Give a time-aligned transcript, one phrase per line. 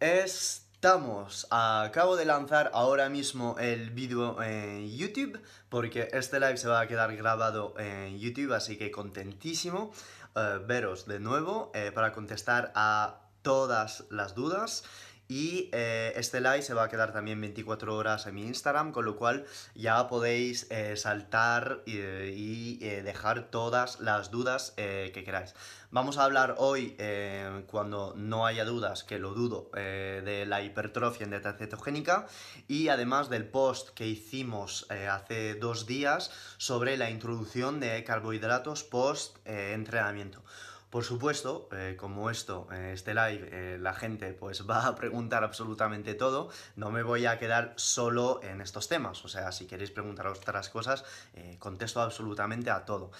[0.00, 1.48] ¿Cómo estamos?
[1.50, 6.86] Acabo de lanzar ahora mismo el vídeo en YouTube porque este live se va a
[6.86, 9.92] quedar grabado en YouTube, así que contentísimo
[10.36, 14.84] eh, veros de nuevo eh, para contestar a todas las dudas.
[15.28, 19.04] Y eh, este live se va a quedar también 24 horas en mi Instagram, con
[19.04, 25.54] lo cual ya podéis eh, saltar y, eh, dejar todas las dudas que queráis.
[25.90, 26.96] Vamos a hablar hoy,
[27.66, 32.26] cuando no haya dudas, que lo dudo, de la hipertrofia en cetogénica
[32.66, 39.38] y además del post que hicimos hace dos días sobre la introducción de carbohidratos post
[39.44, 40.42] eh, entrenamiento.
[40.90, 45.44] Por supuesto, eh, como esto, eh, este live, eh, la gente pues va a preguntar
[45.44, 49.22] absolutamente todo, no me voy a quedar solo en estos temas.
[49.22, 51.04] O sea, si queréis preguntar otras cosas,
[51.58, 53.10] contesto absolutamente a todo.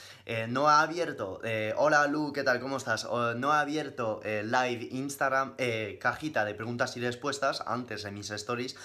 [0.49, 1.41] No ha abierto,
[1.77, 2.61] hola Lu, ¿qué tal?
[2.61, 3.07] ¿Cómo estás?
[3.37, 5.55] No ha abierto live Instagram,
[6.01, 8.77] cajita de preguntas y respuestas antes de mis stories.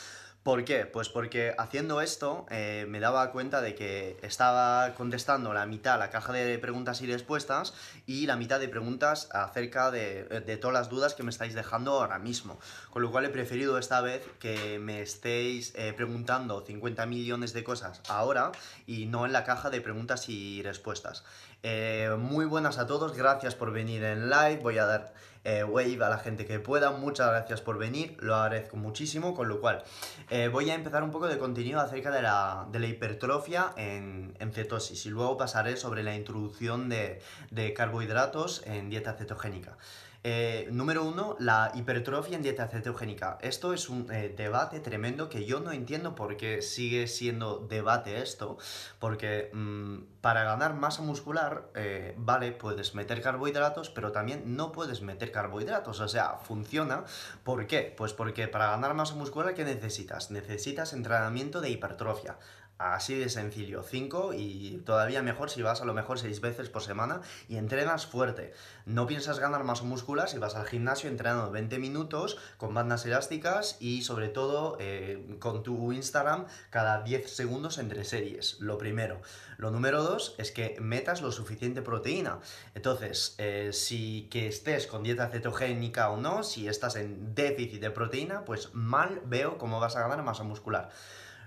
[0.44, 0.86] ¿Por qué?
[0.86, 6.10] Pues porque haciendo esto eh, me daba cuenta de que estaba contestando la mitad la
[6.10, 7.74] caja de preguntas y respuestas
[8.08, 11.94] y la mitad de preguntas acerca de, de, todas las dudas que me estáis dejando
[11.94, 12.60] ahora mismo.
[12.90, 17.64] Con lo cual he preferido esta vez que me estéis eh, preguntando 50 millones de
[17.64, 18.52] cosas ahora
[18.86, 21.24] y no en la caja de preguntas y respuestas.
[21.66, 24.60] Eh, muy buenas a todos, gracias por venir en live.
[24.62, 25.14] Voy a dar
[25.46, 26.92] eh, wave a la gente que pueda.
[26.92, 29.34] Muchas gracias por venir, lo agradezco muchísimo.
[29.34, 29.82] Con lo cual,
[30.30, 35.06] eh, voy a empezar un poco de contenido acerca de la, de hipertrofia en, cetosis
[35.06, 39.78] y luego pasaré sobre la introducción de carbohidratos en dieta cetogénica.
[40.26, 43.38] Eh, número uno, la hipertrofia en dieta cetogénica.
[43.42, 48.22] Esto es un eh, debate tremendo que yo no entiendo por qué sigue siendo debate
[48.22, 48.58] esto.
[49.00, 55.02] Porque mmm, para ganar masa muscular, eh, vale, puedes meter carbohidratos, pero también no puedes
[55.02, 56.00] meter carbohidratos.
[56.00, 57.04] O sea, funciona.
[57.44, 57.94] ¿Por qué?
[57.98, 60.32] Pues porque para ganar masa muscular, ¿qué necesitas?
[60.32, 62.38] Necesitas entrenamiento de hipertrofia.
[62.84, 66.82] Así de sencillo, 5 y todavía mejor si vas a lo mejor 6 veces por
[66.82, 68.52] semana y entrenas fuerte.
[68.86, 73.78] No piensas ganar masa muscular si vas al gimnasio entrenando 20 minutos con bandas elásticas
[73.80, 78.60] y sobre todo eh, con tu Instagram cada 10 segundos entre series.
[78.60, 79.22] Lo primero.
[79.58, 82.40] Lo número 2 es que metas lo suficiente proteína.
[82.76, 87.92] Entonces, eh, si que estés con dieta cetogénica o no, si estás en déficit de
[87.92, 90.90] proteína, pues mal veo cómo vas a ganar masa muscular.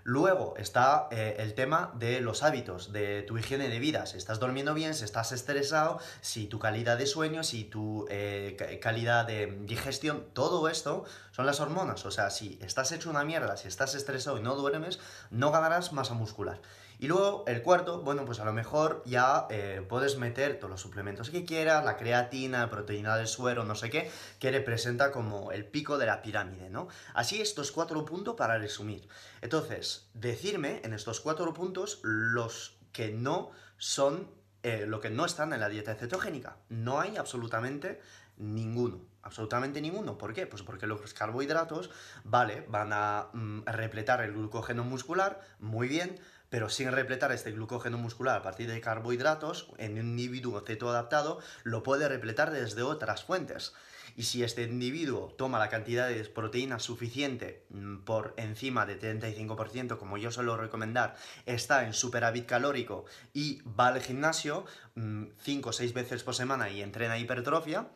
[0.09, 4.07] Luego está eh, el tema de los hábitos, de tu higiene de vida.
[4.07, 8.79] Si estás durmiendo bien, si estás estresado, si tu calidad de sueño, si tu eh,
[8.81, 12.07] calidad de digestión, todo esto son las hormonas.
[12.07, 15.01] O sea, si estás hecho una mierda, si estás estresado y no duermes,
[15.31, 16.61] no ganarás masa muscular.
[16.99, 20.81] Y luego el cuarto, bueno, pues a lo mejor ya eh, puedes meter todos los
[20.81, 25.67] suplementos que quieras, la creatina, proteína del suero, no sé qué, que representa como el
[25.67, 26.89] pico de la pirámide, ¿no?
[27.15, 29.09] Así estos cuatro puntos para resumir.
[29.43, 34.31] Entonces, decirme en estos cuatro puntos los que no son,
[34.63, 36.57] eh, lo que no están en la dieta cetogénica.
[36.69, 38.01] No hay absolutamente
[38.39, 39.01] ninguno.
[39.23, 40.19] Absolutamente ninguno.
[40.19, 40.47] ¿Por qué?
[40.47, 41.91] Pues porque los carbohidratos,
[42.25, 46.21] vale, van a mm, repletar el glucógeno muscular, muy bien,
[46.57, 51.83] pero sin repletar este glucógeno muscular a partir de carbohidratos, en un individuo cetoadaptado lo
[51.83, 53.75] puede repletar desde otras fuentes.
[54.17, 59.99] Y si este individuo toma la cantidad de proteína suficiente mm, por encima de 35%,
[59.99, 65.93] como yo suelo recomendar, está en superávit calórico y va al gimnasio 5 o 6
[65.93, 67.87] veces por semana y entrena hipertrofia,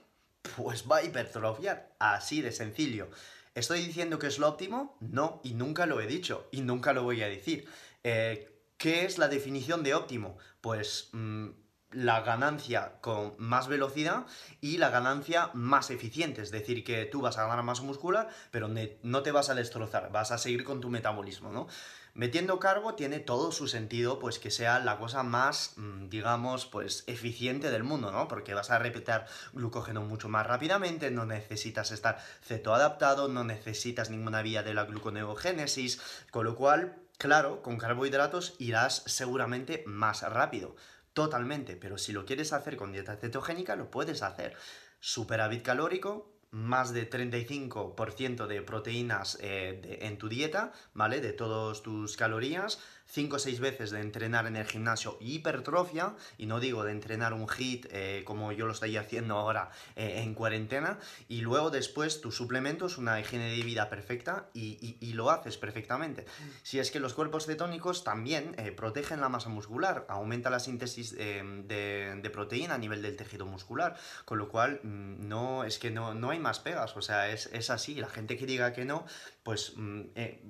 [0.58, 1.94] pues va a hipertrofiar.
[1.98, 3.08] Así de sencillo.
[3.54, 4.96] ¿Estoy diciendo que es lo óptimo?
[5.00, 7.66] No, y nunca lo he dicho, y nunca lo voy a decir.
[8.04, 10.38] Eh, ¿Qué es la definición de óptimo?
[10.62, 11.48] Pues mmm,
[11.92, 14.26] la ganancia con más velocidad
[14.60, 16.42] y la ganancia más eficiente.
[16.42, 18.68] Es decir, que tú vas a ganar masa muscular, pero
[19.02, 21.66] no te vas a destrozar, vas a seguir con tu metabolismo, ¿no?
[22.14, 27.04] Metiendo carbo tiene todo su sentido, pues que sea la cosa más, mm, digamos, pues
[27.06, 28.26] eficiente del mundo, ¿no?
[28.26, 34.42] Porque vas a repetir glucógeno mucho más rápidamente, no necesitas estar cetoadaptado, no necesitas ninguna
[34.42, 36.00] vía de la gluconeogénesis,
[36.32, 40.74] con lo cual Claro, con carbohidratos irás seguramente más rápido,
[41.12, 44.56] totalmente, pero si lo quieres hacer con dieta cetogénica, lo puedes hacer.
[45.00, 51.20] Superávit calórico, más de 35% de proteínas eh, en tu dieta, ¿vale?
[51.20, 56.46] De todas tus calorías, 5 o 6 veces de entrenar en el gimnasio hipertrofia, y
[56.46, 60.34] no digo de entrenar un hit eh, como yo lo estoy haciendo ahora eh, en
[60.34, 60.98] cuarentena,
[61.28, 66.24] y luego después tus suplementos, una higiene de vida perfecta, y, y, lo haces perfectamente.
[66.62, 71.16] Si es que los cuerpos cetónicos también eh, protegen la masa muscular, aumenta la síntesis
[71.16, 75.90] de, de, proteína a nivel del tejido muscular, con lo cual mm, no, es que
[75.90, 78.84] no, no hay más pegas, o sea, es, es así, la gente que diga que
[78.84, 79.04] no,
[79.50, 80.02] pues mm,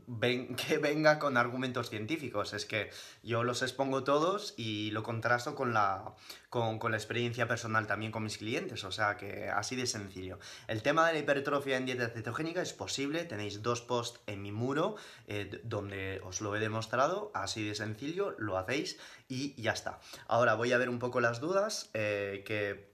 [0.08, 2.90] ven, que venga con argumentos científicos es que
[3.22, 6.14] yo los expongo todos y lo contrasto con la,
[6.50, 10.38] con, la experiencia personal también con mis clientes, o sea que así de sencillo.
[10.68, 14.52] El tema de la hipertrofia en dieta cetogénica es posible, tenéis dos posts en mi
[14.52, 14.96] muro
[15.28, 18.98] eh, donde os lo he demostrado, así de sencillo, lo hacéis
[19.28, 20.00] y ya está.
[20.26, 22.90] Ahora voy a ver un poco las dudas eh, que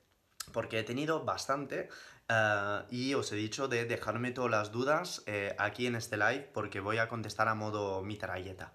[0.53, 1.88] porque he tenido bastante
[2.28, 5.25] eh, y os he dicho de dejarme todas las dudas
[5.58, 8.73] aquí en este live porque voy a contestar a modo mitralleta.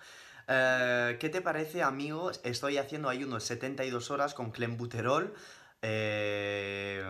[0.48, 2.42] Eh, ¿Qué te parece, amigos?
[2.44, 5.33] Estoy haciendo ayunos 72 horas con clenbuterol
[5.81, 7.01] eh,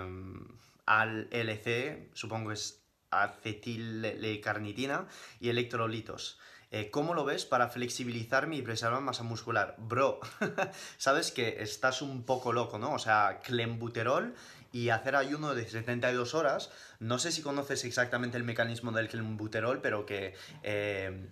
[0.86, 5.08] al LC, supongo es acetilcarnitina
[5.40, 6.40] y electrolitos.
[6.70, 9.76] Eh, ¿Cómo lo ves para flexibilizarme y preservar masa muscular?
[9.78, 10.20] Bro,
[10.98, 12.94] sabes que estás un poco loco, ¿no?
[12.94, 14.36] O sea, clenbuterol
[14.72, 16.72] y hacer ayuno de 72 horas.
[17.00, 20.34] No sé si conoces exactamente el mecanismo del clenbuterol, pero que
[20.64, 21.28] eh,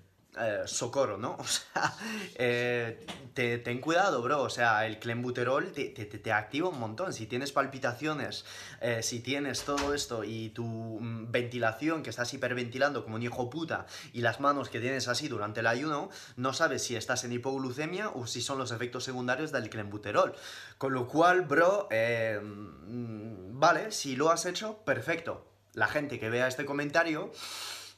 [0.65, 1.37] socorro, ¿no?
[1.39, 1.93] O sea,
[2.35, 4.41] eh, ten cuidado, bro.
[4.41, 7.13] O sea, el clenbuterol te, te, activa un montón.
[7.13, 8.45] Si tienes palpitaciones,
[8.81, 13.49] eh, si tienes todo esto y tu mm, ventilación, que estás hiperventilando como un hijo
[13.49, 17.33] puta, y las manos que tienes así durante el ayuno, no sabes si estás en
[17.33, 20.35] hipoglucemia o si son los efectos secundarios del clenbuterol.
[20.77, 25.45] Con lo cual, bro, mm, vale, si lo has hecho, perfecto.
[25.73, 27.31] La gente que vea este comentario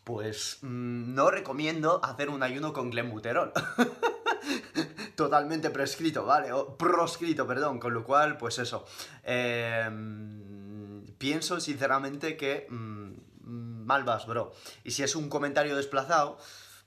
[0.04, 3.52] pues mm, no recomiendo hacer un ayuno con glenbuterol.
[5.16, 6.52] Totalmente prescrito, ¿vale?
[6.52, 7.80] O proscrito, perdón.
[7.80, 8.86] Con lo cual, pues eso.
[9.24, 13.12] Em, pienso sinceramente que mm,
[13.86, 14.54] mal vas, bro.
[14.84, 16.40] Y si es un comentario desplazado,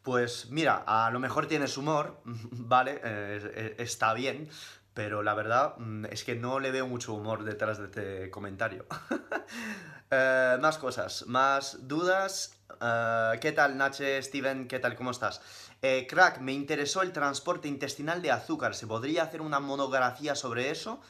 [0.03, 3.01] pues mira, a lo mejor tienes humor, ¿vale?
[3.05, 4.49] Eh, está bien,
[4.95, 8.87] pero la verdad mm, es que no le veo mucho humor detrás de este comentario.
[10.11, 12.54] Eh, más cosas, más dudas.
[12.81, 14.67] Eh, ¿Qué tal, Nache, Steven?
[14.69, 14.95] ¿Qué tal?
[14.97, 15.41] ¿Cómo estás?
[15.83, 18.75] Eh, crack, me interesó el transporte intestinal de azúcar.
[18.75, 21.01] ¿Se podría hacer una monografía sobre eso?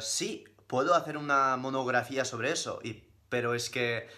[0.00, 2.80] sí, puedo hacer una monografía sobre eso,
[3.28, 4.08] pero es que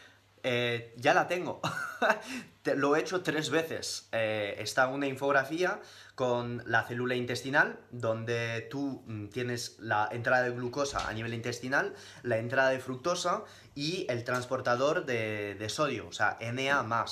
[0.42, 1.60] ya la tengo.
[2.76, 4.08] Lo he hecho tres veces.
[4.12, 5.80] está una infografía
[6.14, 11.94] con la célula intestinal, donde tú mm, tienes la entrada de glucosa a nivel intestinal,
[12.22, 13.44] la entrada de fructosa
[13.74, 17.04] y el transportador de, sodio, o sea, Na+.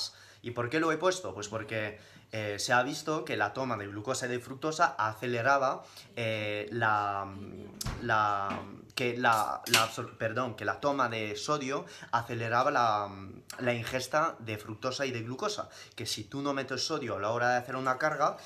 [0.43, 1.33] ¿Y por qué lo he puesto?
[1.33, 1.99] Pues porque
[2.31, 5.83] eh, se ha visto que la toma de glucosa y de fructosa aceleraba
[6.15, 7.27] eh, la,
[8.01, 8.61] la,
[8.95, 9.61] que la,
[10.17, 13.09] perdón, que la toma de sodio aceleraba la,
[13.59, 15.69] la ingesta de fructosa y de glucosa.
[15.95, 18.37] Que si tú no metes sodio a la hora de hacer una carga,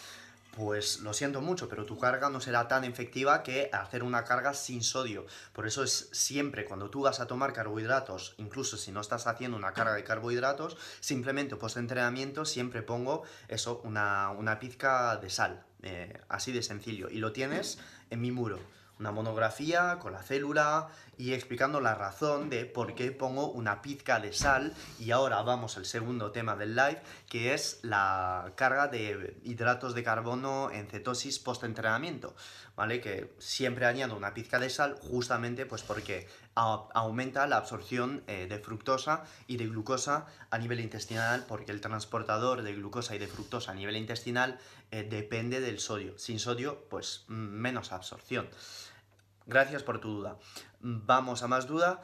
[0.56, 4.54] pues lo siento mucho, pero tu carga no será tan efectiva que hacer una carga
[4.54, 5.25] sin sodio.
[5.54, 9.57] Por eso es siempre cuando tú vas a tomar carbohidratos, incluso si no estás haciendo
[9.57, 15.66] una carga de carbohidratos, simplemente post entrenamiento siempre pongo eso, una, pizca de sal.
[15.83, 17.09] Eh, así de sencillo.
[17.09, 17.78] Y lo tienes
[18.09, 18.59] en mi muro
[19.00, 24.19] una monografía con la célula y explicando la razón de por qué pongo una pizca
[24.19, 24.74] de sal.
[25.00, 30.04] Y ahora vamos al segundo tema del live, que es la carga de hidratos de
[30.04, 32.36] carbono en cetosis post-entrenamiento,
[32.76, 33.02] ¿vale?
[33.02, 38.60] Que siempre añado una pizca de sal justamente pues porque aumenta la absorción eh, de
[38.60, 43.72] fructosa y de glucosa a nivel intestinal porque el transportador de glucosa y de fructosa
[43.72, 44.57] a nivel intestinal
[44.92, 46.18] eh, depende del sodio.
[46.18, 48.48] Sin sodio, pues menos absorción.
[49.45, 50.37] Gracias por tu duda.
[50.80, 52.02] Vamos a más duda.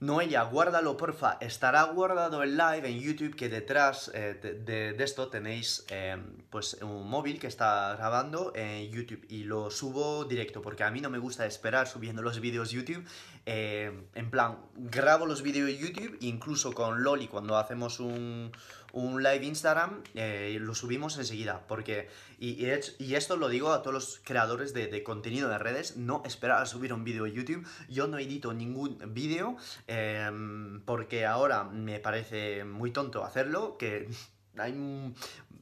[0.00, 1.38] Noelia, guárdalo porfa.
[1.40, 7.10] Estará guardado el live en YouTube que detrás eh, de, esto tenéis em, pues un
[7.10, 11.18] móvil que está grabando en YouTube y lo subo directo porque a mí no me
[11.18, 13.04] gusta esperar subiendo los vídeos YouTube.
[13.44, 18.52] Em, en plan, grabo los vídeos YouTube incluso con Loli cuando hacemos un,
[18.98, 21.66] un live Instagram, eh, lo subimos enseguida.
[21.66, 26.62] Porque, y, esto lo digo a todos los creadores de, contenido de redes, no esperar
[26.62, 27.66] a subir un vídeo a YouTube.
[27.88, 34.08] Yo no edito ningún vídeo em, porque ahora me parece muy tonto hacerlo, que
[34.58, 34.74] hay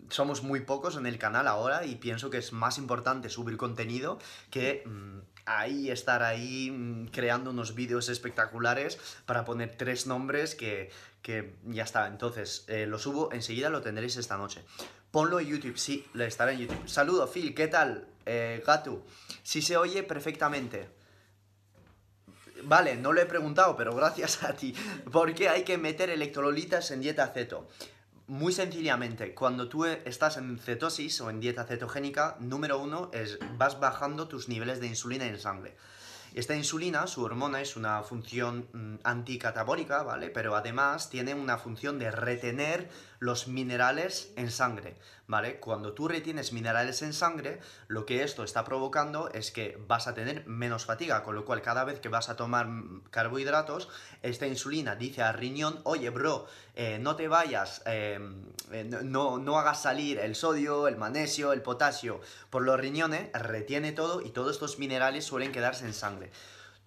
[0.09, 4.19] somos muy pocos en el canal ahora y pienso que es más importante subir contenido
[4.50, 4.85] que...
[4.87, 10.91] Mm, ahí estar ahí mm, creando unos vídeos espectaculares para poner tres nombres que,
[11.23, 12.09] que ya está.
[12.09, 14.62] Entonces, eh, lo subo, enseguida lo tendréis esta noche.
[15.11, 16.88] Ponlo en YouTube, sí, estará en YouTube.
[16.88, 18.07] Saludo, Phil, ¿qué tal?
[18.26, 19.03] Eh, Gatu,
[19.43, 20.88] si se oye perfectamente.
[22.65, 24.75] Vale, no lo he preguntado, pero gracias a ti.
[25.12, 27.69] ¿Por qué hay que meter electrolitas en dieta ceto?
[28.28, 33.78] Muy sencillamente, cuando tú estás en cetosis o en dieta cetogénica, número uno es vas
[33.78, 35.76] bajando tus niveles de insulina en sangre.
[36.35, 40.30] Esta insulina, su hormona, es una función mm, anticatabólica, ¿vale?
[40.30, 44.96] Pero además tiene una función de retener los minerales en sangre,
[45.26, 45.58] ¿vale?
[45.58, 50.14] Cuando tú retienes minerales en sangre, lo que esto está provocando es que vas a
[50.14, 52.68] tener menos fatiga, con lo cual cada vez que vas a tomar
[53.11, 53.88] carbohidratos,
[54.23, 59.58] esta insulina dice al riñón, oye, bro, eh, no te vayas, em, eh, no, no
[59.58, 62.20] hagas salir el sodio, el magnesio, el potasio
[62.50, 66.30] por los riñones, retiene todo y todos estos minerales suelen quedarse en sangre.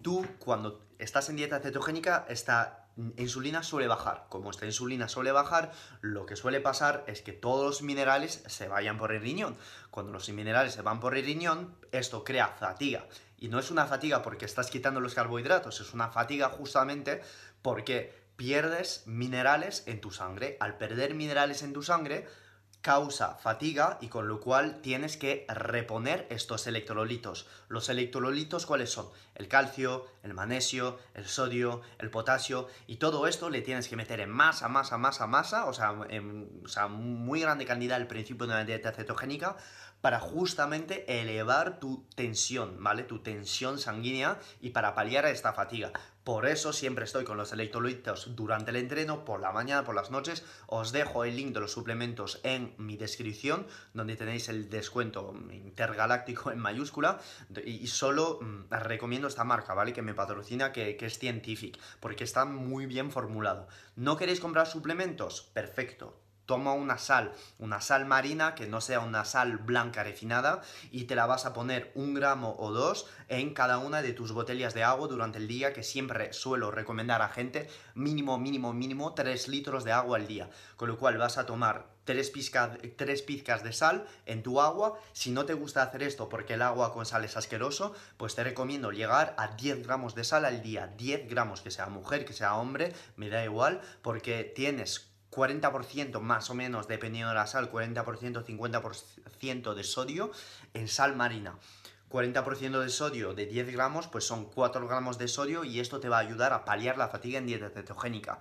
[0.02, 4.26] Tú, cuando estás en dieta cetogénica, esta insulina suele bajar.
[4.28, 8.68] Como esta insulina suele bajar, lo que suele pasar es que todos los minerales se
[8.68, 9.56] vayan por el riñón.
[9.90, 13.06] Cuando los minerales se van por el riñón, esto crea fatiga.
[13.38, 17.22] Y no es una fatiga porque estás quitando los carbohidratos, es una fatiga justamente
[17.62, 20.56] porque pierdes minerales en tu sangre.
[20.60, 22.26] Al perder minerales en tu sangre,
[22.80, 27.46] causa fatiga y con lo cual tienes que reponer estos electrolitos.
[27.68, 29.08] Los electrolitos, ¿cuáles son?
[29.34, 34.20] El calcio, el magnesio, el sodio, el potasio y todo esto le tienes que meter
[34.20, 38.46] en masa, masa, masa, masa, o sea, en, o sea muy grande cantidad al principio
[38.46, 39.56] de una dieta cetogénica
[40.00, 43.02] para justamente elevar tu tensión, ¿vale?
[43.02, 45.92] Tu tensión sanguínea y para paliar esta fatiga.
[46.24, 50.10] Por eso siempre estoy con los electrolitos durante el entreno, por la mañana, por las
[50.10, 50.44] noches.
[50.66, 56.50] Os dejo el link de los suplementos en mi descripción, donde tenéis el descuento intergaláctico
[56.52, 57.20] en mayúscula.
[57.64, 59.94] Y solo mm, recomiendo esta marca, ¿vale?
[59.94, 63.66] Que me patrocina, que, es Scientific, porque está muy bien formulado.
[63.96, 65.42] ¿No queréis comprar suplementos?
[65.54, 66.19] Perfecto
[66.50, 71.14] toma una sal, una sal marina que no sea una sal blanca refinada y te
[71.14, 74.82] la vas a poner un gramo o dos en cada una de tus botellas de
[74.82, 79.84] agua durante el día que siempre suelo recomendar a gente mínimo, mínimo, mínimo 3 litros
[79.84, 80.50] de agua al día.
[80.74, 84.98] Con lo cual vas a tomar 3 pizcas, tres pizcas de sal en tu agua.
[85.12, 88.42] Si no te gusta hacer esto porque el agua con sal es asqueroso, pues te
[88.42, 90.88] recomiendo llegar a 10 gramos de sal al día.
[90.96, 96.50] 10 gramos, que sea mujer, que sea hombre, me da igual, porque tienes 40% más
[96.50, 100.30] o menos, dependiendo de la sal, 40%, 50% de sodio
[100.74, 101.54] en sal marina.
[102.10, 106.08] 40% de sodio de 10 gramos, pues son 4 gramos de sodio y esto te
[106.08, 108.40] va a ayudar a paliar la fatiga en dieta cetogénica.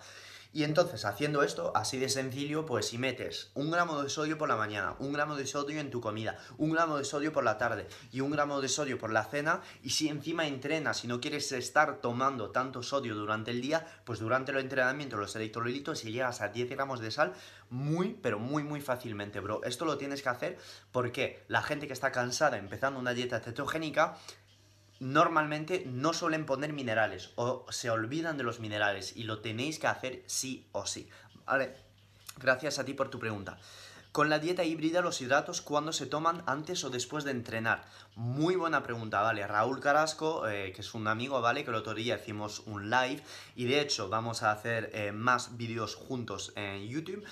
[0.52, 4.50] Y entonces, haciendo esto, así de sencillo, pues si metes un gramo de sodio por
[4.50, 7.60] la mañana, un gramo de sodio en tu comida, un gramo de sodio por la
[7.60, 11.22] tarde y un gramo de sodio por la cena, y si encima entrenas y no
[11.22, 16.14] quieres estar tomando tanto sodio durante el día, pues durante el entrenamiento los electrolitos y
[16.14, 17.34] llegas a 10 gramos de sal
[17.70, 19.62] muy, pero muy, muy fácilmente, bro.
[19.64, 20.58] Esto lo tienes que hacer
[20.92, 23.59] porque la gente que está cansada empezando una dieta cetogénica
[25.00, 29.88] normalmente no suelen poner minerales o se olvidan de los minerales y lo tenéis que
[29.88, 31.10] hacer sí o sí.
[31.46, 31.76] Vale,
[32.38, 33.58] gracias a ti por tu pregunta.
[34.12, 37.86] Con la dieta híbrida, los hidratos, ¿cuándo se toman antes o después de entrenar?
[38.16, 39.46] Muy buena pregunta, ¿vale?
[39.46, 41.64] Raúl Carrasco, eh, que es un amigo, ¿vale?
[41.64, 43.24] Que el otro día hicimos un live
[43.56, 47.24] y de hecho vamos a hacer eh, más vídeos juntos en YouTube.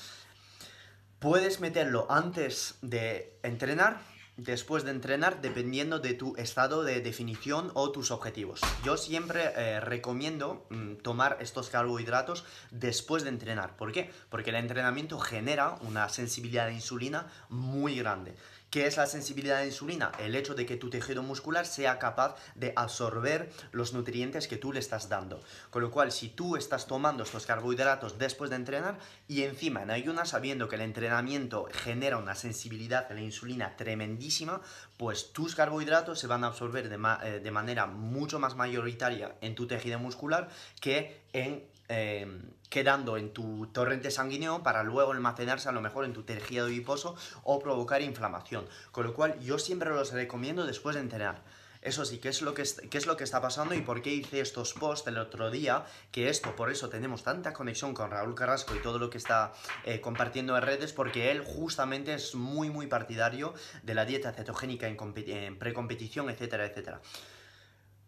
[1.18, 4.00] Puedes meterlo antes de entrenar,
[4.38, 8.62] después de entrenar dependiendo de tu estado de definición o tus objetivos.
[8.84, 13.76] Yo siempre eh, recomiendo mm, tomar estos carbohidratos después de entrenar.
[13.76, 14.12] ¿Por qué?
[14.30, 18.36] Porque el entrenamiento genera una sensibilidad de insulina muy grande.
[18.70, 20.12] ¿Qué es la sensibilidad de insulina?
[20.20, 24.74] El hecho de que tu tejido muscular sea capaz de absorber los nutrientes que tú
[24.74, 25.42] le estás dando.
[25.70, 29.92] Con lo cual, si tú estás tomando estos carbohidratos después de entrenar y encima en
[29.92, 34.60] ayunas sabiendo que el entrenamiento genera una sensibilidad a la insulina tremendísima,
[34.98, 39.56] pues tus carbohidratos se van a absorber de, eh, de manera mucho más mayoritaria en
[39.56, 40.50] tu tejido muscular
[40.82, 46.12] que en Em, quedando en tu torrente sanguíneo para luego almacenarse a lo mejor en
[46.12, 48.66] tu tejido adiposo o provocar inflamación.
[48.92, 51.44] Con lo cual yo siempre los recomiendo después de entrenar.
[51.82, 54.42] Eso sí, ¿qué es, lo que es lo que está pasando y por qué hice
[54.42, 55.86] estos posts el otro día?
[56.12, 59.54] Que esto, por eso tenemos tanta conexión con Raúl Carrasco y todo lo que está
[59.86, 63.54] eh, compartiendo en redes, porque él justamente es muy, muy partidario
[63.84, 67.00] de la dieta cetogénica en, en precompetición, etcétera, etcétera.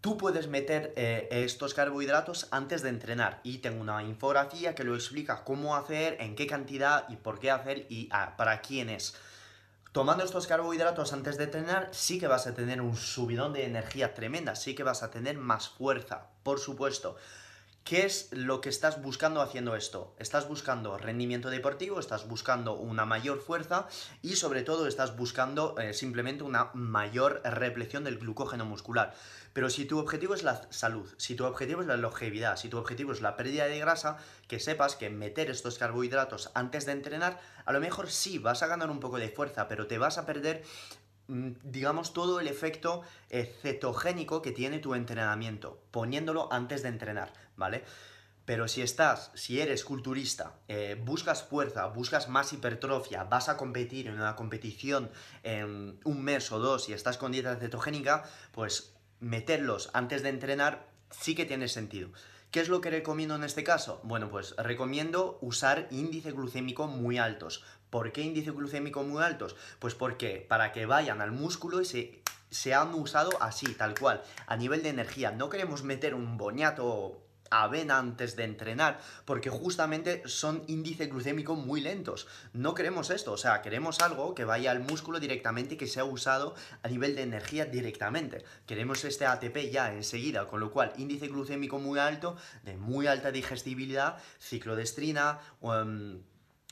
[0.01, 4.95] Tú puedes meter eh, estos carbohidratos antes de entrenar y tengo una infografía que lo
[4.95, 9.15] explica cómo hacer, en qué cantidad y por qué hacer y ah, para quién es.
[9.91, 14.13] tomando estos carbohidratos antes de entrenar, sí que vas a tener un subidón de energía
[14.13, 17.17] tremenda, sí que vas a tener más fuerza, por supuesto.
[17.83, 20.13] ¿Qué es lo que estás buscando haciendo esto?
[20.19, 23.87] Estás buscando rendimiento deportivo, estás buscando una mayor fuerza
[24.21, 29.15] y sobre todo estás buscando eh, simplemente una mayor repleción del glucógeno muscular.
[29.53, 32.77] Pero si tu objetivo es la salud, si tu objetivo es la longevidad, si tu
[32.77, 34.17] objetivo es la pérdida de grasa,
[34.47, 38.67] que sepas que meter estos carbohidratos antes de entrenar, a lo mejor sí vas a
[38.67, 40.63] ganar un poco de fuerza, pero te vas a perder
[41.29, 47.83] digamos, todo el efecto eh, cetogénico que tiene tu entrenamiento, poniéndolo antes de entrenar, ¿vale?
[48.45, 54.07] Pero si estás, si eres culturista, eh, buscas fuerza, buscas más hipertrofia, vas a competir
[54.07, 55.11] en una competición
[55.43, 60.87] en un mes o dos y estás con dieta cetogénica, pues meterlos antes de entrenar
[61.11, 62.09] sí que tiene sentido.
[62.49, 64.01] ¿Qué es lo que recomiendo en este caso?
[64.03, 67.63] Bueno, pues recomiendo usar índice glucémico muy altos.
[67.89, 69.55] ¿Por qué índice glucémico muy altos?
[69.79, 74.21] Pues porque para que vayan al músculo y se, se han usado así, tal cual,
[74.47, 75.31] a nivel de energía.
[75.31, 81.81] No queremos meter un boñato avena antes de entrenar, porque justamente son índices glucémicos muy
[81.81, 82.27] lentos.
[82.53, 86.05] No queremos esto, o sea, queremos algo que vaya al músculo directamente y que sea
[86.05, 88.43] usado a nivel de energía directamente.
[88.65, 93.31] Queremos este ATP ya enseguida, con lo cual índice glucémico muy alto, de muy alta
[93.31, 96.21] digestibilidad, ciclodestrina, um,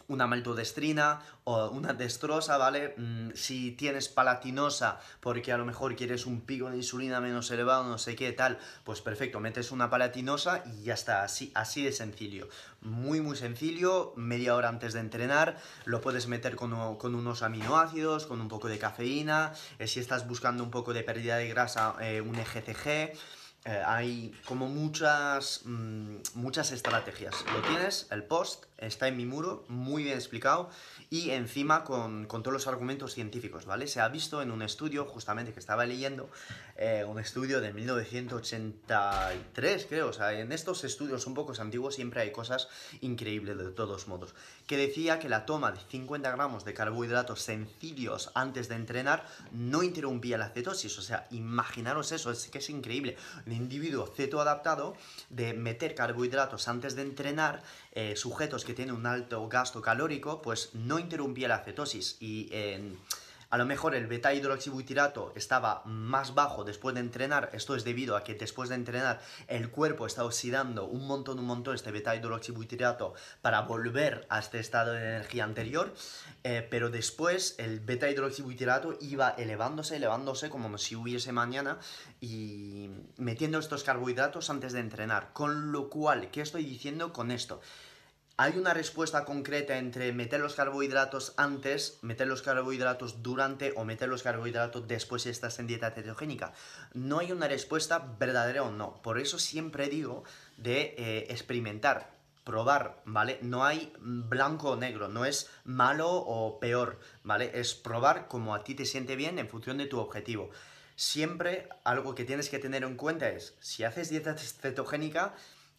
[0.07, 2.93] una maltodestrina o una destrosa, ¿vale?
[2.97, 7.83] Mm, si tienes palatinosa porque a lo mejor quieres un pico de insulina menos elevado,
[7.83, 11.91] no sé qué, tal, pues perfecto, metes una palatinosa y ya está, así, así de
[11.91, 12.47] sencillo.
[12.81, 18.39] Muy, muy sencillo, media hora antes de entrenar, lo puedes meter con, unos aminoácidos, con
[18.39, 22.21] un poco de cafeína, eh, si estás buscando un poco de pérdida de grasa, eh,
[22.21, 23.13] un EGCG,
[23.67, 27.43] eh, hay como muchas, mm, muchas estrategias.
[27.51, 30.69] Lo tienes, el post está en mi muro, muy bien explicado
[31.09, 33.87] y encima con, todos los argumentos científicos, ¿vale?
[33.87, 36.29] Se ha visto en un estudio, justamente que estaba leyendo,
[36.75, 42.21] eh, un estudio de 1983, creo, o sea, en estos estudios un poco antiguos siempre
[42.21, 42.67] hay cosas
[43.01, 44.35] increíbles de todos modos,
[44.67, 49.83] que decía que la toma de 50 gramos de carbohidratos sencillos antes de entrenar no
[49.83, 54.95] interrumpía la cetosis, o sea, imaginaros eso, es que es increíble, un individuo cetoadaptado
[55.29, 57.63] de meter carbohidratos antes de entrenar,
[57.99, 62.47] eh, sujetos que tienen un alto gasto calórico, pues no interrumpía la cetosis y
[63.49, 67.49] a lo mejor el beta hidroxibutirato estaba más bajo después de entrenar.
[67.53, 71.45] Esto es debido a que después de entrenar el cuerpo está oxidando un montón, un
[71.45, 75.93] montón este beta hidroxibutirato para volver a este estado de energía anterior.
[76.43, 81.79] Eh, pero después el beta hidroxibutirato iba elevándose, elevándose como si hubiese mañana
[82.19, 85.31] y metiendo estos carbohidratos antes de entrenar.
[85.31, 87.61] Con lo cual, ¿qué estoy diciendo con esto?
[88.39, 94.09] ¿Hay una respuesta concreta entre meter los carbohidratos antes, meter los carbohidratos durante o meter
[94.09, 96.53] los carbohidratos después si estás en dieta cetogénica?
[96.93, 99.01] No hay una respuesta verdadera o no.
[99.01, 100.23] Por eso siempre digo
[100.55, 102.11] de eh, experimentar,
[102.43, 103.39] probar, ¿vale?
[103.41, 107.49] No hay blanco o negro, no es malo o peor, ¿vale?
[107.55, 110.51] Es probar como a ti te siente bien en función de tu objetivo.
[110.95, 115.33] Siempre algo que tienes que tener en cuenta es, si haces dieta cetogénica,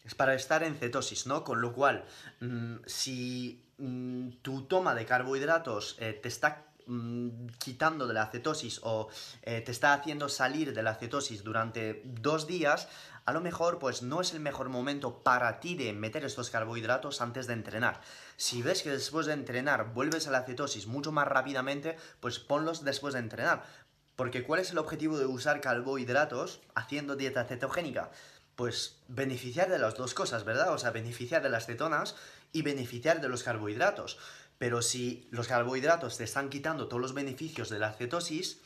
[0.09, 1.43] es para estar en cetosis, ¿no?
[1.43, 2.03] Con lo cual,
[2.39, 8.79] mm, si mm, tu toma de carbohidratos eh, te está mm, quitando de la cetosis
[8.81, 9.09] o
[9.43, 12.87] eh, te está haciendo salir de la cetosis durante dos días,
[13.25, 17.21] a lo mejor pues no es el mejor momento para ti de meter estos carbohidratos
[17.21, 18.01] antes de entrenar.
[18.35, 22.83] Si ves que después de entrenar vuelves a la cetosis mucho más rápidamente, pues ponlos
[22.83, 23.63] después de entrenar.
[24.15, 28.09] Porque ¿cuál es el objetivo de usar carbohidratos haciendo dieta cetogénica?
[28.59, 30.73] Pues beneficiar de las dos cosas, ¿verdad?
[30.73, 32.17] O sea, beneficiar de las cetonas
[32.51, 34.17] y beneficiar de los carbohidratos.
[34.57, 38.59] Pero si los carbohidratos te están quitando todos los beneficios de la cetosis,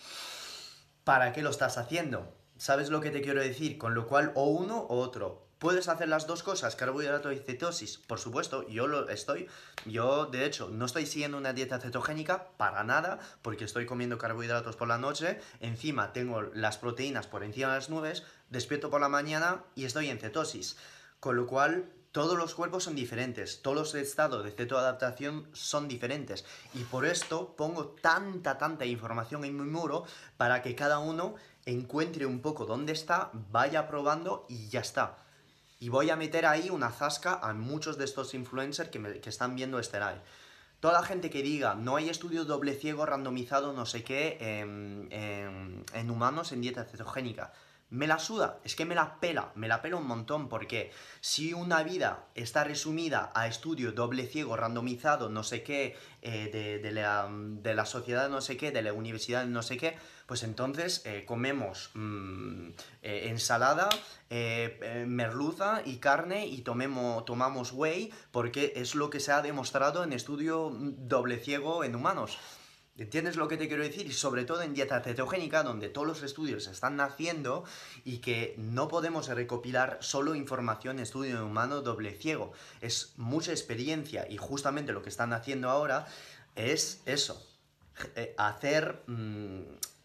[1.03, 2.36] ¿para qué lo estás haciendo?
[2.58, 3.77] ¿Sabes lo que te quiero decir?
[3.77, 5.42] Con lo cual, o uno o otro.
[5.63, 7.97] ¿Puedes hacer las dos cosas, carbohidrato y cetosis?
[7.97, 9.47] Por supuesto, yo lo estoy.
[9.86, 14.76] Yo, de hecho, no estoy siguiendo una dieta cetogénica para nada, porque estoy comiendo carbohidratos
[14.76, 15.39] por la noche.
[15.62, 20.10] Encima tengo las proteínas por encima de las nubes, despierto por la mañana y estoy
[20.10, 20.76] en cetosis.
[21.21, 26.43] Con lo cual, todos los cuerpos son diferentes, todos los estados de cetoadaptación son diferentes.
[26.73, 30.04] Y por esto pongo tanta, tanta información en mi muro
[30.36, 35.22] para que cada uno encuentre un poco dónde está, vaya probando y ya está.
[35.84, 39.80] Y voy a meter ahí una zasca a muchos de estos influencers que, están viendo
[39.80, 40.22] este live.
[40.80, 46.10] Toda la gente que diga, no hay estudio doble ciego randomizado, no sé qué, en
[46.10, 47.52] humanos en dieta cetogénica.
[47.93, 51.53] Me la suda, es que me la pela, me la pela un montón, porque si
[51.53, 56.49] una vida está resumida a estudio doble ciego, randomizado, no sé qué, eh,
[56.82, 61.23] de, la, sociedad no sé qué, de la universidad no sé qué, pues entonces eh,
[61.27, 62.69] comemos mm,
[63.03, 63.89] eh, ensalada,
[65.06, 70.13] merluza y carne y tomemos, tomamos whey, porque es lo que se ha demostrado en
[70.13, 72.39] estudio mm, doble ciego en humanos.
[72.95, 74.06] ¿Entiendes lo que te quiero decir?
[74.06, 77.63] Y sobre todo en dieta cetogénica, donde todos los estudios están naciendo
[78.06, 82.53] y que no podemos recopilar solo información en estudio humano doble ciego.
[82.82, 86.06] Es mucha experiencia y justamente lo que están haciendo ahora
[86.56, 87.43] es eso,
[88.15, 89.62] eh, hacer, mm,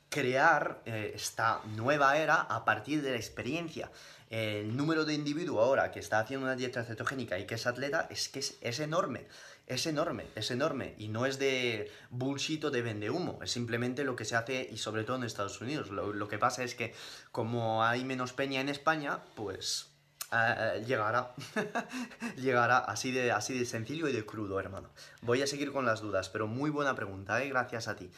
[0.09, 3.90] crear eh, esta nueva era a partir de la experiencia.
[4.31, 8.07] El número de individuos ahora que está haciendo una dieta cetogénica y que es atleta
[8.11, 9.27] es que es enorme
[9.68, 10.94] es enorme, es enorme.
[10.98, 14.68] Y no es de bullshit o de vende humo, es simplemente lo que se hace
[14.70, 15.90] y sobre todo en Estados Unidos.
[15.90, 16.94] Lo, que pasa es que
[17.31, 19.90] como hay menos peña en España, pues
[20.33, 21.35] eh, llegará.
[22.37, 24.90] llegará así de, así de sencillo y de crudo, hermano.
[25.22, 27.48] Voy a seguir con las dudas, pero muy buena pregunta, ¿eh?
[27.48, 28.11] gracias a ti.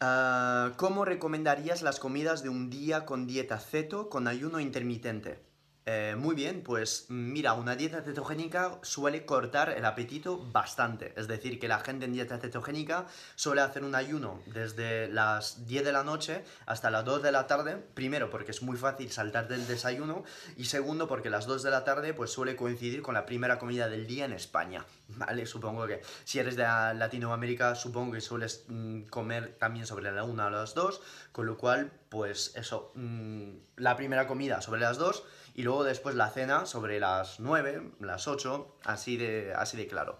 [0.00, 5.49] Ah, ¿Cómo recomendarías las comidas de un día con dieta ceto con ayuno intermitente?
[5.92, 11.12] Eh, muy bien, pues mira, una dieta cetogénica suele cortar el apetito bastante.
[11.16, 15.84] Es decir, que la gente en dieta cetogénica suele hacer un ayuno desde las 10
[15.84, 17.76] de la noche hasta las 2 de la tarde.
[17.94, 20.22] Primero, porque es muy fácil saltar del desayuno.
[20.56, 23.88] Y segundo, porque las 2 de la tarde pues suele coincidir con la primera comida
[23.88, 24.86] del día en España.
[25.08, 25.44] ¿Vale?
[25.44, 30.40] Supongo que si eres de Latinoamérica, supongo que sueles mm, comer también sobre la 1
[30.40, 31.00] a las 2.
[31.32, 35.22] Con lo cual, pues eso, mm, la primera comida sobre las 2
[35.54, 40.18] y luego después la cena sobre las 9, las 8, así de, así de claro.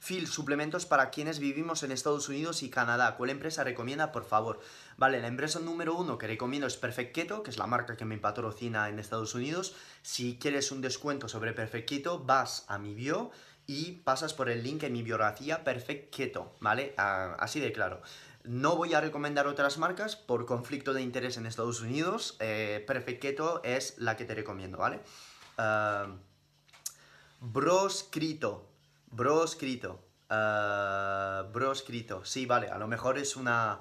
[0.00, 3.16] Phil, suplementos para quienes vivimos en Estados Unidos y Canadá.
[3.16, 4.58] ¿Cuál empresa recomienda, por favor?
[4.96, 8.06] Vale, la empresa número uno que recomiendo es Perfect Keto, que es la marca que
[8.06, 9.74] me patrocina en Estados Unidos.
[10.00, 13.30] Si quieres un descuento sobre Perfect Keto, vas a mi bio
[13.66, 16.94] y pasas por el link en mi biografía Perfect Keto, ¿vale?
[16.96, 18.00] Ah, así de claro.
[18.44, 22.36] No voy a recomendar otras marcas por conflicto de interés en Estados Unidos.
[22.40, 25.00] Eh, Perfect Keto es la que te recomiendo, ¿vale?
[25.58, 26.16] Uh,
[27.40, 28.66] broscrito.
[29.10, 30.02] Broscrito.
[30.30, 32.24] Uh, broscrito.
[32.24, 32.68] Sí, vale.
[32.68, 33.80] A lo mejor es una...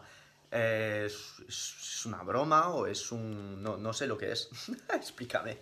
[0.51, 3.61] es, una broma o es un...
[3.61, 4.49] No, sé lo que es.
[4.93, 5.59] Explícame.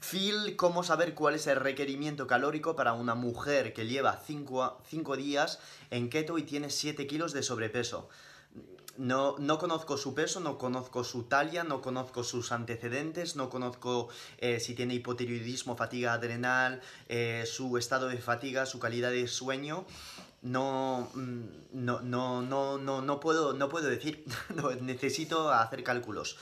[0.00, 5.58] Phil, ¿cómo saber cuál es el requerimiento calórico para una mujer que lleva 5 días
[5.90, 8.08] en keto y tiene 7 kilos de sobrepeso?
[9.00, 14.08] No, no, conozco su peso, no conozco su talla, no conozco sus antecedentes, no conozco
[14.36, 19.86] eh, si tiene hipotiroidismo, fatiga adrenal, eh, su estado de fatiga, su calidad de sueño.
[20.42, 21.40] No, mm,
[21.72, 24.24] no, no, no, no, no, puedo, no puedo decir,
[24.80, 26.38] necesito hacer cálculos.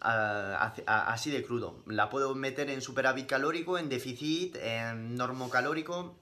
[0.00, 1.82] así de crudo.
[1.86, 6.16] La puedo meter en superávit calórico, en déficit, en normocalórico,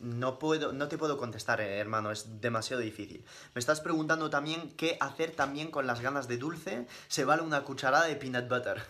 [0.00, 3.24] no, puedo, no te puedo contestar, eh, hermano, es demasiado difícil.
[3.54, 6.86] Me estás preguntando también qué hacer también con las ganas de dulce.
[7.08, 8.82] Se vale una cucharada de peanut butter.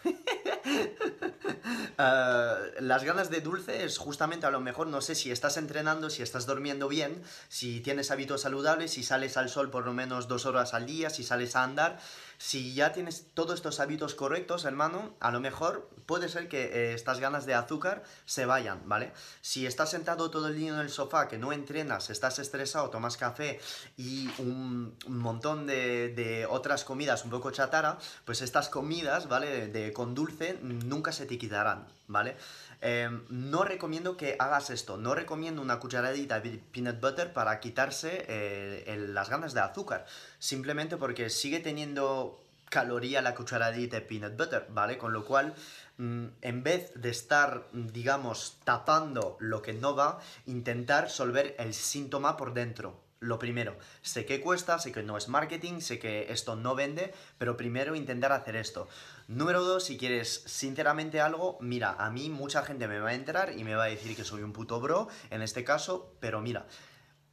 [1.98, 6.10] Eh, las ganas de dulce es justamente a lo mejor, no sé si estás entrenando,
[6.10, 10.28] si estás durmiendo bien, si tienes hábitos saludables, si sales al sol por lo menos
[10.28, 12.00] dos horas al día, si sales a andar.
[12.38, 16.94] Si ya tienes todos estos hábitos correctos, hermano, a lo mejor puede ser que eh,
[16.94, 19.12] estas ganas de azúcar se vayan, ¿vale?
[19.40, 23.16] Si estás sentado todo el día en el sofá, que no entrenas, estás estresado, tomas
[23.16, 23.60] café
[23.96, 29.66] y un, montón de, otras comidas un poco chatara, pues estas comidas, ¿vale?
[29.66, 32.36] De, con dulce nunca se te quitarán, ¿vale?
[32.80, 38.24] Em, no recomiendo que hagas esto, no recomiendo una cucharadita de peanut butter para quitarse
[38.28, 40.06] eh, las ganas de azúcar,
[40.38, 44.96] simplemente porque sigue teniendo caloría la cucharadita de peanut butter, ¿vale?
[44.96, 45.54] Con lo cual,
[45.96, 52.36] mm, en vez de estar, digamos, tapando lo que no va, intentar solver el síntoma
[52.36, 56.54] por dentro, lo primero, sé que cuesta, sé que no es marketing, sé que esto
[56.54, 58.88] no vende, pero primero intentar hacer esto.
[59.28, 63.52] Número dos, si quieres sinceramente algo, mira, a mí mucha gente me va a entrar
[63.54, 66.66] y me va a decir que soy un puto bro, en este caso, pero mira,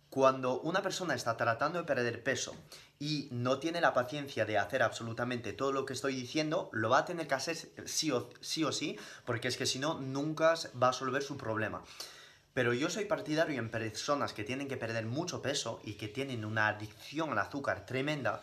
[0.10, 2.54] cuando una persona está tratando de perder peso
[3.00, 6.98] y no tiene la paciencia de hacer absolutamente todo lo que estoy diciendo, lo va
[6.98, 7.56] a tener que hacer
[7.86, 11.38] sí o sí, o sí porque es que si no, nunca va a resolver su
[11.38, 11.82] problema.
[12.54, 16.44] Pero yo soy partidario en personas que tienen que perder mucho peso y que tienen
[16.44, 18.42] una adicción al azúcar tremenda.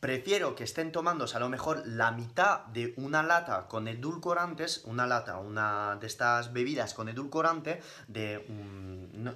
[0.00, 5.08] Prefiero que estén tomándose a lo mejor la mitad de una lata con edulcorantes, una
[5.08, 8.46] lata, una de estas bebidas con edulcorante, de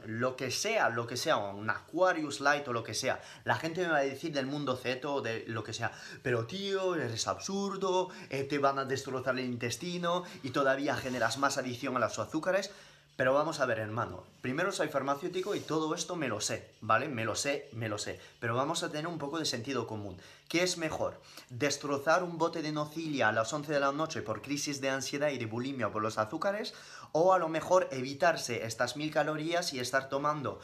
[0.06, 3.20] lo que sea, lo que sea, un Aquarius Light o lo que sea.
[3.42, 5.90] La gente me va a decir del mundo Z o de lo que sea,
[6.22, 11.58] pero tío, eres absurdo, eh, te van a destrozar el intestino y todavía generas más
[11.58, 12.70] adicción a los azúcares.
[13.16, 14.24] Pero vamos a ver, hermano.
[14.40, 17.08] Primero soy farmacéutico y todo esto me lo sé, ¿vale?
[17.08, 18.18] Me lo sé, me lo sé.
[18.40, 20.16] Pero vamos a tener un poco de sentido común.
[20.48, 21.20] ¿Qué es mejor?
[21.50, 25.28] ¿Destrozar un bote de nocilia a las 11 de la noche por crisis de ansiedad
[25.28, 26.72] y de bulimia por los azúcares?
[27.12, 30.58] ¿O a lo mejor evitarse estas mil calorías y estar tomando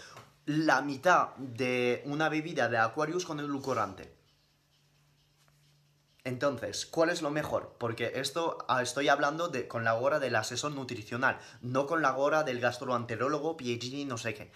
[0.47, 4.18] la mitad de una bebida de Aquarius con edulcorante?
[6.29, 7.75] Entonces, ¿cuál es lo mejor?
[7.79, 12.15] Porque esto ah, estoy hablando de, con la hora del asesor nutricional, no con la
[12.19, 14.53] hora del gastroenterólogo, PhD, no sé qué.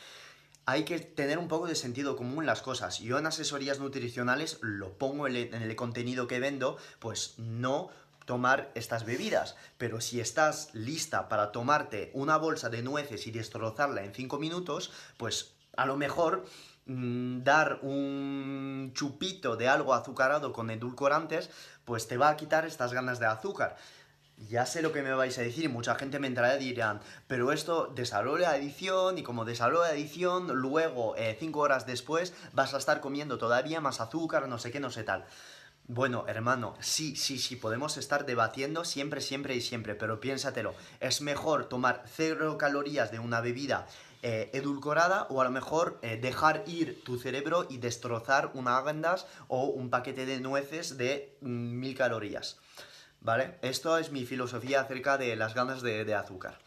[0.66, 2.98] Hay que tener un poco de sentido común las cosas.
[2.98, 7.88] Yo en asesorías nutricionales lo pongo en el, en el contenido que vendo, pues no
[8.26, 9.56] tomar estas bebidas.
[9.78, 14.92] Pero si estás lista para tomarte una bolsa de nueces y destrozarla en 5 minutos,
[15.16, 16.44] pues a lo mejor
[16.86, 21.50] dar un chupito de algo azucarado con edulcorantes,
[21.84, 23.76] pues te va a quitar estas ganas de azúcar.
[24.48, 27.52] Ya sé lo que me vais a decir, mucha gente me entrará y dirán, pero
[27.52, 32.74] esto desarrolla la adicción y como desarrolla la adicción, luego, 5 eh, horas después, vas
[32.74, 35.26] a estar comiendo todavía más azúcar, no sé qué, no sé tal.
[35.86, 41.20] Bueno, hermano, sí, sí, sí, podemos estar debatiendo siempre, siempre y siempre, pero piénsatelo, es
[41.20, 43.86] mejor tomar cero calorías de una bebida
[44.24, 49.26] eh, edulcorada o a lo mejor eh, dejar ir tu cerebro y destrozar una agendas
[49.48, 52.58] o un paquete de nueces de mm, mil calorías.
[53.20, 53.58] ¿Vale?
[53.62, 56.58] Esto es mi filosofía acerca de las ganas de, azúcar.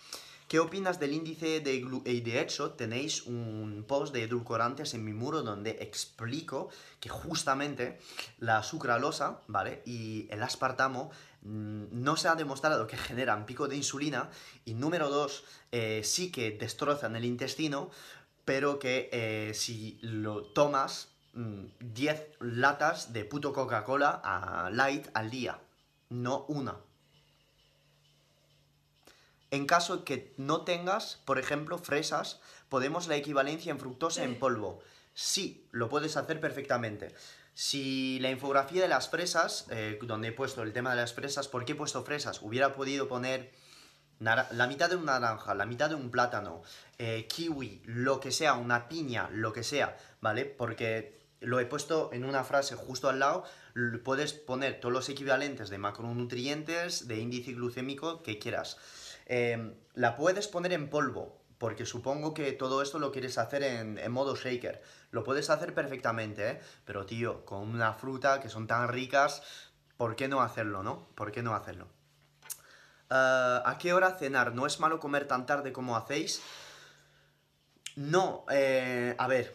[0.50, 5.13] ¿Qué opinas del índice de y de hecho tenéis un post de edulcorantes en mi
[5.13, 8.00] muro donde explico que justamente
[8.38, 9.82] la sucralosa, ¿vale?
[9.86, 11.10] Y el aspartamo
[11.45, 14.29] no se ha demostrado que generan pico de insulina
[14.65, 17.91] y número dos, eh, sí que destrozan el intestino,
[18.45, 25.29] pero que eh, si lo tomas 10 mm, latas de puto Coca-Cola a light al
[25.29, 25.60] día,
[26.10, 26.77] no una.
[29.51, 34.81] En caso que no tengas, por ejemplo, fresas, podemos la equivalencia en fructosa en polvo.
[35.13, 37.15] Sí, lo puedes hacer perfectamente.
[37.56, 41.48] Si la infografía de las fresas, eh, donde he puesto el tema de las fresas,
[41.48, 42.41] ¿por qué he puesto fresas?
[42.41, 43.54] Hubiera podido poner
[44.20, 46.63] la mitad de una naranja, la mitad de un plátano,
[46.98, 50.44] eh, kiwi, lo que sea, una piña, lo que sea, ¿vale?
[50.44, 53.46] Porque lo he puesto en una frase justo al lado,
[54.04, 58.78] puedes poner todos los equivalentes de macronutrientes, de índice glucémico que quieras.
[59.28, 64.12] Em, la puedes poner en polvo, porque supongo que todo esto lo quieres hacer en,
[64.12, 64.84] modo shaker.
[65.10, 66.62] Lo puedes hacer perfectamente, ¿eh?
[66.86, 69.41] Pero tío, con una fruta que son tan ricas,
[69.97, 71.08] ¿por qué no hacerlo, no?
[71.15, 71.88] ¿Por qué no hacerlo?
[73.10, 74.54] Eh, ¿A qué hora cenar?
[74.54, 76.39] ¿No es malo comer tan tarde como hacéis?
[77.95, 79.51] No, eh, a ver,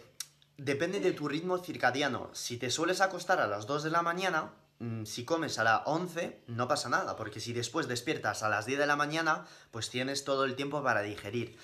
[0.56, 2.30] depende de tu ritmo circadiano.
[2.32, 5.82] Si te sueles acostar a las 2 de la mañana, mm, si comes a las
[5.84, 9.90] 11, no pasa nada, porque si después despiertas a las 10 de la mañana, pues
[9.90, 11.56] tienes todo el tiempo para digerir.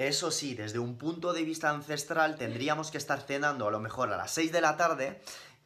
[0.00, 4.10] Eso sí, desde un punto de vista ancestral tendríamos que estar cenando a lo mejor
[4.10, 5.20] a las 6 de la tarde,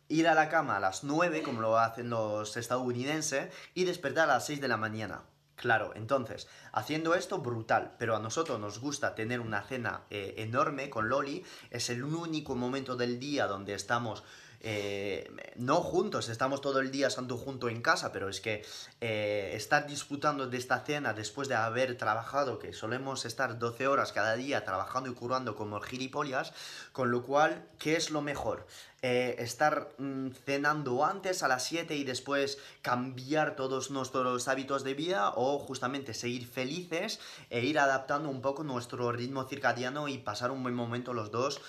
[0.08, 4.34] ir a la cama a las 9, como lo hacen los estadounidenses, y despertar a
[4.34, 5.22] las 6 de la mañana.
[5.54, 10.90] Claro, entonces, haciendo esto, brutal, pero a nosotros nos gusta tener una cena eh, enorme
[10.90, 14.24] con Loli, es el único momento del día donde estamos
[14.66, 18.64] eh, no juntos, estamos todo el día santo junto en casa, pero es que
[19.02, 24.12] eh, estar disfrutando de esta cena después de haber trabajado, que solemos estar 12 horas
[24.12, 26.54] cada día trabajando y curando como gilipollas,
[26.92, 28.66] con lo cual, ¿qué es lo mejor?
[29.02, 34.94] Eh, estar mm, cenando antes a las 7 y después cambiar todos nuestros hábitos de
[34.94, 40.50] vida o justamente seguir felices e ir adaptando un poco nuestro ritmo circadiano y pasar
[40.50, 41.60] un buen momento los dos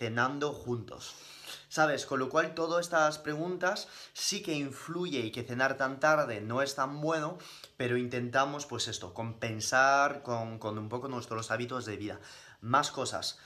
[0.00, 1.14] cenando juntos.
[1.72, 2.04] ¿Sabes?
[2.04, 6.60] Con lo cual todas estas preguntas sí que influye y que cenar tan tarde no
[6.60, 7.38] es tan bueno,
[7.78, 12.20] pero intentamos pues esto, compensar con, un poco nuestros hábitos de vida.
[12.60, 13.38] Más cosas.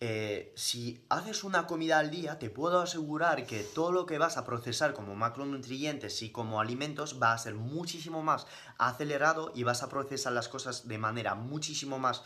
[0.00, 4.38] Eh, si haces una comida al día, te puedo asegurar que todo lo que vas
[4.38, 8.46] a procesar como macronutrientes y como alimentos va a ser muchísimo más
[8.78, 12.22] acelerado y vas a procesar las cosas de manera muchísimo más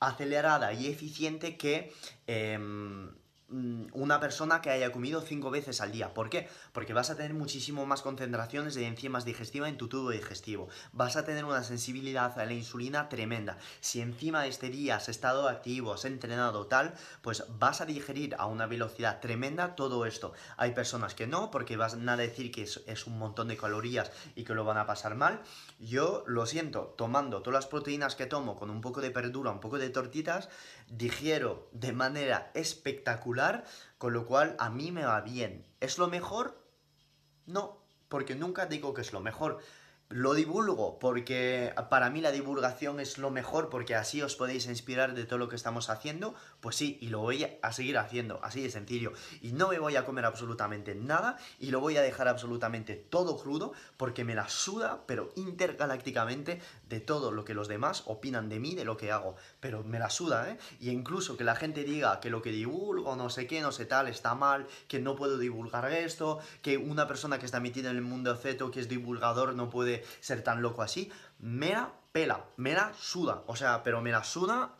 [0.00, 1.94] acelerada y eficiente que
[2.26, 3.12] em,
[3.50, 6.14] una persona que haya comido cinco veces al día.
[6.14, 6.48] ¿Por qué?
[6.72, 10.68] Porque vas a tener muchísimo más concentraciones de enzimas digestivas en tu tubo digestivo.
[10.92, 13.58] Vas a tener una sensibilidad a la insulina tremenda.
[13.80, 18.36] Si encima de este día has estado activo, has entrenado tal, pues vas a digerir
[18.38, 20.32] a una velocidad tremenda todo esto.
[20.56, 24.12] Hay personas que no, porque van a decir que es, es un montón de calorías
[24.36, 25.40] y que lo van a pasar mal.
[25.78, 29.60] Yo lo siento, tomando todas las proteínas que tomo con un poco de verdura, un
[29.60, 30.48] poco de tortitas,
[30.88, 33.39] digiero de manera espectacular,
[33.98, 35.66] con lo cual a mí me va bien.
[35.80, 36.62] ¿Es lo mejor?
[37.46, 39.58] No, porque nunca digo que es lo mejor.
[40.12, 45.14] Lo divulgo porque para mí la divulgación es lo mejor porque así os podéis inspirar
[45.14, 46.34] de todo lo que estamos haciendo.
[46.60, 49.12] Pues sí, y lo voy a seguir haciendo, así de sencillo.
[49.40, 53.38] Y no me voy a comer absolutamente nada y lo voy a dejar absolutamente todo
[53.38, 58.58] crudo porque me la suda, pero intergalácticamente, de todo lo que los demás opinan de
[58.58, 59.36] mí, de lo que hago.
[59.60, 60.58] Pero me la suda, ¿eh?
[60.80, 63.86] Y incluso que la gente diga que lo que divulgo, no sé qué, no sé
[63.86, 67.96] tal, está mal, que no puedo divulgar esto, que una persona que está metida en
[67.96, 71.10] el mundo ceto, que es divulgador, no puede ser tan loco así.
[71.38, 73.44] Me la pela, me suda.
[73.46, 74.74] O sea, pero me la suda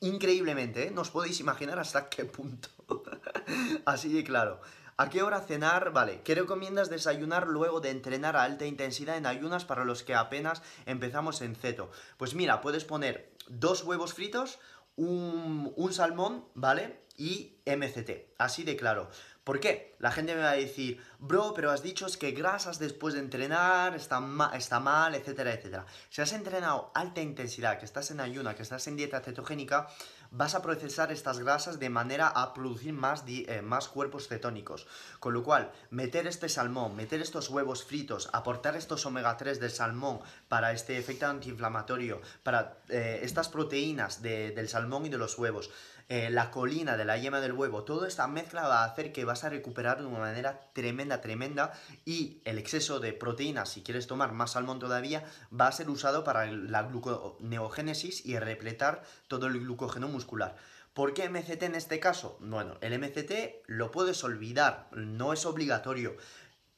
[0.00, 0.90] increíblemente, ¿eh?
[0.90, 2.68] No os podéis imaginar hasta qué punto.
[3.84, 4.60] así de claro.
[4.96, 5.92] ¿A qué hora cenar?
[5.92, 10.14] Vale, ¿qué recomiendas desayunar luego de entrenar a alta intensidad en ayunas para los que
[10.14, 11.90] apenas empezamos en ceto?
[12.18, 14.58] Pues mira, puedes poner dos huevos fritos,
[14.96, 17.00] un salmón, ¿vale?
[17.16, 19.08] Y MCT, así de claro.
[19.50, 19.96] ¿Por qué?
[19.98, 23.96] La gente me va a decir, bro, pero has dicho que grasas después de entrenar
[23.96, 25.86] está, mal, etcétera, etcétera.
[26.08, 29.88] Si has entrenado alta intensidad, que estás en ayuna, que estás en dieta cetogénica,
[30.30, 34.86] vas a procesar estas grasas de manera a producir más, eh, más cuerpos cetónicos.
[35.18, 39.72] Con lo cual, meter este salmón, meter estos huevos fritos, aportar estos omega 3 del
[39.72, 45.70] salmón para este efecto antiinflamatorio, para eh, estas proteínas del salmón y de los huevos,
[46.10, 49.24] eh, la colina de la yema del huevo, toda esta mezcla va a hacer que
[49.24, 51.72] vas a recuperar de una manera tremenda, tremenda
[52.04, 55.22] y el exceso de proteínas, si quieres tomar más salmón todavía,
[55.58, 60.56] va a ser usado para la gluconeogénesis y repletar todo el glucógeno muscular.
[60.94, 62.36] ¿Por qué MCT en este caso?
[62.40, 66.16] Bueno, el MCT lo puedes olvidar, no es obligatorio.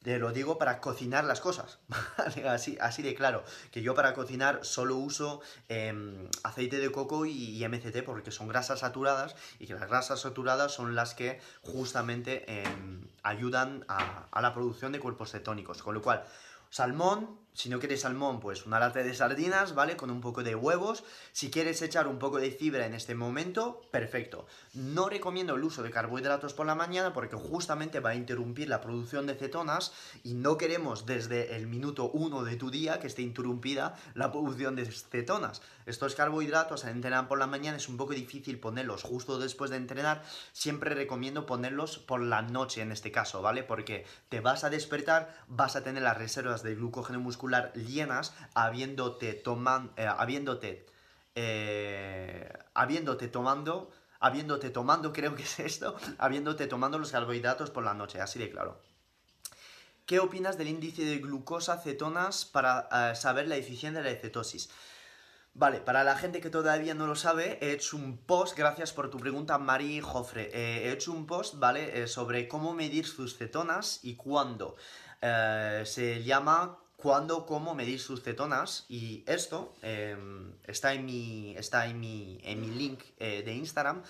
[0.03, 1.79] Te lo digo para cocinar las cosas,
[2.45, 3.43] así, así de claro.
[3.71, 8.81] Que yo para cocinar solo uso em, aceite de coco y, MCT porque son grasas
[8.81, 14.53] saturadas y que las grasas saturadas son las que justamente em, ayudan a, a la
[14.53, 15.81] producción de cuerpos cetónicos.
[15.81, 16.25] Con lo cual,
[16.69, 19.95] salmón, si no quieres salmón, pues una lata de sardinas, ¿vale?
[19.95, 21.03] Con un poco de huevos.
[21.33, 24.47] Si quieres echar un poco de fibra en este momento, perfecto.
[24.73, 28.81] No recomiendo el uso de carbohidratos por la mañana porque justamente va a interrumpir la
[28.81, 33.21] producción de cetonas y no queremos desde el minuto uno de tu día que esté
[33.21, 35.61] interrumpida la producción de cetonas.
[35.85, 39.77] Estos carbohidratos al entrenar por la mañana es un poco difícil ponerlos justo después de
[39.77, 40.23] entrenar.
[40.53, 43.63] Siempre recomiendo ponerlos por la noche en este caso, ¿vale?
[43.63, 47.42] Porque te vas a despertar, vas a tener las reservas de glucógeno muscular
[47.75, 50.85] llenas habiéndote toman, eh, habiéndote
[51.35, 57.93] eh, habiéndote tomando habiéndote tomando creo que es esto habiéndote tomando los carbohidratos por la
[57.93, 58.79] noche así de claro
[60.05, 64.69] ¿Qué opinas del índice de glucosa cetonas para eh, saber la eficiencia de la cetosis?
[65.53, 69.09] Vale, para la gente que todavía no lo sabe, he hecho un post, gracias por
[69.09, 70.49] tu pregunta, Mari Jofre.
[70.51, 72.05] he hecho un post, ¿vale?
[72.07, 74.75] sobre cómo medir sus cetonas y cuándo.
[75.21, 78.85] se llama cuándo, cómo medir sus cetonas.
[78.87, 84.01] Y esto em, está, en mi, está en mi, en mi link eh, de Instagram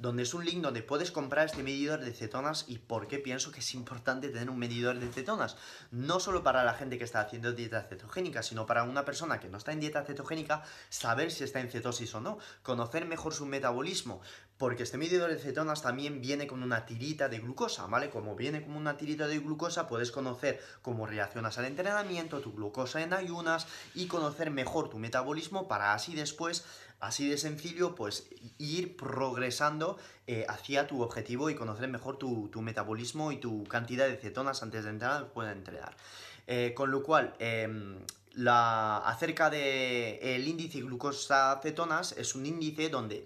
[0.00, 3.52] donde es un link donde puedes comprar este medidor de cetonas y por qué pienso
[3.52, 5.56] que es importante tener un medidor de cetonas.
[5.90, 9.48] No solo para la gente que está haciendo dieta cetogénica, sino para una persona que
[9.48, 13.44] no está en dieta cetogénica, saber si está en cetosis o no, conocer mejor su
[13.44, 14.22] metabolismo,
[14.56, 18.10] porque este medidor de cetonas también viene con una tirita de glucosa, ¿vale?
[18.10, 23.02] Como viene con una tirita de glucosa, puedes conocer cómo reaccionas al entrenamiento, tu glucosa
[23.02, 26.64] en ayunas y conocer mejor tu metabolismo para así después
[27.00, 33.32] Así de sencillo, pues ir progresando eh, hacia tu objetivo y conocer mejor tu, metabolismo
[33.32, 35.96] y tu cantidad de cetonas antes de entrenar después de entrenar.
[36.46, 38.00] Eh, con lo cual, em,
[38.34, 43.24] la, acerca del el índice glucosa-cetonas, es un índice donde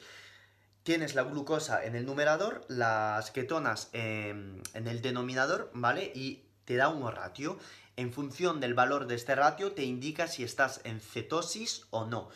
[0.84, 6.12] tienes la glucosa en el numerador, las ketonas en el denominador, ¿vale?
[6.14, 7.58] Y te da un ratio.
[7.96, 12.28] En función del valor de este ratio, te indica si estás en cetosis o no.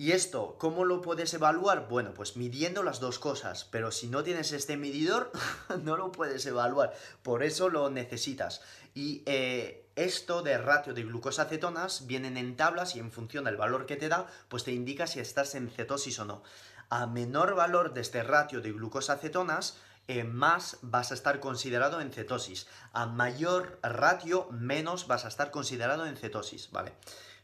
[0.00, 1.86] ¿Y esto cómo lo puedes evaluar?
[1.90, 5.30] Bueno, pues midiendo las dos cosas, pero si no tienes este medidor,
[5.82, 8.62] no lo puedes evaluar, por eso lo necesitas.
[8.94, 13.58] Y eh, esto de ratio de glucosa cetonas vienen en tablas y en función del
[13.58, 16.42] valor que te da, pues te indica si estás en cetosis o no.
[16.88, 19.76] A menor valor de este ratio de glucosa cetonas,
[20.08, 22.68] eh, más vas a estar considerado en cetosis.
[22.94, 26.94] A mayor ratio, menos vas a estar considerado en cetosis, ¿vale?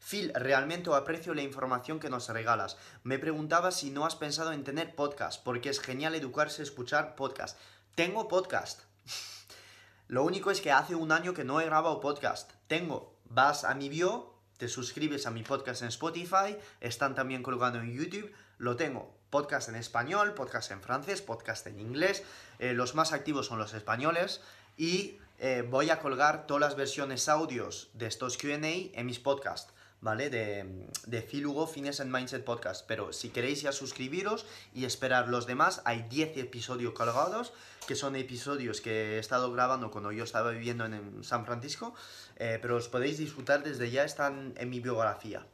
[0.09, 2.77] Phil, realmente aprecio la información que nos regalas.
[3.03, 7.59] Me preguntaba si no has pensado en tener podcast, porque es genial educarse escuchar podcast.
[7.97, 8.83] Tengo podcast.
[10.07, 12.53] Lo único es que hace un año que no he grabado podcast.
[12.69, 17.81] Tengo, vas a mi bio, te suscribes a mi podcast en Spotify, están también colgando
[17.81, 19.13] en YouTube, lo tengo.
[19.31, 22.23] Podcast en español, podcast en francés, podcast en inglés.
[22.61, 24.41] Eh, los más activos son los españoles.
[24.77, 29.73] Y eh, voy a colgar todas las versiones audios de estos QA en mis podcasts.
[30.01, 30.31] ¿Vale?
[30.31, 32.87] De, de Phil Hugo Fines and Mindset Podcast.
[32.87, 37.53] Pero si queréis ya suscribiros y esperar los demás, hay 10 episodios colgados,
[37.87, 41.95] que son episodios que he estado grabando cuando yo estaba viviendo en, San Francisco,
[42.37, 45.47] eh, pero os podéis disfrutar desde ya, están en mi biografía.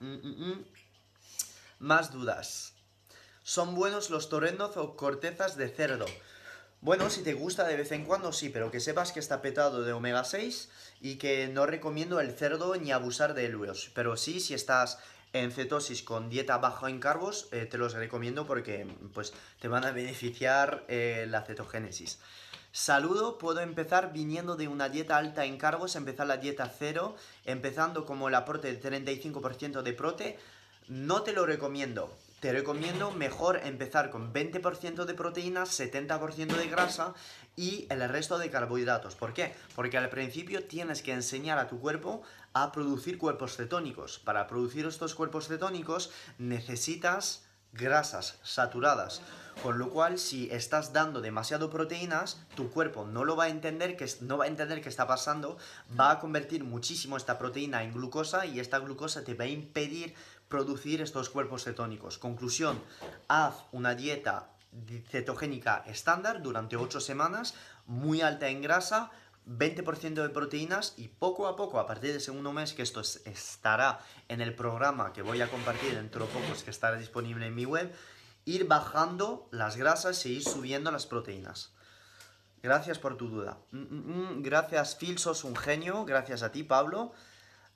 [0.00, 0.64] Mm, mm, mm.
[1.80, 2.74] Más dudas.
[3.42, 6.06] ¿Son buenos los torrendos o cortezas de cerdo?
[6.80, 9.82] Bueno, si te gusta de vez en cuando sí, pero que sepas que está petado
[9.82, 10.68] de omega 6
[11.00, 13.90] y que no recomiendo el cerdo ni abusar de ellos.
[13.96, 15.00] Pero sí, si estás
[15.32, 19.84] en cetosis con dieta baja en carbos, eh, te los recomiendo porque pues, te van
[19.84, 22.20] a beneficiar eh, la cetogénesis.
[22.70, 28.06] Saludo, puedo empezar viniendo de una dieta alta en carbos, empezar la dieta cero, empezando
[28.06, 30.38] como el aporte del 35% de prote.
[30.86, 37.14] No te lo recomiendo te recomiendo mejor empezar con 20% de proteínas, 70% de grasa
[37.56, 39.16] y el resto de carbohidratos.
[39.16, 39.54] ¿Por qué?
[39.74, 42.22] Porque al principio tienes que enseñar a tu cuerpo
[42.52, 44.18] a producir cuerpos cetónicos.
[44.18, 49.20] Para producir estos cuerpos cetónicos necesitas grasas saturadas.
[49.62, 53.96] Con lo cual, si estás dando demasiado proteínas, tu cuerpo no lo va a entender,
[53.96, 55.58] que no va a entender qué está pasando,
[55.98, 60.14] va a convertir muchísimo esta proteína en glucosa y esta glucosa te va a impedir
[60.48, 62.18] producir estos cuerpos cetónicos.
[62.18, 62.80] Conclusión,
[63.28, 64.50] haz una dieta
[65.10, 67.54] cetogénica estándar durante 8 semanas,
[67.86, 69.10] muy alta en grasa,
[69.46, 74.00] 20% de proteínas y poco a poco, a partir del segundo mes, que esto estará
[74.28, 77.64] en el programa que voy a compartir dentro de pocos, que estará disponible en mi
[77.64, 77.92] web,
[78.44, 81.72] ir bajando las grasas e ir subiendo las proteínas.
[82.62, 83.58] Gracias por tu duda.
[83.70, 84.42] Mm, mm, mm.
[84.42, 86.04] Gracias, Phil, sos un genio.
[86.04, 87.12] Gracias a ti, Pablo.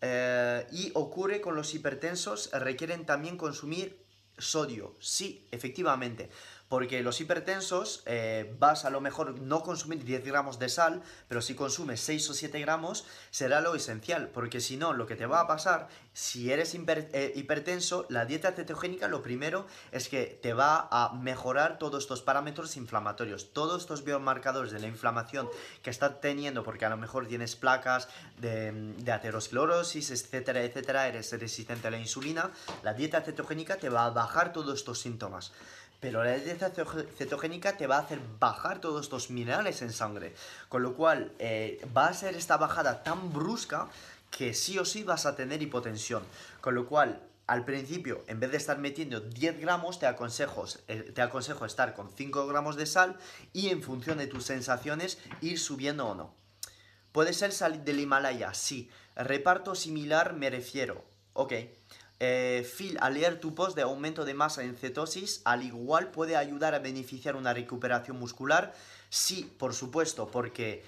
[0.04, 4.04] Eh, y ocurre con los hipertensos, requieren también consumir
[4.36, 4.96] sodio.
[4.98, 6.28] Sí, efectivamente
[6.72, 11.42] porque los hipertensos eh, vas a lo mejor no consumir 10 gramos de sal, pero
[11.42, 15.26] si consumes 6 o 7 gramos será lo esencial, porque si no, lo que te
[15.26, 20.54] va a pasar, si eres eh, hipertenso, la dieta cetogénica lo primero es que te
[20.54, 25.50] va a mejorar todos estos parámetros inflamatorios, todos estos biomarcadores de la inflamación
[25.82, 28.08] que estás teniendo, porque a lo mejor tienes placas
[28.38, 32.50] de, de aterosclerosis, etcétera, etcétera, eres resistente a la insulina,
[32.82, 35.52] la dieta cetogénica te va a bajar todos estos síntomas
[36.02, 36.72] pero la dieta
[37.16, 40.34] cetogénica te va a hacer bajar todos estos minerales en sangre,
[40.68, 43.86] con lo cual eh, va a ser esta bajada tan brusca
[44.32, 46.24] que sí o sí vas a tener hipotensión,
[46.60, 51.12] con lo cual al principio, en vez de estar metiendo 10 gramos, te aconsejo, eh,
[51.14, 53.16] te aconsejo estar con 5 gramos de sal
[53.52, 56.34] y en función de tus sensaciones ir subiendo o no.
[57.12, 58.54] ¿Puede ser salir del Himalaya?
[58.54, 58.90] Sí.
[59.14, 61.04] Reparto similar me refiero.
[61.34, 61.52] Ok.
[62.24, 66.36] Eh, Phil, al leer tu post de aumento de masa en cetosis, al igual puede
[66.36, 68.74] ayudar a beneficiar una recuperación muscular.
[69.10, 70.84] Sí, por supuesto, porque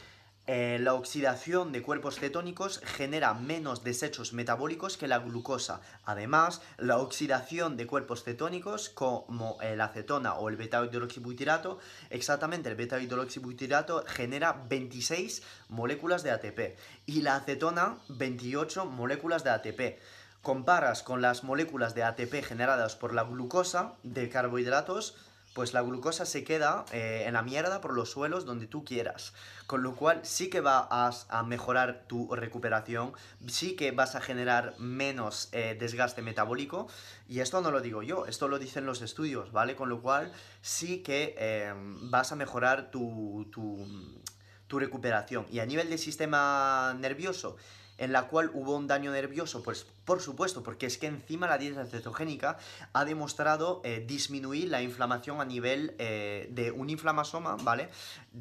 [0.46, 5.80] eh, la oxidación de cuerpos cetónicos genera menos desechos metabólicos que la glucosa.
[6.04, 11.80] Además, la oxidación de cuerpos cetónicos como la acetona o el beta-hidroxibutirato,
[12.10, 19.98] exactamente el beta-hidroxibutirato genera 26 moléculas de ATP y la acetona 28 moléculas de ATP
[20.44, 25.16] comparas con las moléculas de ATP generadas por la glucosa de carbohidratos,
[25.54, 29.32] pues la glucosa se queda eh, en la mierda por los suelos donde tú quieras.
[29.66, 33.12] Con lo cual sí que vas a, mejorar tu recuperación,
[33.46, 36.88] sí que vas a generar menos eh, desgaste metabólico.
[37.28, 39.76] Y esto no lo digo yo, esto lo dicen los estudios, ¿vale?
[39.76, 40.30] Con lo cual
[40.60, 41.72] sí que eh,
[42.02, 45.46] vas a mejorar tu, tu recuperación.
[45.50, 47.56] Y a nivel del sistema nervioso,
[47.98, 49.62] en la cual hubo un daño nervioso?
[49.62, 52.58] Pues por supuesto, porque es que encima la dieta cetogénica
[52.92, 57.88] ha demostrado eh, disminuir la inflamación a nivel eh, de un inflamasoma, ¿vale?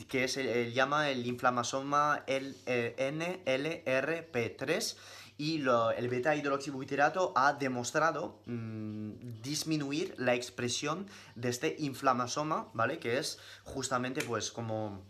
[0.08, 4.96] Que se llama el inflamasoma el, eh, NLRP3
[5.38, 5.64] y
[5.98, 13.00] el beta hidroxibutirato ha demostrado mm, disminuir la expresión de este inflamasoma, ¿vale?
[13.00, 15.02] Que es justamente pues como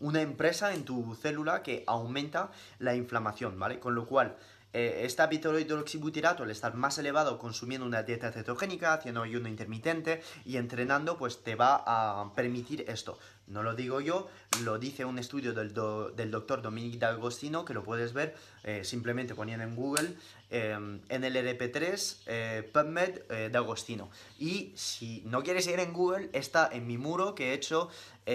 [0.00, 3.78] una empresa en tu célula que aumenta la inflamación, ¿vale?
[3.78, 4.36] Con lo cual,
[4.76, 10.20] eh, este hábito hidroxibutirato, al estar más elevado consumiendo una dieta cetogénica, haciendo ayuno intermitente
[10.44, 13.18] y entrenando, pues te va a permitir esto.
[13.46, 14.28] No lo digo yo,
[14.64, 15.72] lo dice un estudio del,
[16.16, 20.14] del doctor Dominique D'Agostino, que lo puedes ver eh, simplemente poniendo en Google
[20.50, 24.10] em, en el RP3 eh, PubMed eh, D'Agostino.
[24.38, 27.88] Y si no quieres ir en Google, está en mi muro que he hecho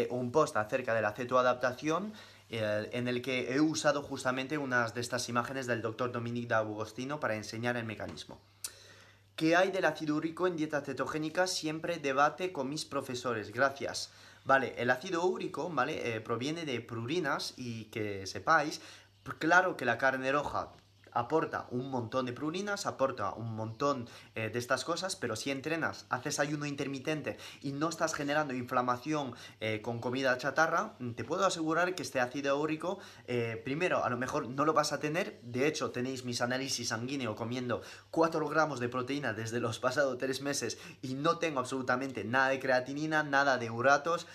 [0.09, 2.13] un post acerca de la cetoadaptación
[2.51, 7.35] en el que he usado justamente unas de estas imágenes del doctor Dominique D'Agostino para
[7.35, 8.39] enseñar el mecanismo.
[9.35, 11.47] ¿Qué hay del ácido úrico en dieta cetogénica?
[11.47, 13.51] Siempre debate con mis profesores.
[13.51, 14.11] Gracias.
[14.45, 16.15] Vale, el ácido úrico, ¿vale?
[16.15, 18.81] Eh, proviene de prurinas y que sepáis,
[19.39, 20.73] claro que la carne roja
[21.13, 26.05] aporta un montón de prurinas, aporta un montón eh, de estas cosas, pero si entrenas,
[26.09, 31.95] haces ayuno intermitente y no estás generando inflamación eh, con comida chatarra, te puedo asegurar
[31.95, 35.67] que este ácido úrico, eh, primero, a lo mejor no lo vas a tener, de
[35.67, 37.81] hecho tenéis mis análisis sanguíneos comiendo
[38.11, 42.59] 4 gramos de proteína desde los pasados 3 meses y no tengo absolutamente nada de
[42.59, 44.27] creatinina, nada de uratos,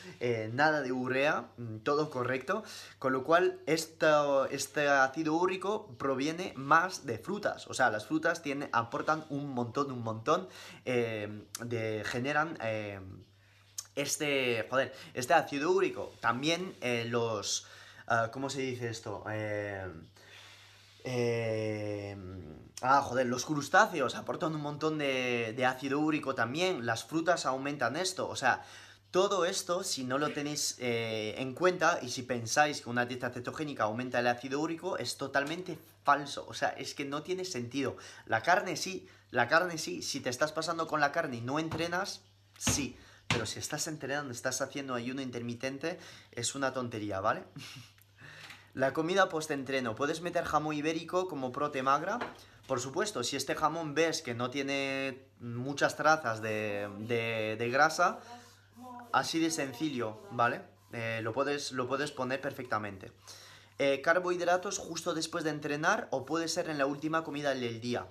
[0.53, 2.62] nada de urea, mm, todo correcto,
[2.99, 7.67] con lo cual este ácido úrico proviene más de frutas.
[7.69, 10.49] O sea, las frutas tienen, aportan un montón, un montón,
[10.85, 11.47] eh,
[12.05, 13.01] generan eh,
[13.95, 16.12] este, joder, este ácido úrico.
[16.21, 17.67] También eh, los,
[18.09, 19.25] ah, ¿cómo se dice esto?
[22.83, 26.85] ah, joder, los crustáceos aportan un montón de, de ácido úrico también.
[26.85, 28.29] Las frutas aumentan esto.
[28.29, 28.64] O sea,
[29.17, 33.31] todo esto, si no lo tenéis eh, en cuenta y si pensáis que una dieta
[33.31, 36.46] cetogénica aumenta el ácido úrico, es totalmente falso.
[36.48, 37.96] O sea, es que no tiene sentido.
[38.26, 40.02] La carne sí, la carne sí.
[40.02, 42.22] Si te estás pasando con la carne y no entrenas,
[42.57, 42.96] sí.
[43.26, 45.98] Pero si estás entrenando, estás haciendo ayuno intermitente,
[46.30, 47.42] es una tontería, ¿vale?
[48.74, 49.96] la comida post-entreno.
[49.96, 52.20] ¿Puedes meter jamón ibérico como prote magra?
[52.68, 58.20] Por supuesto, si este jamón ves que no tiene muchas trazas de, grasa,
[59.12, 60.61] Así de sencillo, ¿vale?
[60.92, 63.12] Eh, lo, puedes, lo puedes poner perfectamente.
[63.79, 68.07] Eh, carbohidratos justo después de entrenar o puede ser en la última comida del día.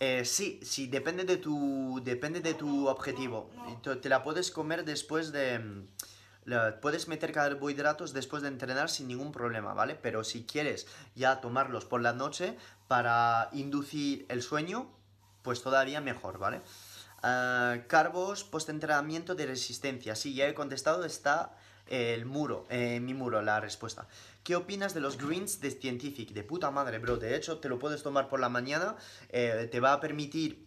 [0.00, 3.50] Eh, sí, sí, depende de tu, depende de tu objetivo.
[3.82, 5.58] Te la puedes comer después de...
[5.58, 5.88] Mm,
[6.80, 9.94] puedes meter carbohidratos después de entrenar sin ningún problema, ¿vale?
[9.94, 12.56] Pero si quieres ya tomarlos por la noche
[12.86, 14.90] para inducir el sueño,
[15.42, 16.62] pues todavía mejor, ¿vale?
[17.22, 20.14] Uh, carbos post-entrenamiento de resistencia.
[20.14, 21.56] Sí, ya he contestado, está
[21.88, 24.06] el muro, mi muro, la respuesta.
[24.48, 26.30] ¿Qué opinas de los greens de Scientific?
[26.30, 27.18] De puta madre, bro.
[27.18, 28.96] De hecho, te lo puedes tomar por la mañana.
[29.28, 30.66] Eh, te va a permitir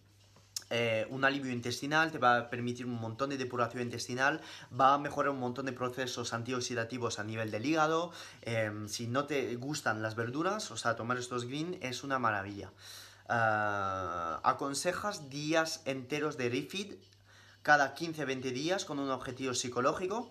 [0.70, 4.98] eh, un alivio intestinal, te va a permitir un montón de depuración intestinal, va a
[4.98, 8.12] mejorar un montón de procesos antioxidativos a nivel del hígado.
[8.42, 12.70] Em, si no te gustan las verduras, o sea, tomar estos greens es una maravilla.
[13.28, 16.94] Ah, aconsejas días enteros de refeed
[17.62, 20.30] cada 15-20 días con un objetivo psicológico.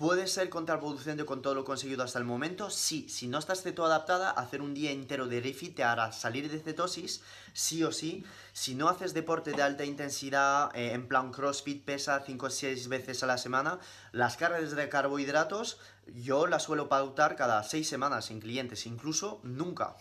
[0.00, 2.70] ¿Puede ser contraproducente con todo lo conseguido hasta el momento?
[2.70, 6.58] Sí, si no estás cetoadaptada, hacer un día entero de refeed te hará salir de
[6.58, 7.20] cetosis,
[7.52, 8.24] sí o sí.
[8.54, 12.88] Si no haces deporte de alta intensidad, eh, en plan CrossFit, pesa 5 o 6
[12.88, 13.78] veces a la semana,
[14.12, 19.98] las cargas de carbohidratos yo las suelo pautar cada 6 semanas en clientes, incluso nunca.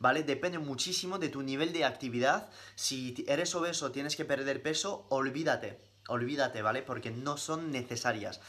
[0.00, 0.22] ¿vale?
[0.22, 2.50] Depende muchísimo de tu nivel de actividad.
[2.74, 6.82] Si eres obeso, tienes que perder peso, olvídate, olvídate, ¿vale?
[6.82, 8.42] Porque no son necesarias.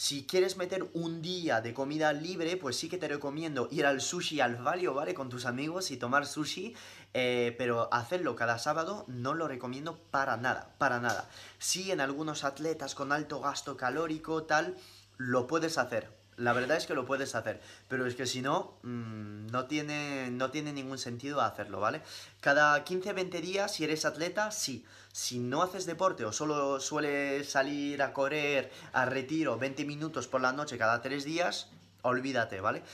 [0.00, 4.00] Si quieres meter un día de comida libre, pues sí que te recomiendo ir al
[4.00, 5.12] sushi al valio, ¿vale?
[5.12, 6.76] Con tus amigos y tomar sushi,
[7.14, 11.28] eh, pero hacerlo cada sábado no lo recomiendo para nada, para nada.
[11.58, 14.76] Si en algunos atletas con alto gasto calórico, tal,
[15.16, 18.78] lo puedes hacer, la verdad es que lo puedes hacer, pero es que si no,
[18.84, 22.02] mm, no, tiene, no tiene ningún sentido hacerlo, ¿vale?
[22.40, 24.84] Cada 15-20 días, si eres atleta, sí.
[25.18, 30.40] Si no haces deporte o solo sueles salir a correr a retiro 20 minutos por
[30.40, 31.70] la noche cada 3 días,
[32.02, 32.84] olvídate, ¿vale?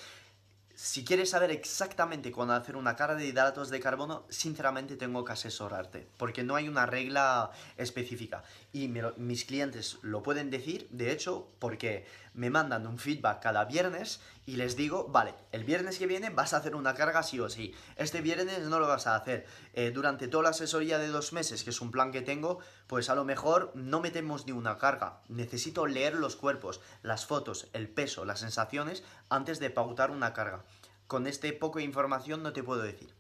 [0.75, 5.35] Si quieres saber exactamente cuándo hacer una carga de hidratos de carbono, sinceramente tengo que
[5.35, 8.43] asesorarte, porque no hay una regla específica.
[8.75, 14.21] Y mis clientes lo pueden decir, de hecho, porque me mandan un feedback cada viernes
[14.47, 17.49] y les digo, vale, el viernes que viene vas a hacer una carga sí o
[17.49, 17.73] sí.
[17.95, 19.47] Este viernes no lo vas a hacer.
[19.75, 22.59] Eh, durante toda la asesoría de dos meses, que es un plan que tengo,
[22.89, 25.21] pues a lo mejor no metemos ni una carga.
[25.29, 30.65] Necesito leer los cuerpos, las fotos, el peso, las sensaciones antes de pautar una carga.
[31.07, 33.15] Con este poco de información no te puedo decir.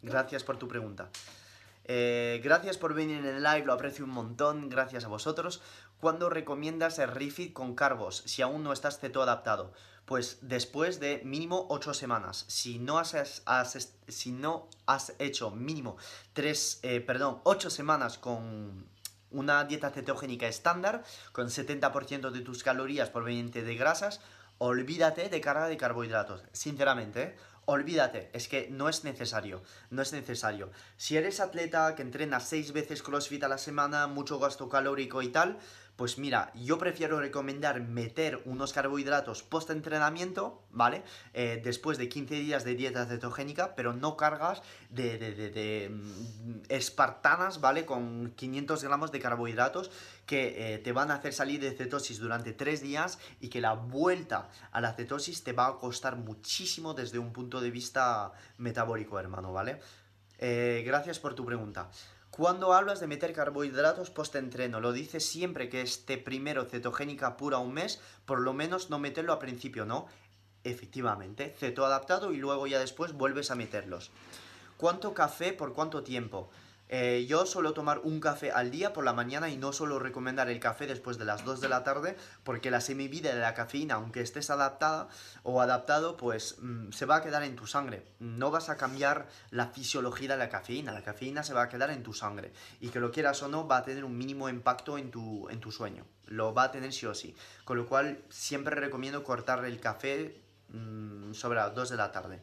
[0.00, 1.10] Gracias por tu pregunta.
[1.84, 5.60] Eh, gracias por venir en el live, lo aprecio un montón, gracias a vosotros.
[6.00, 9.72] ¿Cuándo recomiendas el refit con carbos si aún no estás ceto adaptado?
[10.06, 12.44] Pues después de mínimo 8 semanas.
[12.48, 13.42] Si no has,
[15.18, 15.96] hecho mínimo
[16.32, 18.86] 3, eh, perdón, 8 semanas con
[19.30, 24.20] una dieta cetogénica estándar, con 70% de tus calorías provenientes de grasas,
[24.58, 26.42] olvídate de carga de carbohidratos.
[26.52, 27.36] Sinceramente, ¿eh?
[27.64, 30.70] Olvídate, es que no es necesario, no es necesario.
[30.96, 35.28] Si eres atleta que entrena 6 veces CrossFit a la semana, mucho gasto calórico y
[35.28, 35.58] tal,
[36.00, 41.02] pues mira, yo prefiero recomendar meter unos carbohidratos post-entrenamiento, ¿vale?
[41.34, 47.84] Eh, después de 15 días de dieta cetogénica, pero no cargas de, mm, espartanas, ¿vale?
[47.84, 49.90] Con 500 gramos de carbohidratos
[50.24, 53.74] que eh, te van a hacer salir de cetosis durante 3 días y que la
[53.74, 59.20] vuelta a la cetosis te va a costar muchísimo desde un punto de vista metabólico,
[59.20, 59.80] hermano, ¿vale?
[60.38, 61.90] Eh, gracias por tu pregunta.
[62.40, 67.74] Cuando hablas de meter carbohidratos post-entreno, lo dices siempre que esté primero cetogénica pura un
[67.74, 70.06] mes, por lo menos no meterlo a principio, ¿no?
[70.64, 74.10] Efectivamente, ceto adaptado y luego ya después vuelves a meterlos.
[74.78, 76.48] ¿Cuánto café por cuánto tiempo?
[76.92, 80.50] Eh, yo suelo tomar un café al día por la mañana y no suelo recomendar
[80.50, 83.94] el café después de las 2 de la tarde porque la semivida de la cafeína,
[83.94, 85.06] aunque estés adaptada
[85.44, 88.02] o adaptado, pues mm, se va a quedar en tu sangre.
[88.18, 91.90] No vas a cambiar la fisiología de la cafeína, la cafeína se va a quedar
[91.90, 94.98] en tu sangre y que lo quieras o no va a tener un mínimo impacto
[94.98, 96.04] en tu, en tu sueño.
[96.26, 97.36] Lo va a tener sí o sí.
[97.64, 102.42] Con lo cual siempre recomiendo cortar el café mm, sobre las 2 de la tarde.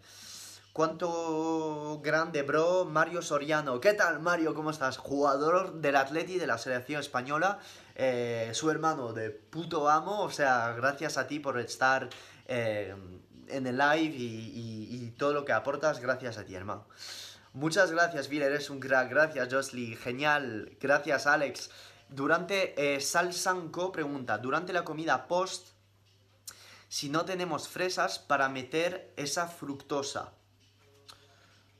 [0.77, 2.85] ¿Cuánto grande, bro?
[2.85, 3.81] Mario Soriano.
[3.81, 4.53] ¿Qué tal, Mario?
[4.53, 4.97] ¿Cómo estás?
[4.97, 7.57] Jugador del Atleti de la selección española.
[7.95, 10.21] Eh, su hermano de puto amo.
[10.21, 12.07] O sea, gracias a ti por estar
[12.45, 12.93] eh,
[13.47, 15.99] en el live y, todo lo que aportas.
[15.99, 16.85] Gracias a ti, hermano.
[17.53, 18.43] Muchas gracias, Vil.
[18.43, 19.09] Eres un crack.
[19.09, 19.95] Gracias, Josly.
[19.95, 20.77] Genial.
[20.79, 21.71] Gracias, Alex.
[22.07, 25.69] Durante eh, Salsanco pregunta, durante la comida post,
[26.87, 30.36] si no tenemos fresas para meter esa fructosa.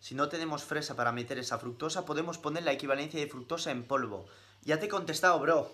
[0.07, 3.83] Si no tenemos fresa para meter esa fructosa, podemos poner la equivalencia de fructosa en
[3.83, 4.25] polvo.
[4.63, 5.69] Ya te he contestado, bro.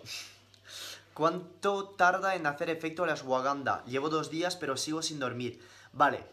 [1.14, 3.86] ¿Cuánto tarda en hacer efecto la ashwagandha?
[3.86, 5.62] Llevo dos días, pero sigo sin dormir.
[5.92, 6.26] Vale.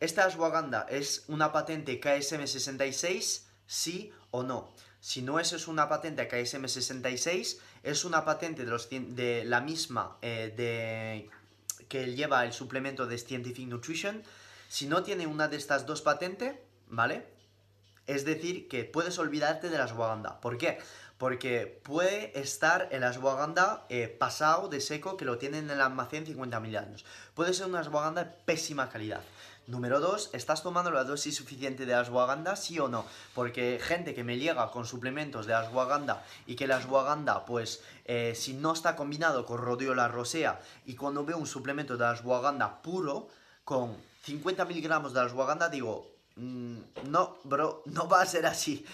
[0.00, 3.42] ¿Esta ashwagandha es una patente KSM66?
[3.66, 4.72] ¿Sí o no?
[5.02, 10.54] Si no es una patente KSM66, es una patente de, los, de la misma eh,
[10.56, 14.22] de, que lleva el suplemento de Scientific Nutrition.
[14.70, 16.56] Si no tiene una de estas dos patentes,
[16.90, 17.26] ¿vale?
[18.06, 20.40] Es decir, que puedes olvidarte de la ashwagandha.
[20.40, 20.78] ¿Por qué?
[21.18, 26.24] Porque puede estar el ashwagandha eh, pasado de seco que lo tienen en el almacén
[26.24, 27.04] 50.000 años.
[27.34, 29.22] Puede ser una ashwagandha de pésima calidad.
[29.66, 32.56] Número 2, ¿estás tomando la dosis suficiente de ashwagandha?
[32.56, 33.04] Sí o no.
[33.34, 38.32] Porque gente que me llega con suplementos de ashwagandha y que la ashwagandha, pues, eh,
[38.34, 43.28] si no está combinado con rhodiola rosea y cuando veo un suplemento de ashwagandha puro
[43.64, 46.78] con 50 miligramos de ashwagandha, digo, Mm,
[47.10, 48.86] no, bro, no va a ser así.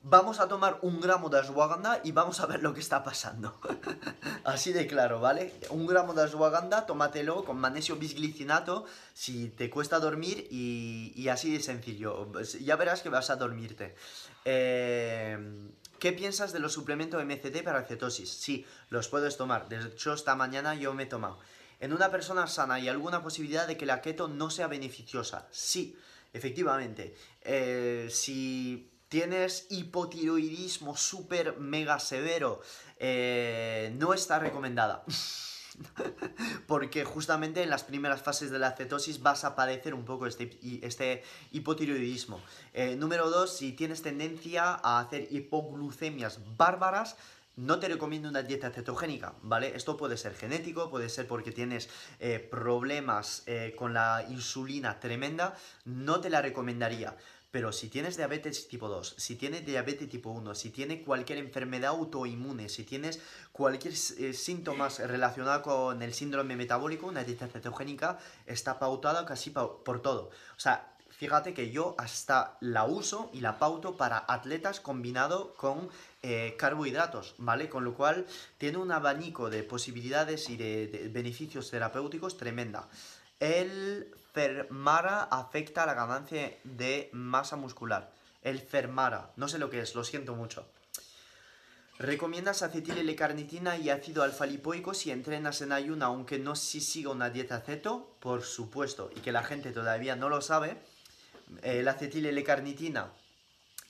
[0.00, 3.60] Vamos a tomar un gramo de ashwagandha y vamos a ver lo que está pasando.
[4.44, 5.52] así de claro, ¿vale?
[5.70, 11.60] Un gramo de ashwagandha, tómatelo con magnesio bisglicinato si te cuesta dormir y, así de
[11.60, 12.28] sencillo.
[12.32, 13.96] Pues ya verás que vas a dormirte.
[14.44, 15.36] Eh,
[15.98, 18.30] ¿Qué piensas de los suplementos MCT para cetosis?
[18.30, 19.68] Sí, los puedes tomar.
[19.68, 21.40] De hecho, esta mañana yo me he tomado.
[21.80, 25.48] ¿En una persona sana hay alguna posibilidad de que la keto no sea beneficiosa?
[25.50, 25.98] Sí.
[26.32, 32.60] Efectivamente, eh, si tienes hipotiroidismo súper mega severo,
[32.98, 35.04] eh, no está recomendada.
[36.66, 40.58] Porque justamente en las primeras fases de la cetosis vas a padecer un poco este,
[40.82, 41.22] este
[41.52, 42.40] hipotiroidismo.
[42.74, 47.16] Eh, número dos, si tienes tendencia a hacer hipoglucemias bárbaras,
[47.58, 49.74] no te recomiendo una dieta cetogénica, ¿vale?
[49.74, 51.90] Esto puede ser genético, puede ser porque tienes
[52.20, 57.16] eh, problemas eh, con la insulina tremenda, no te la recomendaría.
[57.50, 61.90] Pero si tienes diabetes tipo 2, si tienes diabetes tipo 1, si tienes cualquier enfermedad
[61.90, 68.78] autoinmune, si tienes cualquier eh, síntoma relacionado con el síndrome metabólico, una dieta cetogénica está
[68.78, 70.30] pautada casi por todo.
[70.56, 75.90] O sea, fíjate que yo hasta la uso y la pauto para atletas combinado con
[76.22, 77.68] eh, carbohidratos, ¿vale?
[77.68, 78.24] Con lo cual
[78.56, 82.88] tiene un abanico de posibilidades y de, beneficios terapéuticos tremenda.
[83.40, 88.12] El Fermara afecta a la ganancia de masa muscular.
[88.42, 90.66] El Fermara, no sé lo que es, lo siento mucho.
[91.98, 97.28] ¿Recomiendas acetil L-carnitina y ácido alfa-lipoico si entrenas en ayuna aunque no si siga una
[97.28, 98.14] dieta ceto?
[98.20, 100.76] Por supuesto, y que la gente todavía no lo sabe.
[101.62, 103.12] El acetil L-carnitina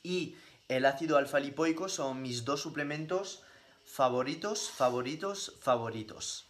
[0.03, 0.37] y
[0.69, 3.43] el ácido alfa-lipoico son mis dos suplementos
[3.85, 6.47] favoritos, favoritos, favoritos.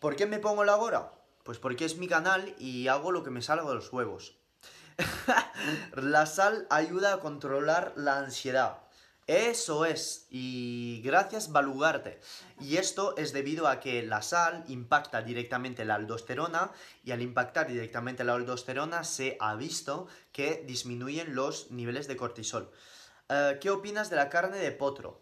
[0.00, 1.12] ¿Por qué me pongo la gora?
[1.44, 4.34] Pues porque es mi canal y hago lo que me salga de los huevos.
[5.94, 8.78] la sal ayuda a controlar la ansiedad.
[9.26, 10.26] Eso es.
[10.30, 12.20] Y gracias Balugarte.
[12.60, 16.72] Y esto es debido a que la sal impacta directamente la aldosterona
[17.04, 22.70] y al impactar directamente la aldosterona se ha visto que disminuyen los niveles de cortisol.
[23.28, 25.20] Eh, ¿Qué opinas de la carne de potro?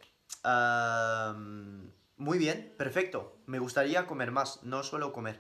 [2.17, 3.37] muy bien, perfecto.
[3.47, 5.39] Me gustaría comer más, no suelo comer.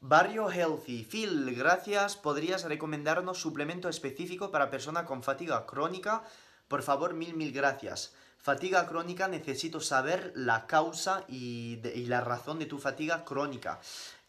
[0.00, 1.04] Barrio Healthy.
[1.04, 2.16] Phil, gracias.
[2.16, 6.24] ¿Podrías recomendarnos suplemento específico para persona con fatiga crónica?
[6.70, 8.14] Por favor, mil, mil gracias.
[8.38, 13.80] Fatiga crónica, necesito saber la causa y, la razón de tu fatiga crónica.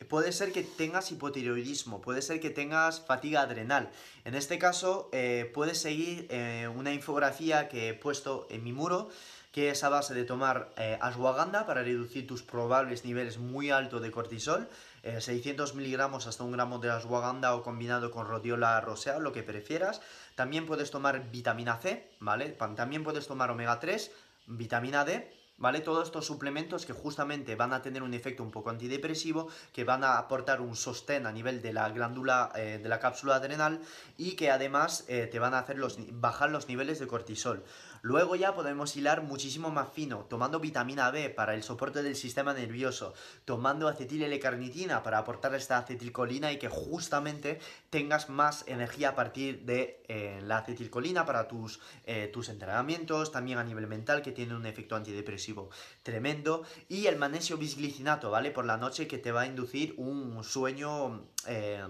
[0.10, 3.92] Puede ser que tengas hipotiroidismo, puede ser que tengas fatiga adrenal.
[4.26, 9.10] En este caso, eh, puedes seguir eh, una infografía que he puesto en mi muro,
[9.52, 14.02] que es a base de tomar eh, ashwagandha para reducir tus probables niveles muy altos
[14.02, 14.68] de cortisol
[15.04, 19.42] 600 eh, miligramos hasta un gramo de ashwagandha o combinado con rhodiola rosea, lo que
[19.42, 20.02] prefieras.
[20.36, 22.50] También puedes tomar vitamina C, ¿vale?
[22.50, 24.12] También puedes tomar omega 3,
[24.48, 25.82] vitamina D, ¿vale?
[25.82, 30.04] Todos estos suplementos que justamente van a tener un efecto un poco antidepresivo, que van
[30.04, 33.80] a aportar un sostén a nivel de la glándula, eh, de la cápsula adrenal
[34.18, 37.64] y que además eh, te van a hacer los, bajar los niveles de cortisol.
[38.02, 42.54] Luego ya podemos hilar muchísimo más fino, tomando vitamina B para el soporte del sistema
[42.54, 43.14] nervioso,
[43.46, 47.60] tomando acetil L-carnitina para aportar esta acetilcolina y que justamente
[47.92, 53.60] tengas más energía a partir de eh, la acetilcolina para tus, eh, tus entrenamientos, también
[53.60, 55.70] a nivel mental que tiene un efecto antidepresivo
[56.02, 58.50] tremendo y el magnesio bisglicinato, ¿vale?
[58.50, 61.28] Por la noche que te va a inducir un sueño...
[61.48, 61.86] Eh,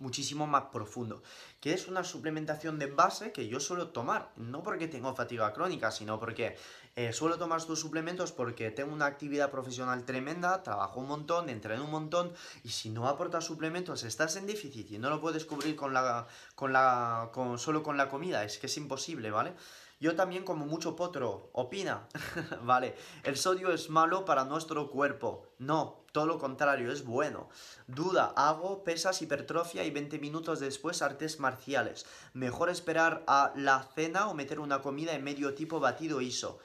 [0.00, 1.22] muchísimo más profundo,
[1.60, 5.90] que es una suplementación de base que yo suelo tomar, no porque tengo fatiga crónica,
[5.90, 6.56] sino porque
[6.96, 11.84] eh, suelo tomar estos suplementos porque tengo una actividad profesional tremenda, trabajo un montón, entreno
[11.84, 12.32] un montón,
[12.64, 16.26] y si no aportas suplementos estás en déficit y no lo puedes cubrir con la,
[16.54, 19.54] con la, con, solo con la comida, es que es imposible, ¿vale?
[20.00, 22.08] Yo también como mucho potro, opina,
[22.62, 27.50] vale, el sodio es malo para nuestro cuerpo, no, todo lo contrario, es bueno.
[27.86, 32.06] Duda, hago pesas, hipertrofia y 20 minutos después artes marciales.
[32.32, 36.58] Mejor esperar a la cena o meter una comida en medio tipo batido ISO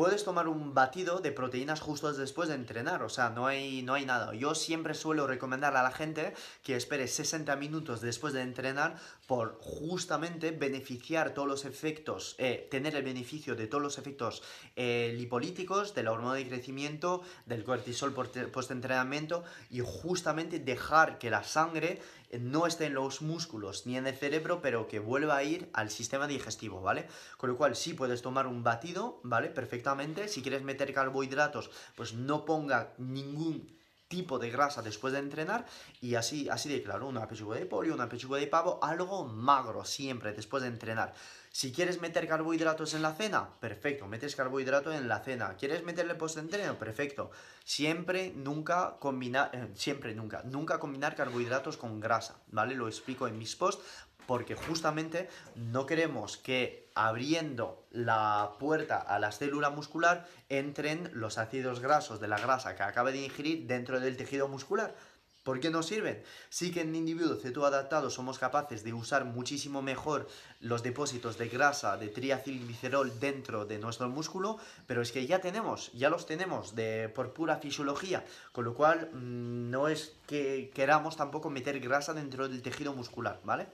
[0.00, 3.92] puedes tomar un batido de proteínas justo después de entrenar, o sea, no hay, no
[3.92, 4.32] hay nada.
[4.34, 6.32] Yo siempre suelo recomendar a la gente
[6.62, 8.96] que espere 60 minutos después de entrenar
[9.26, 14.42] por justamente beneficiar todos los efectos, eh, tener el beneficio de todos los efectos
[14.74, 21.44] eh, lipolíticos, de la hormona de crecimiento, del cortisol post-entrenamiento y justamente dejar que la
[21.44, 22.00] sangre
[22.38, 25.90] no esté en los músculos ni en el cerebro, pero que vuelva a ir al
[25.90, 27.08] sistema digestivo, ¿vale?
[27.36, 29.48] Con lo cual sí puedes tomar un batido, ¿vale?
[29.48, 30.28] Perfectamente.
[30.28, 33.68] Si quieres meter carbohidratos, pues no ponga ningún
[34.10, 35.64] tipo de grasa después de entrenar
[36.00, 39.84] y así, así de claro, una pechuga de pollo, una pechuga de pavo, algo magro
[39.84, 41.14] siempre después de entrenar.
[41.52, 45.56] Si quieres meter carbohidratos en la cena, perfecto, metes carbohidrato en la cena.
[45.56, 46.78] ¿Quieres meterle post-entreno?
[46.78, 47.32] Perfecto.
[47.64, 52.76] Siempre, nunca combinar, eh, siempre, nunca, nunca combinar carbohidratos con grasa, ¿vale?
[52.76, 53.82] Lo explico en mis posts
[54.28, 61.80] porque justamente no queremos que abriendo la puerta a la célula muscular entren los ácidos
[61.80, 64.94] grasos de la grasa que acaba de ingerir dentro del tejido muscular.
[65.42, 66.22] ¿Por qué nos sirven?
[66.50, 70.28] Sí que en individuos cetoadaptados somos capaces de usar muchísimo mejor
[70.60, 75.92] los depósitos de grasa, de triacilglicerol dentro de nuestro músculo, pero es que ya tenemos,
[75.92, 78.22] ya los tenemos de, por pura fisiología,
[78.52, 83.40] con lo cual mm, no es que queramos tampoco meter grasa dentro del tejido muscular,
[83.42, 83.66] ¿vale?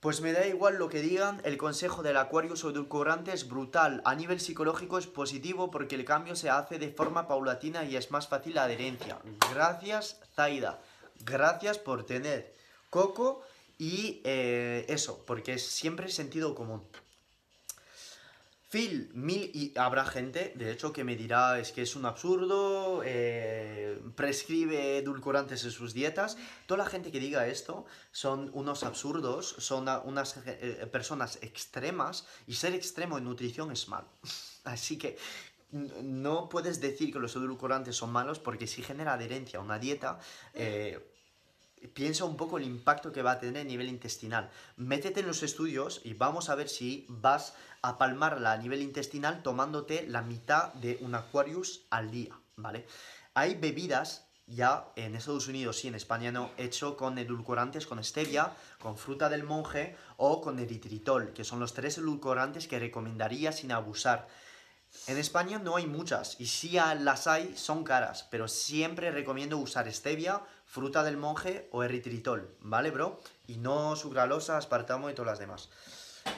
[0.00, 4.00] Pues me da igual lo que digan, el consejo del Aquarius edulcorante es brutal.
[4.06, 8.10] A nivel psicológico es positivo porque el cambio se hace de forma paulatina y es
[8.10, 9.18] más fácil la adherencia.
[9.52, 10.80] Gracias, Zaida.
[11.26, 12.54] Gracias por tener
[12.88, 13.42] coco
[13.76, 16.82] y eh, eso, porque es siempre sentido común.
[18.70, 23.02] Phil, mil y habrá gente, de hecho, que me dirá es que es un absurdo,
[23.04, 26.38] eh, prescribe edulcorantes en sus dietas.
[26.66, 32.54] Toda la gente que diga esto son unos absurdos, son unas eh, personas extremas y
[32.54, 34.04] ser extremo en nutrición es mal.
[34.64, 35.18] Así que
[35.72, 40.20] no puedes decir que los edulcorantes son malos porque si genera adherencia a una dieta,
[40.54, 41.09] eh,
[41.88, 44.50] piensa un poco el impacto que va a tener a nivel intestinal.
[44.76, 49.42] Métete en los estudios y vamos a ver si vas a palmarla a nivel intestinal
[49.42, 52.86] tomándote la mitad de un Aquarius al día, ¿vale?
[53.34, 58.52] Hay bebidas ya en Estados Unidos sí, en España no, hecho con edulcorantes, con stevia,
[58.80, 63.70] con fruta del monje o con eritritol, que son los tres edulcorantes que recomendaría sin
[63.70, 64.26] abusar.
[65.06, 69.90] En España no hay muchas y si las hay son caras, pero siempre recomiendo usar
[69.92, 73.20] stevia, fruta del monje o eritritol, ¿vale, bro?
[73.48, 75.68] Y no sucralosa, aspartamo y todas las demás.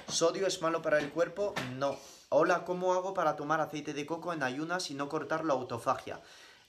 [0.09, 1.55] ¿Sodio es malo para el cuerpo?
[1.77, 1.99] No.
[2.31, 6.19] Hola, ¿cómo hago para tomar aceite de coco en ayunas y no cortar la autofagia?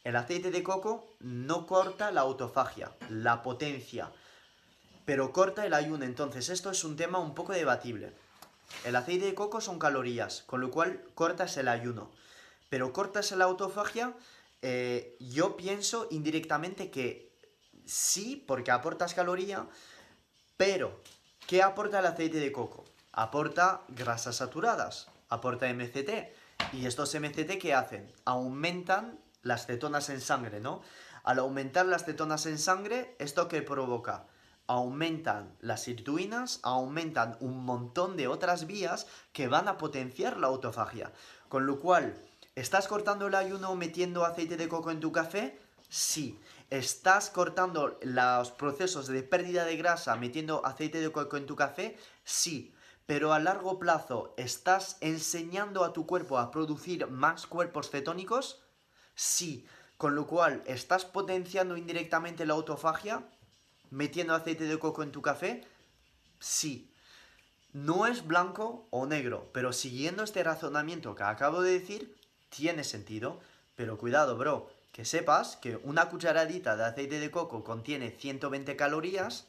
[0.03, 4.11] El aceite de coco no corta la autofagia, la potencia,
[5.05, 6.03] pero corta el ayuno.
[6.03, 8.11] Entonces, esto es un tema un poco debatible.
[8.83, 12.11] El aceite de coco son calorías, con lo cual cortas el ayuno.
[12.69, 14.13] Pero cortas la autofagia,
[14.61, 17.32] eh, yo pienso indirectamente que
[17.85, 19.67] sí, porque aportas caloría,
[20.57, 21.01] pero
[21.47, 22.85] ¿qué aporta el aceite de coco?
[23.11, 26.09] Aporta grasas saturadas, aporta MCT.
[26.71, 28.11] ¿Y estos MCT qué hacen?
[28.25, 30.81] Aumentan las cetonas en sangre, ¿no?
[31.23, 34.25] Al aumentar las cetonas en sangre, ¿esto qué provoca?
[34.67, 41.11] Aumentan las sirtuinas, aumentan un montón de otras vías que van a potenciar la autofagia.
[41.49, 42.15] Con lo cual,
[42.55, 45.59] ¿estás cortando el ayuno metiendo aceite de coco en tu café?
[45.89, 46.39] Sí.
[46.69, 51.97] ¿Estás cortando los procesos de pérdida de grasa metiendo aceite de coco en tu café?
[52.23, 52.73] Sí.
[53.05, 58.61] Pero a largo plazo, ¿estás enseñando a tu cuerpo a producir más cuerpos cetónicos?
[59.15, 59.67] Sí.
[59.97, 63.23] Con lo cual, ¿estás potenciando indirectamente la autofagia?
[63.89, 65.67] ¿Metiendo aceite de coco en tu café?
[66.39, 66.91] Sí.
[67.73, 72.15] No es blanco o negro, pero siguiendo este razonamiento que acabo de decir,
[72.49, 73.39] tiene sentido.
[73.75, 79.47] Pero cuidado, bro, que sepas que una cucharadita de aceite de coco contiene 120 calorías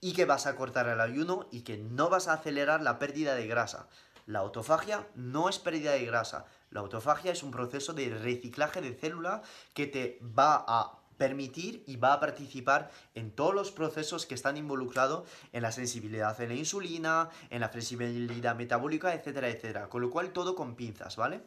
[0.00, 3.36] y que vas a cortar el ayuno y que no vas a acelerar la pérdida
[3.36, 3.88] de grasa.
[4.26, 8.94] La autofagia no es pérdida de grasa, la autofagia es un proceso de reciclaje de
[8.94, 9.42] célula
[9.74, 14.56] que te va a permitir y va a participar en todos los procesos que están
[14.56, 19.88] involucrados en la sensibilidad a la insulina, en la flexibilidad metabólica, etcétera, etcétera.
[19.88, 21.42] Con lo cual todo con pinzas, ¿vale?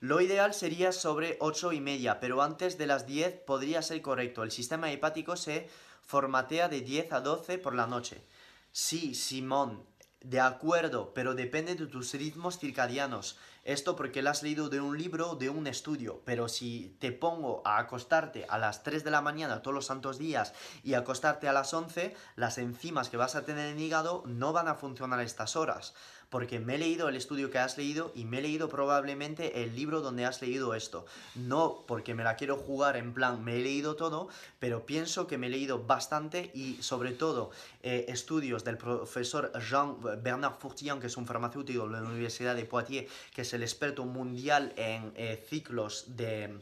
[0.00, 4.42] Lo ideal sería sobre 8 y media, pero antes de las 10 podría ser correcto.
[4.42, 5.68] El sistema hepático se
[6.00, 8.24] formatea de 10 a 12 por la noche.
[8.72, 9.84] Sí, Simón,
[10.22, 13.38] de acuerdo, pero depende de tus ritmos circadianos.
[13.62, 17.60] Esto porque lo has leído de un libro, de un estudio, pero si te pongo
[17.66, 21.52] a acostarte a las 3 de la mañana todos los santos días y acostarte a
[21.52, 25.20] las 11, las enzimas que vas a tener en el hígado no van a funcionar
[25.20, 25.92] a estas horas
[26.30, 29.74] porque me he leído el estudio que has leído y me he leído probablemente el
[29.74, 31.04] libro donde has leído esto.
[31.34, 34.28] No porque me la quiero jugar en plan, me he leído todo,
[34.60, 37.50] pero pienso que me he leído bastante y sobre todo
[37.82, 43.10] eh, estudios del profesor Jean-Bernard Fourtillon, que es un farmacéutico de la Universidad de Poitiers,
[43.34, 46.58] que es el experto mundial en eh, ciclos de...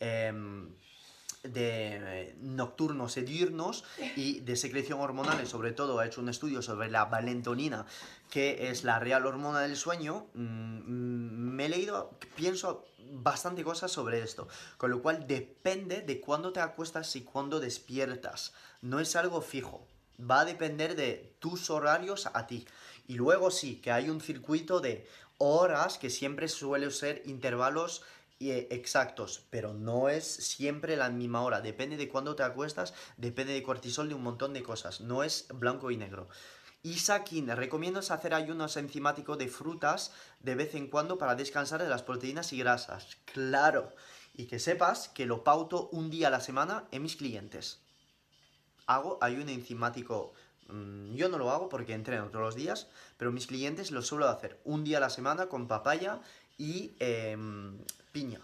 [0.00, 0.70] Em,
[1.42, 6.90] de nocturnos y diurnos y de secreción hormonal, sobre todo ha hecho un estudio sobre
[6.90, 7.86] la valentonina,
[8.30, 13.90] que es la real hormona del sueño, mm, mm, me he leído, pienso bastante cosas
[13.90, 19.16] sobre esto, con lo cual depende de cuándo te acuestas y cuándo despiertas, no es
[19.16, 19.86] algo fijo,
[20.18, 22.66] va a depender de tus horarios a ti.
[23.08, 25.06] Y luego sí, que hay un circuito de
[25.38, 28.02] horas que siempre suele ser intervalos
[28.38, 31.60] eh, exactos, pero no es siempre la misma hora.
[31.60, 35.00] Depende de cuándo te acuestas, depende de cortisol, de un montón de cosas.
[35.00, 36.28] No es blanco y negro.
[36.82, 42.02] Isakin, recomiendo hacer ayunos enzimáticos de frutas de vez en cuando para descansar de las
[42.02, 43.18] proteínas y grasas.
[43.26, 43.92] Claro.
[44.34, 47.80] Y que sepas que lo pauto un día a la semana en mis clientes.
[48.86, 50.32] Hago ayuno enzimático.
[50.68, 54.28] Mm, yo no lo hago porque entreno todos los días, pero mis clientes lo suelo
[54.28, 56.20] hacer un día a la semana con papaya
[56.56, 57.78] y em,
[58.12, 58.40] piña.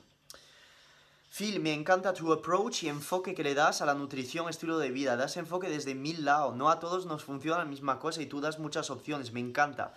[1.37, 4.91] Phil, me encanta tu approach y enfoque que le das a la nutrición, estilo de
[4.91, 5.19] vida.
[5.19, 6.57] Das enfoque desde mil lados.
[6.57, 9.33] No a todos nos funciona la misma cosa y tú das muchas opciones.
[9.33, 9.93] Me encanta.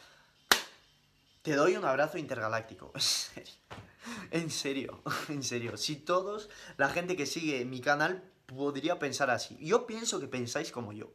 [1.41, 2.91] Te doy un abrazo intergaláctico.
[4.31, 5.01] En serio.
[5.29, 5.77] En serio.
[5.77, 9.57] Si todos, la gente que sigue mi canal podría pensar así.
[9.61, 11.13] Yo pienso que pensáis como yo.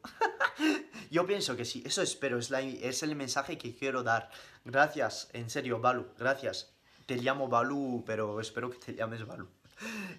[1.11, 1.83] yo pienso que sí.
[1.85, 2.39] Eso espero.
[2.39, 4.31] Es, es el mensaje que quiero dar.
[4.65, 6.07] Gracias, en serio, Balu.
[6.17, 6.73] Gracias.
[7.05, 9.51] Te llamo Balu, pero espero que te llames Balu.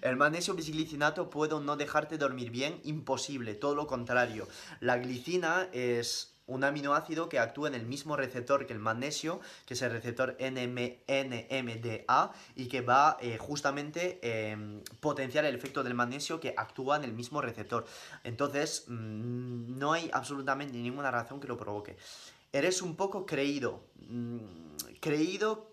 [0.02, 4.48] El magnesio bisglicinato puede no dejarte dormir bien, imposible, todo lo contrario.
[4.80, 9.74] La glicina es un aminoácido que actúa en el mismo receptor que el magnesio, que
[9.74, 16.38] es el receptor NMDA, y que va eh, justamente eh, potenciar el efecto del magnesio
[16.38, 17.84] que actúa en el mismo receptor.
[18.22, 21.96] Entonces, mm, no hay absolutamente ninguna razón que lo provoque.
[22.52, 23.80] Eres un poco creído.
[24.08, 24.38] Mm,
[25.00, 25.72] creído,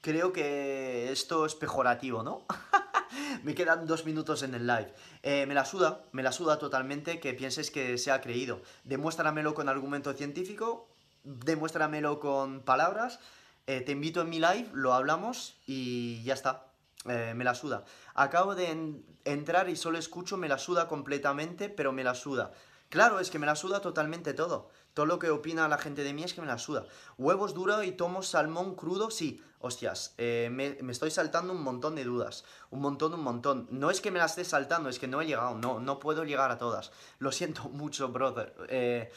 [0.00, 2.44] creo que esto es pejorativo, ¿no?
[3.44, 4.92] me quedan dos minutos en el live.
[5.22, 8.62] Eh, me la suda, me la suda totalmente que pienses que se ha creído.
[8.84, 10.88] Demuéstramelo con argumento científico,
[11.24, 13.20] demuéstramelo con palabras.
[13.66, 16.66] Eh, te invito en mi live, lo hablamos y ya está.
[17.04, 17.84] Eh, me la suda.
[18.14, 22.52] Acabo de entrar y solo escucho, me la suda completamente, pero me la suda.
[22.88, 24.70] Claro, es que me la suda totalmente todo.
[24.98, 26.84] Todo lo que opina la gente de mí es que me la suda.
[27.18, 29.40] Huevos duros y tomo salmón crudo, sí.
[29.60, 32.44] Hostias, eh, me, estoy saltando un montón de dudas.
[32.70, 33.68] Un montón, un montón.
[33.70, 35.54] No es que me las esté saltando, es que no he llegado.
[35.54, 36.90] No, no puedo llegar a todas.
[37.20, 38.52] Lo siento mucho, brother.
[38.70, 39.12] Eh,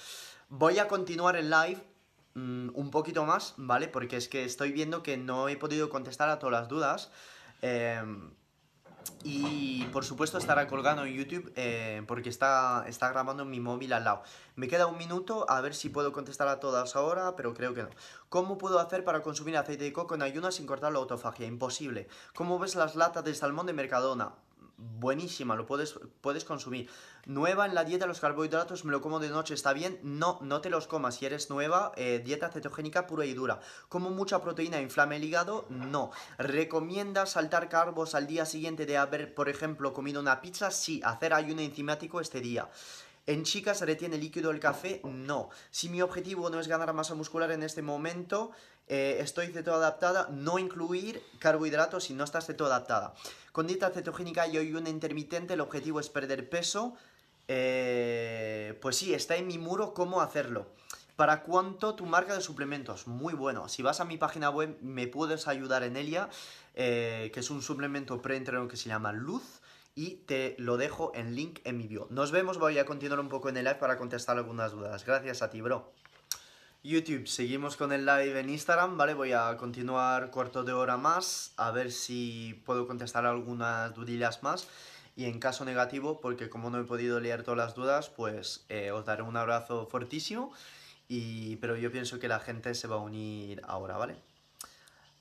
[0.50, 1.84] voy a continuar el live
[2.36, 3.88] mm, un poquito más, ¿vale?
[3.88, 7.10] Porque es que estoy viendo que no he podido contestar a todas las dudas.
[7.64, 8.04] Eh,
[9.24, 14.04] y por supuesto estará colgando en YouTube eh, porque está, está grabando mi móvil al
[14.04, 14.24] lado.
[14.56, 17.84] Me queda un minuto a ver si puedo contestar a todas ahora, pero creo que
[17.84, 17.90] no.
[18.30, 21.46] ¿Cómo puedo hacer para consumir aceite de coco en ayunas sin cortar la autofagia?
[21.46, 22.08] Imposible.
[22.34, 24.34] ¿Cómo ves las latas de salmón de Mercadona?
[24.82, 26.90] Buenísima, lo puedes, puedes consumir.
[27.26, 30.00] Nueva en la dieta, los carbohidratos, me lo como de noche, ¿está bien?
[30.02, 31.16] No, no te los comas.
[31.16, 33.60] Si eres nueva, eh, dieta cetogénica pura y dura.
[33.90, 35.66] ¿Como mucha proteína inflame el hígado?
[35.70, 36.12] No.
[36.38, 40.72] ¿Recomienda saltar carbos al día siguiente de haber, por ejemplo, comido una pizza?
[40.72, 41.02] Sí.
[41.04, 42.70] ¿Hacer ayuno enzimático este día?
[43.28, 45.00] ¿En chicas retiene líquido el café?
[45.04, 45.50] No.
[45.70, 48.52] Si mi objetivo no es ganar masa muscular en este momento,
[48.88, 53.14] eh, estoy ceto adaptada, no incluir carbohidratos si no estás ceto adaptada.
[53.52, 56.96] Con dieta cetogénica y ayuno intermitente, el objetivo es perder peso.
[57.48, 60.68] Eh, pues sí, está en mi muro cómo hacerlo.
[61.16, 63.06] ¿Para cuánto tu marca de suplementos?
[63.06, 63.70] Muy bueno.
[63.70, 66.30] Si vas a mi página web, me puedes ayudar en ella,
[66.74, 69.61] eh, que es un suplemento pre-entreno que se llama Luz
[69.96, 72.08] y te lo dejo en link en mi bio.
[72.10, 75.06] Nos vemos, voy a continuar un poco en el live para contestar algunas dudas.
[75.06, 75.94] Gracias a ti, bro.
[76.84, 79.14] YouTube, seguimos con el live en Instagram, ¿vale?
[79.14, 84.68] Voy a continuar cuarto de hora más, a ver si puedo contestar algunas dudillas más.
[85.16, 88.92] Y en caso negativo, porque como no he podido leer todas las dudas, pues eh,
[88.92, 90.52] os daré un abrazo fuertísimo.
[91.08, 94.16] Y, pero yo pienso que la gente se va a unir ahora, ¿vale?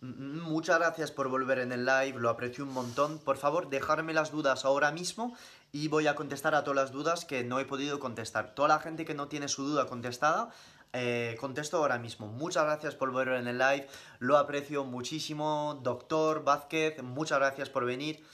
[0.03, 3.18] Muchas gracias por volver en el live, lo aprecio un montón.
[3.18, 5.36] Por favor, dejarme las dudas ahora mismo
[5.72, 8.55] y voy a contestar a todas las dudas que no he podido contestar.
[8.55, 10.48] Toda la gente que no tiene su duda contestada,
[10.94, 12.28] eh, contesto ahora mismo.
[12.28, 13.86] Muchas gracias por volver en el live,
[14.20, 15.78] lo aprecio muchísimo.
[15.82, 18.24] Doctor Vázquez, muchas gracias por venir.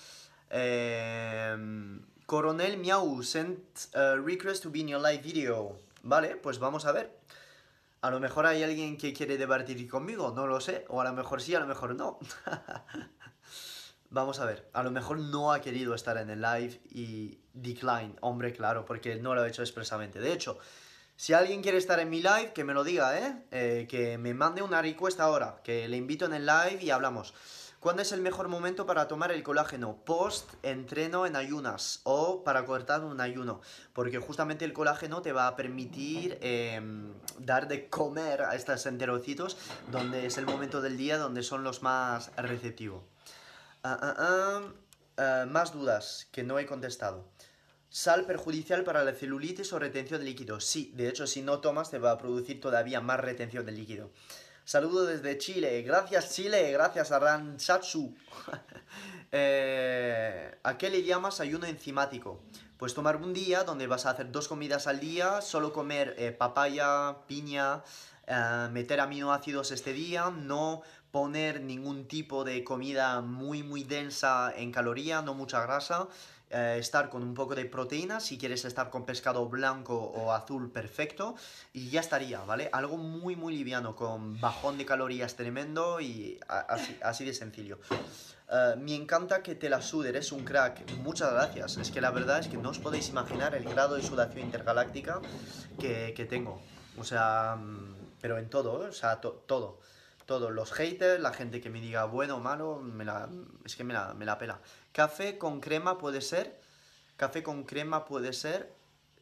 [0.51, 3.59] Eh, Coronel Miau sent
[3.93, 5.77] a request to be in your live video.
[6.05, 7.11] Vale, pues vamos a ver.
[8.01, 10.85] A lo mejor hay alguien que quiere debatir conmigo, no lo sé.
[10.89, 12.19] O a lo mejor sí, a lo mejor no.
[14.11, 18.17] Vamos a ver, a lo mejor no ha querido estar en el live y decline,
[18.21, 20.21] hombre, claro, porque no lo ha hecho expresamente.
[20.21, 20.59] De hecho,
[21.17, 23.47] si alguien quiere estar en mi live, que me lo diga, ¿eh?
[23.51, 23.87] ¿eh?
[23.89, 27.35] Que me mande una request ahora, que le invito en el live y hablamos.
[27.87, 30.03] ¿Cuándo es el mejor momento para tomar el colágeno?
[30.05, 33.61] Post entreno en ayunas o para cortar un ayuno.
[33.93, 39.57] Porque justamente el colágeno te va a permitir em, dar de comer a estos enterocitos,
[39.93, 43.05] donde es el momento del día donde son los más receptivos.
[43.85, 44.63] Ah, ah,
[45.19, 47.29] ah, más dudas que no he contestado.
[47.89, 50.59] Sal perjudicial para la celulitis o retención de líquido.
[50.59, 54.11] Sí, de hecho, si no tomas te va a producir todavía más retención de líquido.
[54.67, 55.81] Saludo desde Chile.
[55.83, 56.73] Gracias, Chile.
[56.73, 58.13] Gracias, Aransatsu.
[59.31, 62.43] eh, ¿A qué le llamas ayuno enzimático?
[62.77, 66.33] Pues tomar un día donde vas a hacer dos comidas al día, solo comer eh,
[66.33, 67.85] papaya, piña,
[68.27, 74.73] eh, meter aminoácidos este día, no poner ningún tipo de comida muy muy densa en
[74.73, 76.09] caloría, no mucha grasa,
[76.49, 80.71] eh, estar con un poco de proteína, si quieres estar con pescado blanco o azul,
[80.71, 81.35] perfecto,
[81.73, 82.71] y ya estaría, ¿vale?
[82.73, 86.39] Algo muy, muy liviano, con bajón de calorías tremendo y
[87.03, 87.81] así, de sencillo.
[88.49, 90.89] Uh, me encanta que te la sude, eres un crack.
[90.99, 91.79] Muchas gracias.
[91.79, 95.21] Es que la verdad es que no os podéis imaginar el grado de sudación intergaláctica
[95.81, 96.63] que, tengo.
[96.97, 98.89] O sea, mm, pero en todo, ¿eh?
[98.89, 99.81] o sea, todo.
[100.27, 103.29] Todos los haters, la gente que me diga bueno o malo, me la,
[103.65, 104.61] es que me la, me la pela.
[104.97, 106.59] Café con crema puede ser.
[107.19, 108.73] Café con crema puede ser.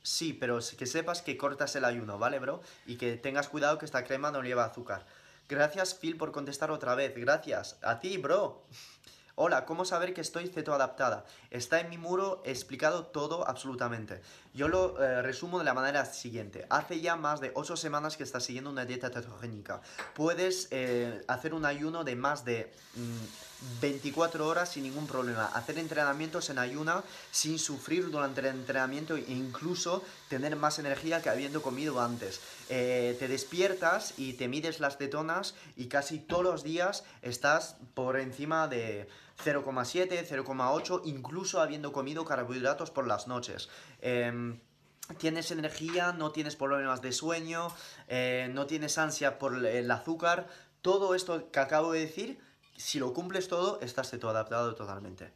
[0.05, 2.61] Sí, pero que sepas que cortas el ayuno, ¿vale, bro?
[2.87, 5.05] Y que tengas cuidado que esta crema no lleva azúcar.
[5.49, 7.13] Gracias, Phil, por contestar otra vez.
[7.17, 7.77] Gracias.
[7.83, 8.63] A ti, bro.
[9.35, 11.25] Hola, ¿cómo saber que estoy cetoadaptada?
[11.51, 14.23] Está en mi muro explicado todo absolutamente.
[14.55, 16.67] Yo lo eh, resumo de la manera siguiente.
[16.71, 19.81] Hace ya más de 8 semanas que estás siguiendo una dieta cetogénica.
[20.15, 22.73] Puedes eh, hacer un ayuno de más de
[23.81, 25.47] 24 mm, horas sin ningún problema.
[25.47, 31.31] Hacer entrenamientos en ayuna sin sufrir durante el entrenamiento e incluso tener más energía que
[31.31, 32.41] habiendo comido antes.
[32.69, 38.19] Eh, te despiertas y te mides las cetonas y casi todos los días estás por
[38.19, 39.09] encima de
[39.43, 43.69] 0,7, 0,8, incluso habiendo comido carbohidratos por las noches.
[44.01, 44.61] Em,
[45.19, 47.69] tienes energía, no tienes problemas de sueño,
[48.09, 50.49] eh, no tienes ansia por el azúcar.
[50.83, 52.39] Todo esto que acabo de decir,
[52.77, 55.33] si lo cumples todo, estás todo adaptado totalmente.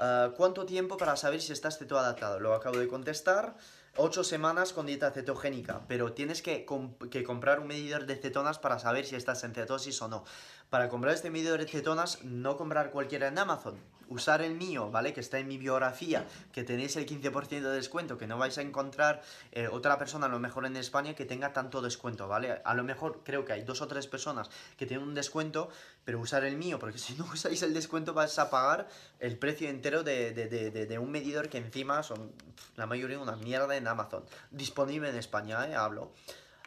[0.00, 2.40] Ah, ¿Cuánto tiempo para saber si estás todo adaptado?
[2.40, 3.56] Lo acabo de contestar.
[3.96, 6.64] 8 semanas con dieta cetogénica, pero tienes que,
[7.10, 10.24] que, comprar un medidor de cetonas para saber si estás en cetosis o no.
[10.70, 13.74] Para comprar este medidor de cetonas, no comprar cualquiera en Amazon,
[14.10, 15.12] usar el mío, ¿vale?
[15.12, 18.62] Que está en mi biografía, que tenéis el 15% de descuento, que no vais a
[18.62, 22.62] encontrar eh, otra persona, a lo mejor en España, que tenga tanto descuento, ¿vale?
[22.64, 25.70] A lo mejor creo que hay dos o tres personas que tienen un descuento,
[26.04, 29.68] pero usar el mío, porque si no usáis el descuento vais a pagar el precio
[29.68, 32.32] entero de, de, un medidor que encima son
[32.76, 34.24] la mayoría una mierda en Amazon.
[34.52, 35.74] Disponible en España, ¿eh?
[35.74, 36.12] Hablo.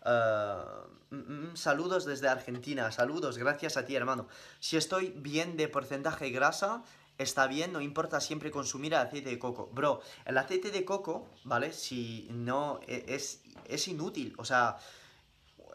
[0.05, 4.27] Uh, saludos desde Argentina, saludos, gracias a ti hermano.
[4.59, 6.83] Si estoy bien de porcentaje grasa,
[7.17, 9.69] está bien, no importa siempre consumir aceite de coco.
[9.71, 11.71] Bro, el aceite de coco, ¿vale?
[11.71, 14.33] Si no, e, es, es inútil.
[14.37, 14.77] O sea,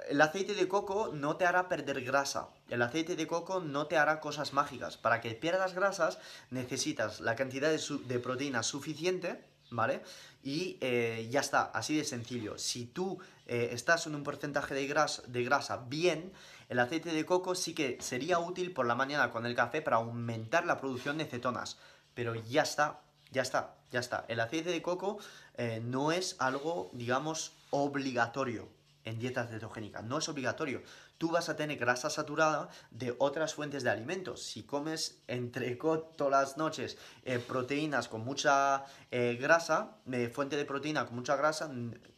[0.08, 2.48] el aceite de coco no te hará perder grasa.
[2.68, 4.96] El aceite de coco no te hará cosas mágicas.
[4.96, 6.18] Para que pierdas grasas
[6.50, 10.02] necesitas la cantidad de, de proteína suficiente, ¿vale?
[10.42, 12.58] Y eh, ya está, así de sencillo.
[12.58, 16.32] Si tú eh, estás en un porcentaje de grasa, de grasa bien,
[16.68, 19.96] el aceite de coco sí que sería útil por la mañana con el café para
[19.96, 21.78] aumentar la producción de cetonas.
[22.14, 24.24] Pero ya está, ya está, ya está.
[24.28, 25.18] El aceite de coco
[25.56, 28.68] eh, no es algo, digamos, obligatorio
[29.04, 30.02] en dieta cetogénica.
[30.02, 30.82] No es obligatorio
[31.18, 34.42] tú vas a tener grasa saturada de otras fuentes de alimentos.
[34.42, 40.64] Si comes entrecot todas las noches, eh, proteínas con mucha eh, grasa, eh, fuente de
[40.64, 41.70] proteína con mucha grasa,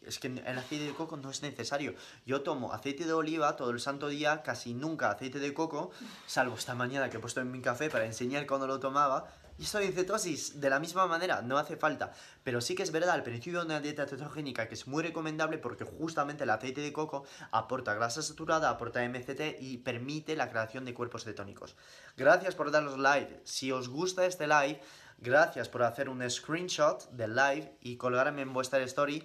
[0.02, 1.94] es que el aceite de coco no es necesario.
[2.26, 5.90] Yo tomo aceite de oliva todo el santo día, casi nunca aceite de coco,
[6.26, 9.28] salvo esta mañana que he puesto en mi café para enseñar cuando lo tomaba,
[9.60, 12.12] y estoy en cetosis de la misma manera, no hace falta.
[12.42, 15.58] Pero sí que es verdad, al principio de una dieta cetogénica que es muy recomendable
[15.58, 20.86] porque justamente el aceite de coco aporta grasa saturada, aporta MCT y permite la creación
[20.86, 21.76] de cuerpos cetónicos.
[22.16, 23.42] Gracias por darnos like.
[23.44, 24.80] Si os gusta este live,
[25.18, 29.22] gracias por hacer un screenshot del live y colgarme en vuestra story.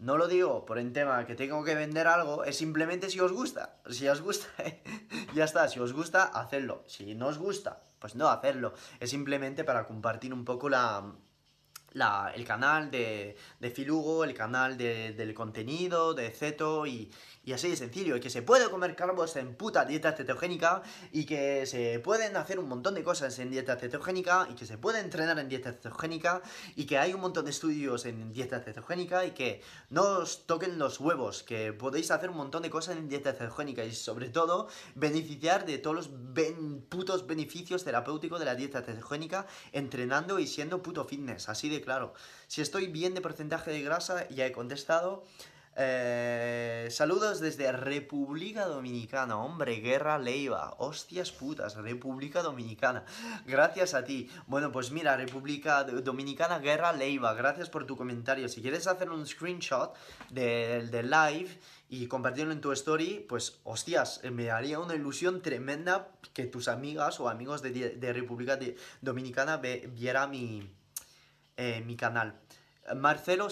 [0.00, 3.30] No lo digo por el tema que tengo que vender algo, es simplemente si os
[3.30, 3.76] gusta.
[3.88, 4.48] Si os gusta,
[5.36, 5.68] ya está.
[5.68, 6.82] Si os gusta, hacedlo.
[6.88, 8.72] Si no os gusta, pues no hacerlo.
[9.00, 11.12] Es simplemente para compartir un poco la,
[12.36, 17.10] el canal de, de Filugo, el canal del contenido, de Ceto y,
[17.46, 20.82] y así de sencillo, que se puede comer carbos en puta dieta cetogénica
[21.12, 24.76] y que se pueden hacer un montón de cosas en dieta cetogénica y que se
[24.78, 26.42] puede entrenar en dieta cetogénica
[26.74, 30.76] y que hay un montón de estudios en dieta cetogénica y que no os toquen
[30.76, 34.66] los huevos, que podéis hacer un montón de cosas en dieta cetogénica y sobre todo
[34.96, 36.10] beneficiar de todos los
[36.88, 42.12] putos beneficios terapéuticos de la dieta cetogénica entrenando y siendo puto fitness, así de claro.
[42.48, 45.22] Si estoy bien de porcentaje de grasa, ya he contestado.
[45.78, 53.04] Eh, saludos desde República Dominicana, hombre, Guerra Leiva, hostias putas, República Dominicana,
[53.44, 54.30] gracias a ti.
[54.46, 58.48] Bueno, pues mira, República Dominicana, Guerra Leiva, gracias por tu comentario.
[58.48, 59.94] Si quieres hacer un screenshot
[60.30, 61.60] del de live
[61.90, 67.20] y compartirlo en tu story, pues hostias, me haría una ilusión tremenda que tus amigas
[67.20, 68.58] o amigos de, República
[69.02, 70.72] Dominicana vieran mi,
[71.58, 72.40] eh, mi canal.
[72.94, 73.48] Marcelo,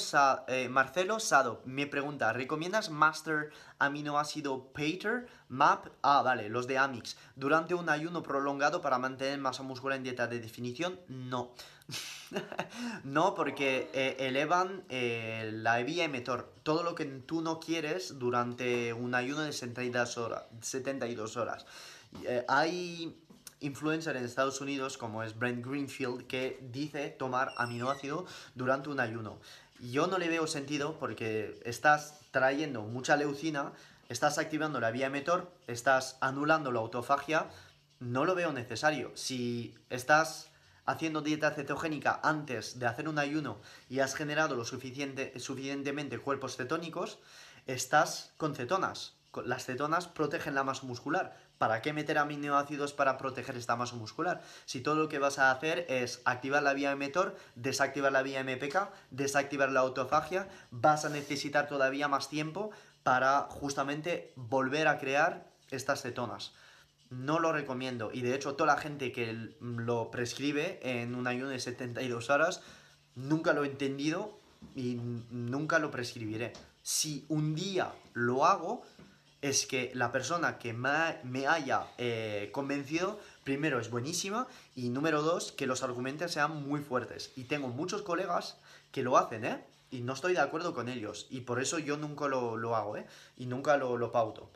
[0.49, 5.27] eh, Marcelo Sado me pregunta, ¿recomiendas Master Aminoácido Pater?
[5.49, 7.17] MAP, ah, vale, los de Amix.
[7.35, 11.01] ¿Durante un ayuno prolongado para mantener masa muscular en dieta de definición?
[11.09, 11.55] No.
[13.05, 16.53] no, porque eh, elevan eh, la vía emetor.
[16.63, 20.45] Todo lo que tú no quieres durante un ayuno de 72 horas.
[20.61, 21.67] 72 horas.
[22.47, 23.24] hay
[23.65, 29.39] influencer en Estados Unidos como es Brent Greenfield que dice tomar aminoácido durante un ayuno.
[29.81, 33.73] Yo no le veo sentido porque estás trayendo mucha leucina,
[34.09, 37.49] estás activando la vía emetor, estás anulando la autofagia,
[38.01, 39.13] no lo veo necesario.
[39.15, 40.51] Si estás
[40.87, 43.59] haciendo dieta cetogénica antes de hacer un ayuno
[43.89, 47.19] y has generado lo suficiente, suficientemente cuerpos cetónicos,
[47.67, 49.15] estás con cetonas.
[49.45, 51.37] Las cetonas protegen la masa muscular.
[51.59, 54.43] ¿Para qué meter aminoácidos para proteger esta masa muscular?
[54.65, 58.43] Si todo lo que vas a hacer es activar la vía emetor, desactivar la vía
[58.43, 62.71] MPK, desactivar la autofagia, vas a necesitar todavía más tiempo
[63.03, 66.53] para justamente volver a crear estas cetonas.
[67.11, 71.51] No lo recomiendo y de hecho toda la gente que lo prescribe en un ayuno
[71.51, 72.63] de 72 horas
[73.15, 74.39] nunca lo he entendido
[74.75, 74.99] y
[75.31, 76.53] nunca lo prescribiré.
[76.83, 78.83] Si un día lo hago,
[79.45, 85.53] es que la persona que me haya eh, convencido primero es buenísima y número dos,
[85.53, 87.31] que los argumentos sean muy fuertes.
[87.37, 88.57] Y tengo muchos colegas
[88.91, 89.63] que lo hacen, ¿eh?
[89.91, 91.27] Y no estoy de acuerdo con ellos.
[91.29, 93.07] Y por eso yo nunca lo, hago, ¿eh?
[93.37, 94.51] Y nunca lo, lo pauto.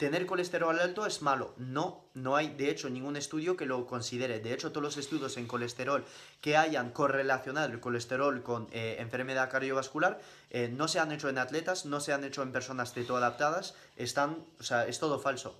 [0.00, 1.52] ¿Tener colesterol alto es malo?
[1.58, 4.40] No, no hay de hecho ningún estudio que lo considere.
[4.40, 6.06] De hecho, todos los estudios en colesterol
[6.40, 10.18] que hayan correlacionado el colesterol con eh, enfermedad cardiovascular
[10.48, 14.38] eh, no se han hecho en atletas, no se han hecho en personas cetoadaptadas, están,
[14.58, 15.54] o sea, es todo falso.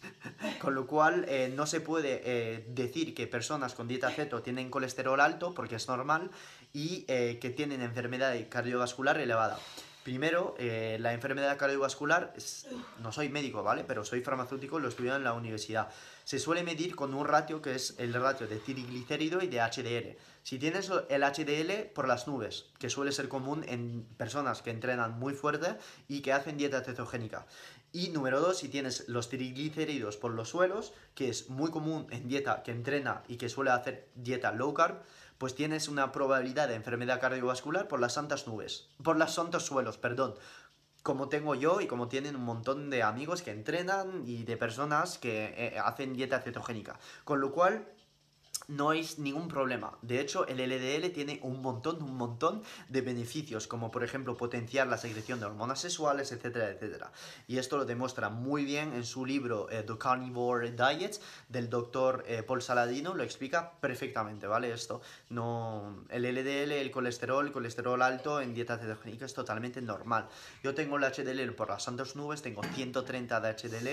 [0.60, 5.20] Con lo cual eh, no se puede decir que personas con dieta ceto tienen colesterol
[5.20, 6.30] alto, porque es normal,
[6.72, 9.58] y que tienen enfermedad cardiovascular elevada.
[10.06, 12.32] Primero, eh, la enfermedad cardiovascular,
[13.02, 13.82] no soy médico, ¿vale?
[13.82, 15.88] Pero soy farmacéutico, lo estudiado en la universidad.
[16.22, 20.16] Se suele medir con un ratio que es el ratio de triglicérido y de HDL.
[20.44, 25.18] Si tienes el HDL por las nubes, que suele ser común en personas que entrenan
[25.18, 25.76] muy fuerte
[26.06, 27.44] y que hacen dieta cetogénica.
[27.90, 32.28] Y número dos, si tienes los triglicéridos por los suelos, que es muy común en
[32.28, 35.02] dieta que entrena y que suele hacer dieta low carb,
[35.38, 39.98] pues tienes una probabilidad de enfermedad cardiovascular por las santas nubes, por los santos suelos,
[39.98, 40.34] perdón,
[41.02, 45.18] como tengo yo y como tienen un montón de amigos que entrenan y de personas
[45.18, 46.98] que eh, hacen dieta cetogénica.
[47.24, 47.86] Con lo cual,
[48.68, 49.96] no es ningún problema.
[50.02, 54.86] De hecho, el LDL tiene un montón, un montón de beneficios, como por ejemplo potenciar
[54.86, 57.12] la secreción de hormonas sexuales, etcétera, etcétera.
[57.46, 62.24] Y esto lo demuestra muy bien en su libro eh, The Carnivore Diet del doctor
[62.26, 64.72] eh, Paul Saladino, lo explica perfectamente, ¿vale?
[64.72, 70.28] Esto, no, el LDL, el colesterol, el colesterol alto en dieta cetogénica es totalmente normal.
[70.62, 73.86] Yo tengo el HDL por las santas nubes, tengo 130 de HDL,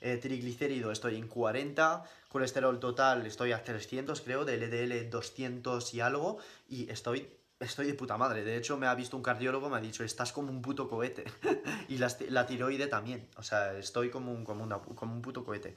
[0.00, 6.00] eh, triglicérido estoy en 40, colesterol total estoy a 300 creo, de LDL 200 y
[6.00, 6.38] algo,
[6.68, 7.28] y estoy,
[7.58, 8.44] estoy de puta madre.
[8.44, 11.24] De hecho, me ha visto un cardiólogo, me ha dicho, estás como un puto cohete.
[11.88, 15.74] y la, tiroide también, o sea, estoy como un, como, como un puto cohete.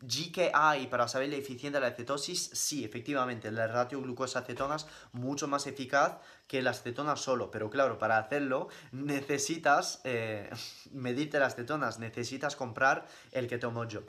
[0.00, 5.66] GKI para saber la eficiencia de la cetosis, sí, efectivamente, la ratio glucosa-cetonas mucho más
[5.66, 10.50] eficaz que las cetonas solo, pero claro, para hacerlo necesitas eh,
[10.92, 14.02] medirte las cetonas, necesitas comprar el que tomo yo.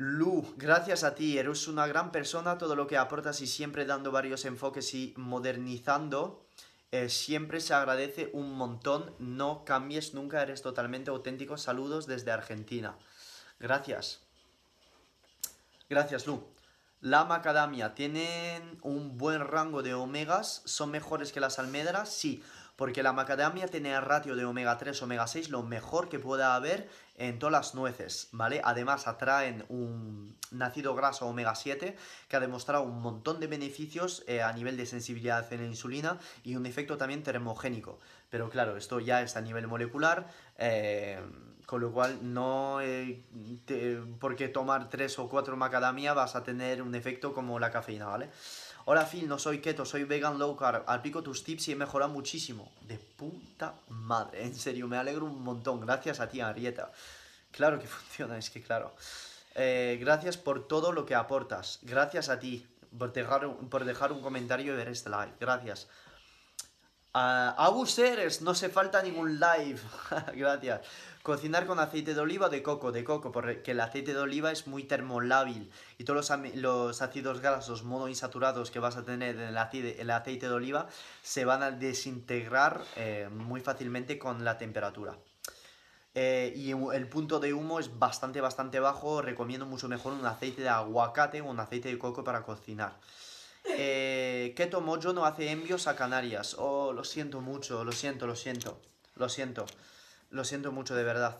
[0.00, 4.12] Lu, gracias a ti, eres una gran persona, todo lo que aportas y siempre dando
[4.12, 6.46] varios enfoques y modernizando,
[6.92, 12.96] eh, siempre se agradece un montón, no cambies nunca, eres totalmente auténtico, saludos desde Argentina.
[13.58, 14.20] Gracias.
[15.90, 16.46] Gracias, Lu.
[17.00, 20.62] La macadamia, ¿tienen un buen rango de omegas?
[20.64, 22.12] ¿Son mejores que las almendras?
[22.12, 22.44] Sí,
[22.78, 26.88] porque la macadamia tiene ratio de omega 3, omega 6, lo mejor que pueda haber
[27.16, 28.60] en todas las nueces, ¿vale?
[28.62, 31.96] Además atraen un nacido graso omega 7
[32.28, 36.20] que ha demostrado un montón de beneficios eh, a nivel de sensibilidad en la insulina
[36.44, 37.98] y un efecto también termogénico.
[38.30, 41.18] Pero claro, esto ya es a nivel molecular, eh,
[41.66, 43.24] con lo cual no eh,
[44.20, 48.30] porque tomar 3 o 4 macadamia vas a tener un efecto como la cafeína, ¿vale?
[48.90, 50.82] Hola Phil, no soy keto, soy vegan low carb.
[50.86, 52.72] Aplico tus tips y he mejorado muchísimo.
[52.80, 55.80] De puta madre, en serio, me alegro un montón.
[55.80, 56.90] Gracias a ti, Arieta.
[57.50, 58.94] Claro que funciona, es que claro.
[59.54, 61.80] Eh, gracias por todo lo que aportas.
[61.82, 62.66] Gracias a ti
[62.98, 65.34] por dejar, por dejar un comentario y ver este live.
[65.38, 65.86] Gracias.
[67.14, 68.00] Uh, Agus
[68.42, 69.80] no se falta ningún live.
[70.34, 70.82] Gracias.
[71.22, 74.52] Cocinar con aceite de oliva o de coco, de coco, porque el aceite de oliva
[74.52, 79.58] es muy termolábil y todos los, ácidos grasos monoinsaturados que vas a tener en el
[79.58, 80.88] aceite, el aceite de oliva
[81.22, 85.18] se van a desintegrar eh, muy fácilmente con la temperatura.
[86.14, 89.22] Eh, y el punto de humo es bastante, bastante bajo.
[89.22, 92.96] Recomiendo mucho mejor un aceite de aguacate o un aceite de coco para cocinar.
[93.70, 96.56] Eh, Keto Mojo no hace envíos a Canarias.
[96.58, 98.80] Oh, lo siento mucho, lo siento, lo siento.
[99.16, 99.66] Lo siento.
[100.30, 101.38] Lo siento mucho, de verdad.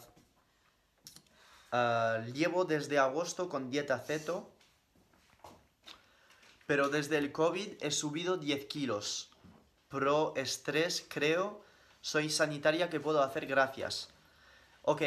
[1.71, 4.51] Ah, llevo desde agosto con dieta ceto.
[6.67, 9.31] Pero desde el COVID he subido 10 kilos.
[9.89, 11.63] Pro estrés, creo.
[12.01, 13.47] Soy sanitaria, que puedo hacer?
[13.47, 14.11] Gracias.
[14.83, 15.03] Ok.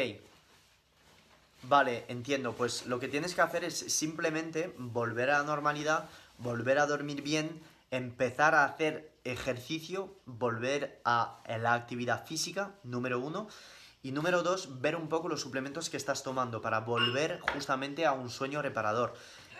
[1.62, 2.52] Vale, entiendo.
[2.54, 6.08] Pues lo que tienes que hacer es simplemente volver a la normalidad
[6.42, 13.48] volver a dormir bien, empezar a hacer ejercicio, volver a la actividad física, número uno.
[14.04, 18.12] Y número dos, ver un poco los suplementos que estás tomando para volver justamente a
[18.12, 19.14] un sueño reparador.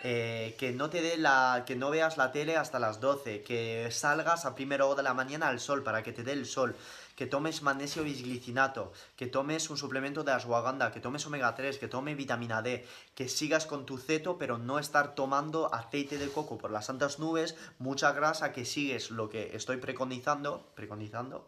[0.04, 1.62] Eh, que no te dé la.
[1.64, 5.14] que no veas la tele hasta las 12, que salgas a primera hora de la
[5.14, 6.74] mañana al sol para que te dé el sol,
[7.16, 11.88] que tomes magnesio bisglicinato, que tomes un suplemento de ashwagandha, que tomes omega 3, que
[11.88, 16.58] tome vitamina D, que sigas con tu ceto, pero no estar tomando aceite de coco
[16.58, 21.46] por las santas nubes, mucha grasa, que sigues lo que estoy preconizando, preconizando,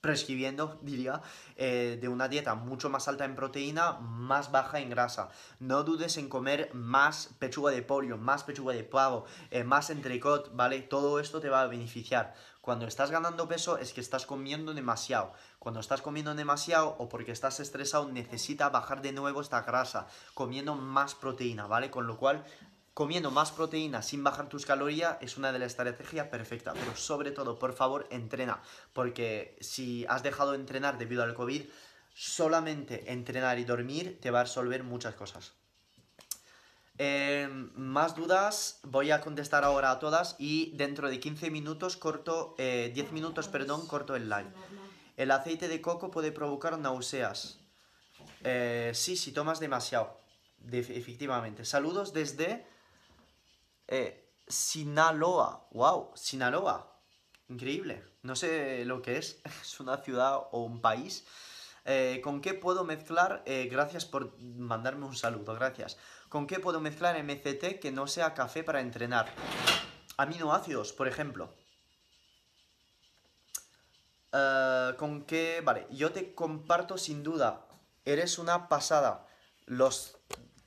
[0.00, 1.22] prescribiendo, diría,
[1.56, 5.30] eh, de una dieta mucho más alta en proteína, más baja en grasa.
[5.58, 10.54] No dudes en comer más pechuga de pollo, más pechuga de pavo, eh, más entrecot,
[10.54, 10.82] ¿vale?
[10.82, 12.34] Todo esto te va a beneficiar.
[12.68, 15.32] Cuando estás ganando peso es que estás comiendo demasiado.
[15.58, 20.74] Cuando estás comiendo demasiado o porque estás estresado, necesita bajar de nuevo esta grasa, comiendo
[20.74, 21.90] más proteína, ¿vale?
[21.90, 22.44] Con lo cual
[22.92, 26.74] comiendo más proteína sin bajar tus calorías es una de las estrategias perfectas.
[26.78, 28.60] Pero sobre todo, por favor, entrena.
[28.92, 31.62] Porque si has dejado de entrenar debido al COVID,
[32.12, 35.54] solamente entrenar y dormir te va a resolver muchas cosas.
[37.00, 42.56] Em, más dudas, voy a contestar ahora a todas y dentro de 15 minutos corto,
[42.58, 44.50] 10 eh, minutos, perdón, corto el live.
[45.16, 47.60] El aceite de coco puede provocar náuseas.
[48.42, 50.20] Eh, sí, si tomas demasiado,
[50.72, 51.64] efectivamente.
[51.64, 52.66] Saludos desde
[53.86, 55.68] eh, Sinaloa.
[55.70, 56.10] ¡Wow!
[56.16, 57.00] Sinaloa.
[57.48, 58.04] Increíble.
[58.22, 59.40] No sé lo que es.
[59.62, 61.24] Es una ciudad o un país.
[61.84, 63.44] Eh, ¿Con qué puedo mezclar?
[63.46, 65.54] Gracias por mandarme un saludo.
[65.54, 65.96] Gracias.
[66.28, 69.32] ¿Con qué puedo mezclar MCT que no sea café para entrenar?
[70.16, 71.54] Aminoácidos, por ejemplo.
[74.98, 75.62] ¿Con qué?
[75.64, 77.66] Vale, yo te comparto sin duda.
[78.04, 79.26] Eres una pasada.
[79.64, 80.18] Los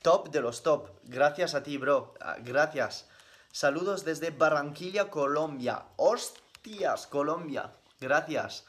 [0.02, 0.88] top de los top.
[1.04, 2.14] Gracias a ti, bro.
[2.20, 3.08] Ah, gracias.
[3.52, 5.84] Saludos desde Barranquilla, Colombia.
[5.96, 7.72] ¡Hostias, Colombia!
[8.00, 8.64] Gracias.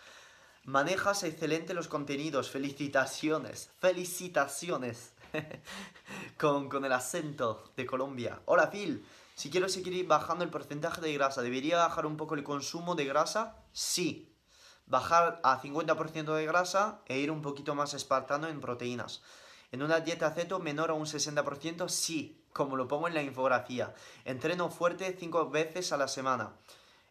[0.63, 2.51] Manejas excelente los contenidos.
[2.51, 3.71] Felicitaciones.
[3.79, 5.12] Felicitaciones.
[6.39, 8.41] con, el acento de Colombia.
[8.45, 9.05] Hola, Phil.
[9.35, 13.05] Si quiero seguir bajando el porcentaje de grasa, ¿debería bajar un poco el consumo de
[13.05, 13.57] grasa?
[13.71, 14.35] Sí.
[14.85, 19.23] Bajar a 50% de grasa e ir un poquito más espartano en proteínas.
[19.71, 23.93] En una dieta ceto menor a un 60%, sí como lo pongo en la infografía.
[24.25, 26.51] Entreno fuerte cinco veces a la semana.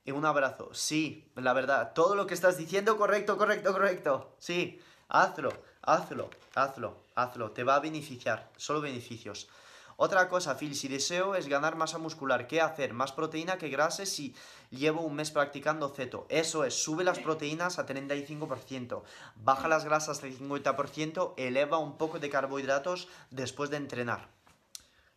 [0.05, 0.73] Y un abrazo.
[0.73, 1.93] Sí, la verdad.
[1.95, 4.37] Todo lo que estás diciendo, correcto, correcto, correcto.
[4.39, 5.51] Sí, hazlo,
[5.83, 7.51] hazlo, hazlo, hazlo.
[7.51, 8.51] Te va a beneficiar.
[8.57, 9.49] Solo beneficios.
[9.97, 12.93] Otra cosa, Phil, si deseo es ganar masa muscular, ¿qué hacer?
[12.93, 14.35] Más proteína que grasa si
[14.71, 16.27] llevo un mes practicando ceto.
[16.29, 19.03] Eso es, sube las proteínas a 35%,
[19.37, 24.29] baja las grasas al 50%, eleva un poco de carbohidratos después de entrenar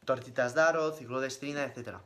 [0.05, 1.97] tortitas de arroz, ciclodestrina, etc.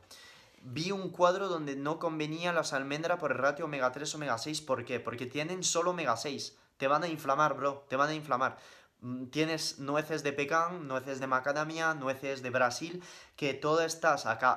[0.62, 4.62] Vi un cuadro donde no convenía las almendras por el ratio omega 3 omega 6.
[4.62, 4.98] ¿Por qué?
[4.98, 6.56] Porque tienen solo omega 6.
[6.80, 7.84] Te van a inflamar, bro.
[7.90, 8.56] Te van a inflamar.
[9.02, 13.02] Mm, tienes nueces de pecan, nueces de macadamia, nueces de Brasil,
[13.36, 14.56] que todas estas acá,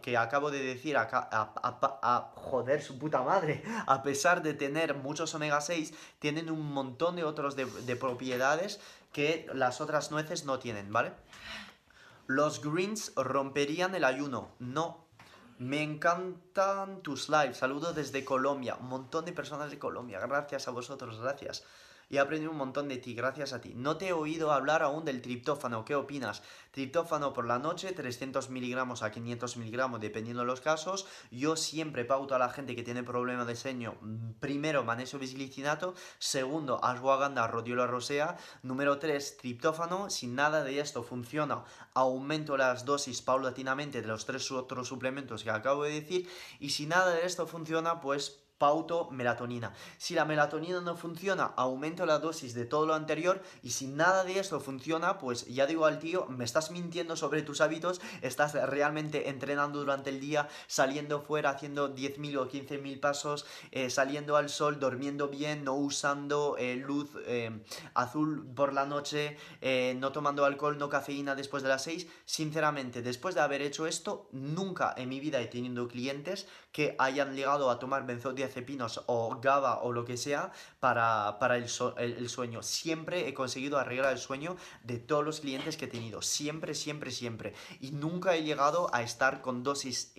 [0.00, 5.34] que acabo de decir, acá, a, joder su puta madre, a pesar de tener muchos
[5.34, 8.80] omega 6, tienen un montón de otros de propiedades
[9.12, 11.12] que las otras nueces no tienen, ¿vale?
[12.26, 14.48] Los greens romperían el ayuno.
[14.58, 15.07] No.
[15.58, 17.58] Me encantan tus lives.
[17.58, 18.76] Saludos desde Colombia.
[18.76, 20.20] Montón de personas de Colombia.
[20.20, 21.64] Gracias a vosotros, gracias
[22.08, 23.72] y he aprendido un montón de ti, gracias a ti.
[23.74, 26.42] No te he oído hablar aún del triptófano, ¿qué opinas?
[26.70, 31.06] Triptófano por la noche, 300 miligramos a 500 miligramos, dependiendo de los casos.
[31.30, 33.96] Yo siempre pauto a la gente que tiene problema de sueño,
[34.40, 40.08] primero, magnesio bisglicinato, segundo, ashwagandha, rodiola rosea, número 3, triptófano.
[40.08, 41.64] Si nada de esto funciona,
[41.94, 46.28] aumento las dosis paulatinamente de los tres otros suplementos que acabo de decir.
[46.60, 49.72] Y si nada de esto funciona, pues pauto melatonina.
[49.96, 54.24] Si la melatonina no funciona, aumento la dosis de todo lo anterior y si nada
[54.24, 58.54] de esto funciona, pues ya digo al tío, me estás mintiendo sobre tus hábitos, estás
[58.54, 64.48] realmente entrenando durante el día, saliendo fuera, haciendo 10.000 o 15.000 pasos, eh, saliendo al
[64.48, 67.62] sol, durmiendo bien, no usando eh, luz eh,
[67.94, 69.36] azul por la noche,
[69.96, 72.06] no tomando alcohol, no cafeína después de las 6.
[72.24, 77.34] Sinceramente, después de haber hecho esto, nunca en mi vida he tenido clientes que hayan
[77.34, 78.06] llegado a tomar
[78.48, 82.62] benzodiazepinos o GABA o lo que sea para, el, sueño.
[82.62, 86.22] Siempre he conseguido arreglar el sueño de todos los clientes que he tenido.
[86.22, 87.54] Siempre, siempre, siempre.
[87.80, 90.12] Y nunca he llegado a estar con dosis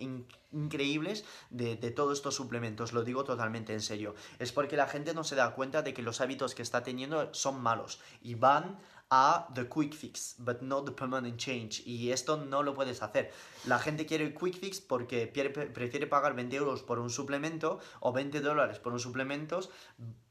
[0.52, 4.14] increíbles de, de, todos estos suplementos, lo digo totalmente en serio.
[4.38, 7.32] Es porque la gente no se da cuenta de que los hábitos que está teniendo
[7.34, 8.78] son malos y van
[9.10, 11.82] a the quick fix, but not the permanent change.
[11.84, 13.32] Y esto no lo puedes hacer.
[13.66, 18.12] La gente quiere el quick fix porque prefiere pagar 20 euros por un suplemento o
[18.12, 19.60] 20 dólares por un suplemento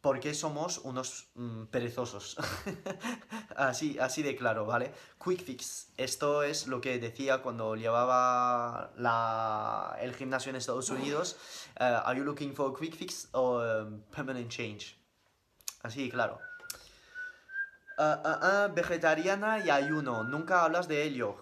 [0.02, 2.38] porque somos unos mm, perezosos.
[3.58, 4.94] así, así de claro, ¿vale?
[5.22, 5.90] Quick fix.
[5.98, 11.36] Esto es lo que decía cuando llevaba la, el gimnasio en Estados Unidos.
[11.80, 14.98] Uh, are you looking for a quick fix or um, permanent change?
[15.84, 16.49] Así, claro.
[18.02, 20.24] Ah, ah, ah, vegetariana y ayuno.
[20.24, 21.36] Nunca hablas de ello.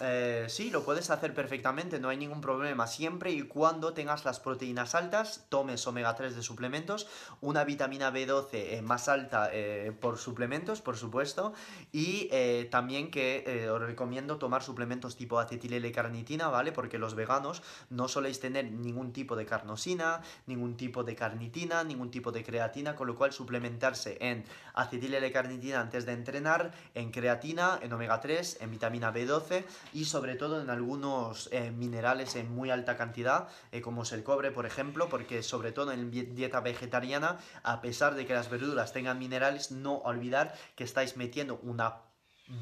[0.00, 2.86] Eh, sí, lo puedes hacer perfectamente, no hay ningún problema.
[2.86, 7.06] Siempre y cuando tengas las proteínas altas, tomes omega 3 de suplementos,
[7.40, 11.52] una vitamina B12 eh, más alta eh, por suplementos, por supuesto,
[11.92, 12.30] y
[12.70, 16.72] también que os recomiendo tomar suplementos tipo acetil-L-carnitina, ¿vale?
[16.72, 22.10] Porque los veganos no soléis tener ningún tipo de carnosina, ningún tipo de carnitina, ningún
[22.10, 24.44] tipo de creatina, con lo cual suplementarse en
[24.74, 30.60] acetil-L-carnitina antes de entrenar, en creatina, en omega 3, en vitamina B12 y sobre todo
[30.60, 35.08] en algunos eh, minerales en muy alta cantidad, eh, como es el cobre, por ejemplo,
[35.08, 39.98] porque sobre todo en dieta vegetariana, a pesar de que las verduras tengan minerales, no
[39.98, 42.09] olvidar que estáis metiendo una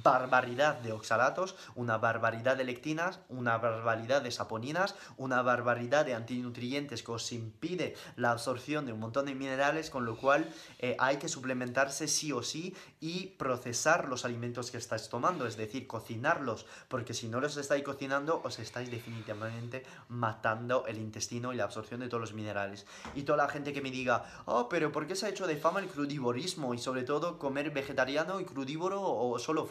[0.03, 7.03] barbaridad de oxalatos, una barbaridad de lectinas, una barbaridad de saponinas, una barbaridad de antinutrientes
[7.03, 10.49] que os impide la absorción de un montón de minerales, con lo cual
[10.79, 15.57] eh, hay que suplementarse sí o sí y procesar los alimentos que estáis tomando, es
[15.57, 21.57] decir, cocinarlos, porque si no los estáis cocinando os estáis definitivamente matando el intestino y
[21.57, 22.87] la absorción de todos los minerales.
[23.15, 25.57] Y toda la gente que me diga, oh, pero ¿por qué se ha hecho de
[25.57, 29.67] fama el crudivorismo y sobre todo comer vegetariano y crudívoro o solo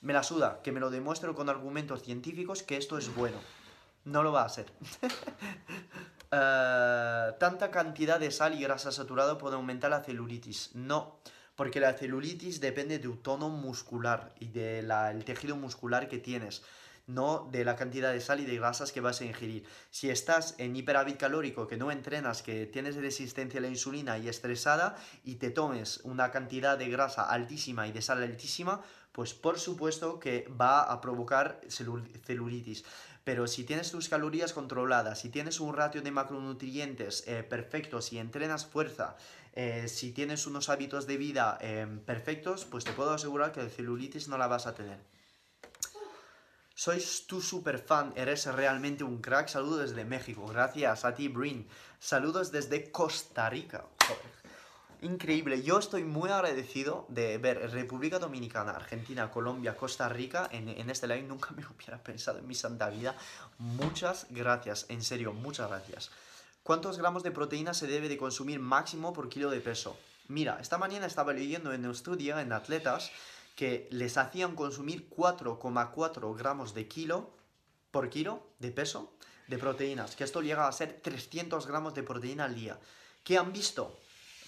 [0.00, 3.38] me la suda, que me lo demuestre con argumentos científicos que esto es bueno.
[4.04, 4.66] No lo va a hacer.
[6.32, 10.70] Eh, tanta cantidad de sal y grasa saturada puede aumentar la celulitis.
[10.74, 11.18] No,
[11.56, 16.62] porque la celulitis depende de tu tono muscular y del tejido muscular que tienes
[17.14, 19.64] no de la cantidad de sal y de grasas que vas a ingerir.
[19.90, 24.28] Si estás en hiperávit calórico, que no entrenas, que tienes resistencia a la insulina y
[24.28, 28.82] estresada y te tomes una cantidad de grasa altísima y de sal altísima,
[29.12, 32.84] pues por supuesto que va a provocar celulitis.
[33.24, 38.18] Pero si tienes tus calorías controladas, si tienes un ratio de macronutrientes eh, perfecto, si
[38.18, 39.16] entrenas fuerza,
[39.52, 43.68] eh, si tienes unos hábitos de vida eh, perfectos, pues te puedo asegurar que la
[43.68, 45.00] celulitis no la vas a tener.
[46.80, 49.48] Sois tu super fan, eres realmente un crack.
[49.48, 50.46] Saludos desde México.
[50.46, 51.68] Gracias a ti, Brin.
[51.98, 53.84] Saludos desde Costa Rica.
[55.02, 61.06] Increíble, yo estoy muy agradecido de ver República Dominicana, Argentina, Colombia, Costa Rica en, este
[61.06, 61.24] live.
[61.24, 63.14] Nunca me hubiera pensado en mi santa vida.
[63.58, 66.10] Muchas gracias, en serio, muchas gracias.
[66.62, 69.98] ¿Cuántos gramos de proteína se debe de consumir máximo por kilo de peso?
[70.28, 73.12] Mira, esta mañana estaba leyendo en un estudio en atletas
[73.56, 77.30] que les hacían consumir 4,4 gramos de kilo
[77.90, 79.12] por kilo de peso
[79.48, 82.78] de proteínas, que esto llega a ser 300 gramos de proteína al día.
[83.24, 83.98] ¿Qué han visto?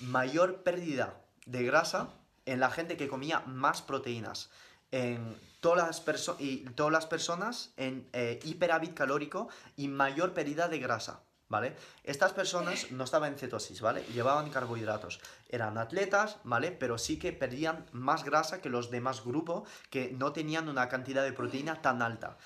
[0.02, 2.08] mayor pérdida de grasa
[2.44, 4.50] en la gente que comía más proteínas.
[4.90, 10.78] En todas las, y todas las personas en eh, hiperávit calórico y mayor pérdida de
[10.78, 11.22] grasa.
[11.52, 11.76] ¿Vale?
[12.02, 14.02] Estas personas no estaban en cetosis, ¿vale?
[14.14, 15.20] Llevaban carbohidratos.
[15.50, 16.72] Eran atletas, ¿vale?
[16.72, 21.22] Pero sí que perdían más grasa que los demás grupos que no tenían una cantidad
[21.22, 22.38] de proteína tan alta.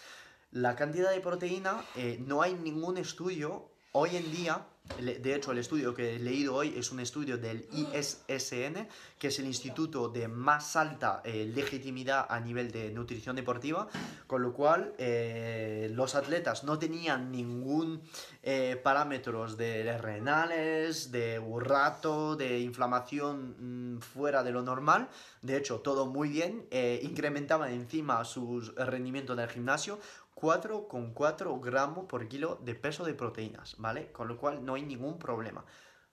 [0.50, 4.66] La cantidad de proteína, eh, no hay ningún estudio hoy en día
[4.98, 8.88] de hecho, el estudio que he leído hoy es un estudio del ISSN,
[9.18, 13.88] que es el instituto de más alta eh, legitimidad a nivel de nutrición deportiva,
[14.26, 18.00] con lo cual eh, los atletas no tenían ningún
[18.42, 25.08] eh, parámetros de renales, de burrato, de inflamación mm, fuera de lo normal.
[25.42, 26.66] De hecho, todo muy bien.
[27.02, 29.98] incrementaban encima su rendimiento en el gimnasio
[30.36, 34.12] 4,4 gramos por kilo de peso de proteínas, ¿vale?
[34.12, 35.64] Con lo cual no hay ningún problema.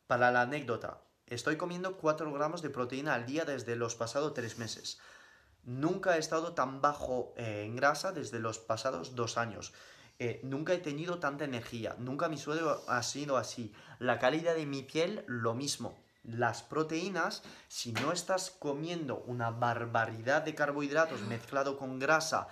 [0.08, 4.58] Para la anécdota, estoy comiendo 4 gramos de proteína al día desde los pasados 3
[4.60, 5.00] meses.
[5.64, 9.74] Nunca he estado tan bajo eh, en grasa desde los pasados 2 años.
[10.20, 13.74] Eh, nunca he tenido tanta energía, nunca mi sueldo ha sido así.
[14.00, 16.02] La calidad de mi piel, lo mismo.
[16.24, 22.48] Las proteínas, si no estás comiendo una barbaridad de carbohidratos mezclado con grasa,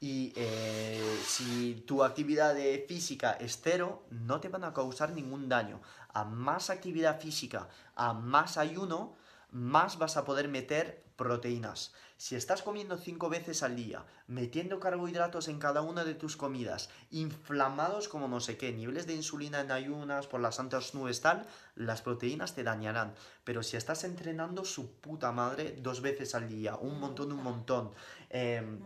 [0.00, 2.56] y eh, si tu actividad
[2.88, 5.80] física es cero, no te van a causar ningún daño.
[6.14, 9.14] A más actividad física, a más ayuno,
[9.50, 11.92] más vas a poder meter proteínas.
[12.16, 16.88] Si estás comiendo cinco veces al día, metiendo carbohidratos en cada una de tus comidas,
[17.10, 21.46] inflamados como no sé qué, niveles de insulina en ayunas por las santas nubes tal,
[21.76, 23.14] las proteínas te dañarán.
[23.44, 27.90] Pero si estás entrenando su puta madre dos veces al día, un montón, un montón,
[28.30, 28.80] em,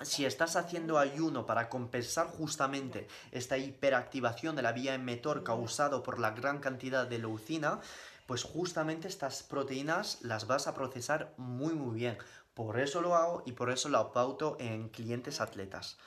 [0.00, 6.18] si estás haciendo ayuno para compensar justamente esta hiperactivación de la vía emetor causado por
[6.18, 7.80] la gran cantidad de leucina,
[8.26, 12.18] pues justamente estas proteínas las vas a procesar muy muy bien.
[12.54, 15.98] Por eso lo hago y por eso lo pauto en clientes atletas.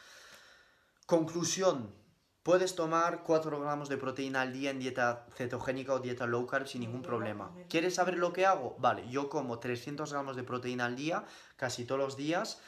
[1.06, 1.94] Conclusión,
[2.44, 6.68] puedes tomar 4 gramos de proteína al día en dieta cetogénica o dieta low carb
[6.68, 7.52] sin ningún problema.
[7.70, 8.76] ¿Quieres saber lo que hago?
[8.80, 11.26] Vale, yo como 300 gramos de proteína al día,
[11.57, 12.62] casi todos los días.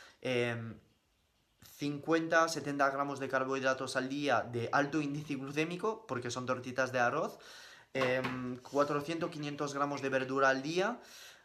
[1.80, 7.00] Em, 50-70 gramos de carbohidratos al día de alto índice glucémico, porque son tortitas de
[7.00, 7.38] arroz,
[7.94, 11.00] 400-500 em, gramos de verdura al día,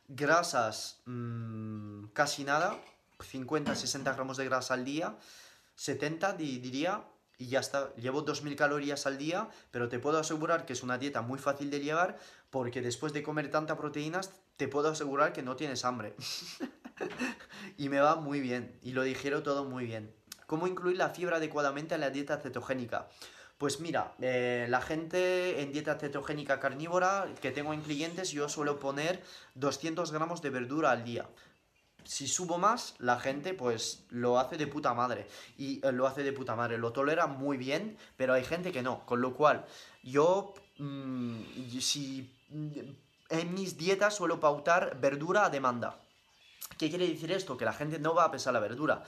[0.08, 2.76] grasas mm, casi nada,
[3.18, 5.16] 50-60 gramos de grasa al día,
[5.76, 7.04] 70 diría,
[7.38, 7.94] y ya está.
[7.96, 11.70] Llevo 2.000 calorías al día, pero te puedo asegurar que es una dieta muy fácil
[11.70, 12.18] de llevar
[12.50, 16.14] porque después de comer tanta proteínas, te puedo asegurar que no tienes hambre.
[17.78, 20.21] y me va muy bien, y lo digiero todo muy bien.
[20.52, 23.08] ¿Cómo incluir la fibra adecuadamente en la dieta cetogénica?
[23.56, 28.78] Pues mira, eh, la gente en dieta cetogénica carnívora que tengo en clientes, yo suelo
[28.78, 29.22] poner
[29.54, 31.26] 200 gramos de verdura al día
[32.04, 35.26] si subo más, la gente pues lo hace de puta madre.
[35.56, 38.82] Y eh, lo hace de puta madre, lo tolera muy bien, pero hay gente que
[38.82, 39.06] no.
[39.06, 39.64] Con lo cual,
[40.02, 41.40] yo, mm,
[41.80, 42.70] si mm,
[43.30, 45.98] en mis dietas suelo pautar verdura a demanda.
[46.76, 47.56] ¿Qué quiere decir esto?
[47.56, 49.02] Que la gente no va a pesar la verdura.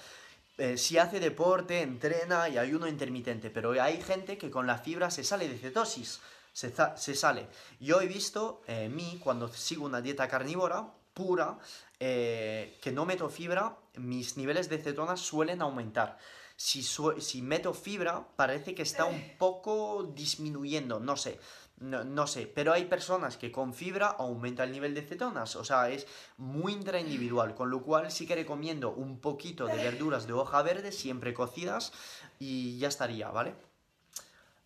[0.56, 5.10] Eh, si hace deporte, entrena y ayuno intermitente, pero hay gente que con la fibra
[5.10, 6.20] se sale de cetosis,
[6.52, 7.48] se, se sale.
[7.80, 11.58] Yo he visto, eh, mí, cuando sigo una dieta carnívora, pura,
[11.98, 16.18] eh, que no meto fibra, mis niveles de cetonas suelen aumentar.
[16.56, 21.40] Si, si meto fibra, parece que está un poco disminuyendo, no sé.
[21.80, 25.90] No, sé, pero hay personas que con fibra aumenta el nivel de cetonas, o sea,
[25.90, 26.06] es
[26.38, 30.92] muy intraindividual, con lo cual sí que recomiendo un poquito de verduras de hoja verde,
[30.92, 31.92] siempre cocidas,
[32.38, 33.54] y ya estaría, ¿vale?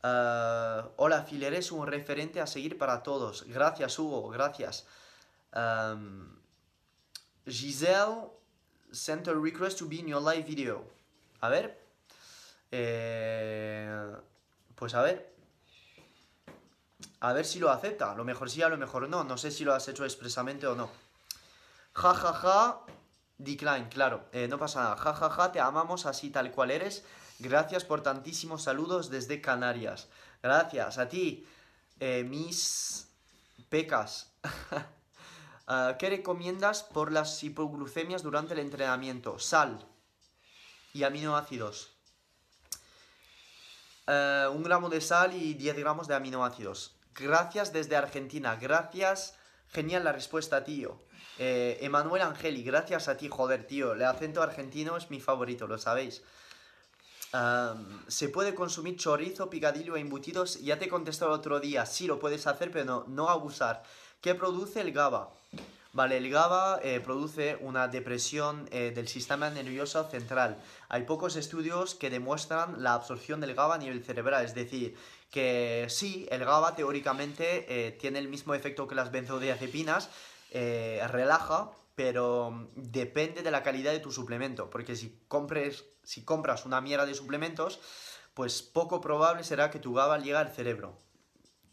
[0.05, 3.45] Uh, hola, Phil, eres un referente a seguir para todos.
[3.49, 4.87] Gracias, Hugo, gracias.
[7.47, 8.31] Giselle
[8.93, 10.85] sent a request to be in your live video.
[11.41, 11.79] A ver.
[12.71, 14.17] Eh,
[14.75, 15.38] pues a ver.
[17.21, 18.13] A ver si lo acepta.
[18.13, 19.25] A lo mejor sí, a lo mejor no.
[19.25, 20.91] No sé si lo has hecho expresamente o no.
[21.93, 22.81] Ja, ja, ja.
[23.39, 24.27] Decline, claro.
[24.33, 24.97] Eh, no pasa nada.
[24.97, 25.53] Ja, ja, ja.
[25.53, 27.05] Te amamos así tal cual eres.
[27.39, 30.09] Gracias por tantísimos saludos desde Canarias.
[30.43, 31.47] Gracias a ti,
[32.01, 33.09] eh, mis
[33.69, 34.33] pecas.
[35.71, 39.39] Ah, ¿Qué recomiendas por las hipoglucemias durante el entrenamiento?
[39.39, 39.87] Sal
[40.95, 41.98] y aminoácidos.
[44.11, 46.95] Ah, un gramo de sal y 10 gramos de aminoácidos.
[47.15, 48.57] Gracias desde Argentina.
[48.57, 49.35] Gracias.
[49.71, 50.99] Genial la respuesta, tío.
[51.39, 53.93] Eh, Emanuel Angeli, gracias a ti, joder, tío.
[53.93, 56.23] El acento argentino es mi favorito, lo sabéis.
[58.07, 60.59] ¿Se puede consumir chorizo, picadillo e embutidos?
[60.63, 61.85] Ya te contesté el otro día.
[61.85, 63.83] Sí, lo puedes hacer, pero no abusar.
[64.23, 65.31] ¿Qué produce el GABA?
[65.99, 70.57] Vale, el GABA eh, produce una depresión eh, del sistema nervioso central.
[70.89, 74.97] Hay pocos estudios que demuestran la absorción del GABA a nivel cerebral, es decir,
[75.33, 80.09] que sí, el GABA teóricamente eh, tiene el mismo efecto que las benzodiazepinas,
[80.53, 85.19] relaja, pero depende de la calidad de tu suplemento, porque si,
[86.05, 87.81] si compras una mierda de suplementos,
[88.35, 90.97] pues poco probable será que tu GABA llegue al cerebro,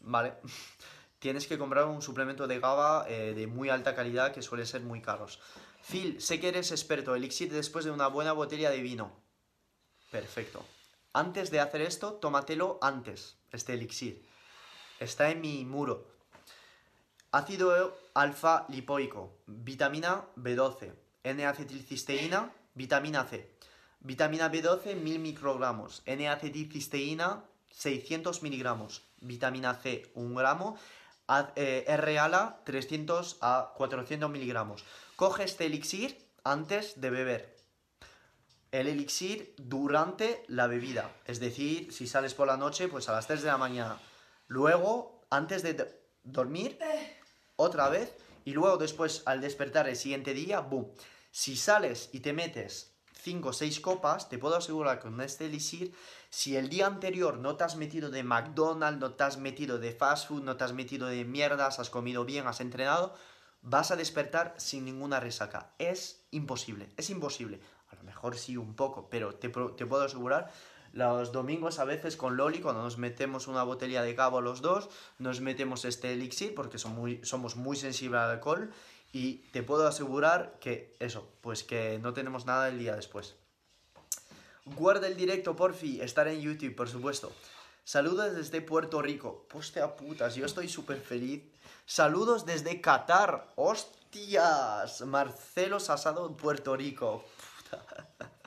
[0.00, 0.34] ¿vale?
[1.18, 4.82] tienes que comprar un suplemento de GABA eh, de muy alta calidad que suele ser
[4.82, 5.40] muy caros.
[5.82, 7.14] Phil, sé que eres experto.
[7.14, 9.12] Elixir después de una buena botella de vino.
[10.10, 10.64] Perfecto.
[11.12, 14.22] Antes de hacer esto, tómatelo antes, este elixir.
[15.00, 16.06] Está en mi muro.
[17.32, 20.94] Ácido alfa lipoico, vitamina B12,
[21.24, 23.50] N-acetilcisteína, vitamina C.
[24.00, 26.02] Vitamina B12, 1000 microgramos.
[26.06, 29.02] N-acetilcisteína, 600 miligramos.
[29.20, 30.78] Vitamina C, 1 gramo
[31.56, 34.84] eh, R-ALA 300 a 400 miligramos.
[35.16, 37.56] Coge este elixir antes de beber.
[38.70, 41.10] El elixir durante la bebida.
[41.24, 43.98] Es decir, si sales por la noche, pues a las 3 de la mañana.
[44.46, 46.78] Luego, antes de dormir,
[47.56, 48.14] otra vez.
[48.44, 50.92] Y luego después, al despertar el siguiente día, boom.
[51.30, 52.95] Si sales y te metes
[53.26, 55.92] 5 o 6 copas, te puedo asegurar que con este elixir
[56.30, 59.90] si el día anterior no te has metido de McDonald's, no te has metido de
[59.90, 63.16] fast food, no te has metido de mierdas, has comido bien, has entrenado,
[63.62, 65.74] vas a despertar sin ninguna resaca.
[65.80, 67.58] Es imposible, es imposible.
[67.88, 70.52] A lo mejor sí un poco, pero te, puedo asegurar,
[70.92, 74.88] los domingos a veces con Loli, cuando nos metemos una botella de cabo los dos,
[75.18, 78.70] nos metemos este elixir porque somos muy sensibles al alcohol
[79.16, 83.34] y te puedo asegurar que eso, pues que no tenemos nada el día después.
[84.66, 86.02] Guarda el directo, porfi.
[86.02, 87.32] Estar en YouTube, por supuesto.
[87.82, 89.46] Saludos desde Puerto Rico.
[89.48, 91.42] Postea putas, yo estoy súper feliz.
[91.86, 93.54] Saludos desde Qatar.
[93.56, 95.00] ¡Hostias!
[95.06, 97.24] Marcelo Sasado, Puerto Rico.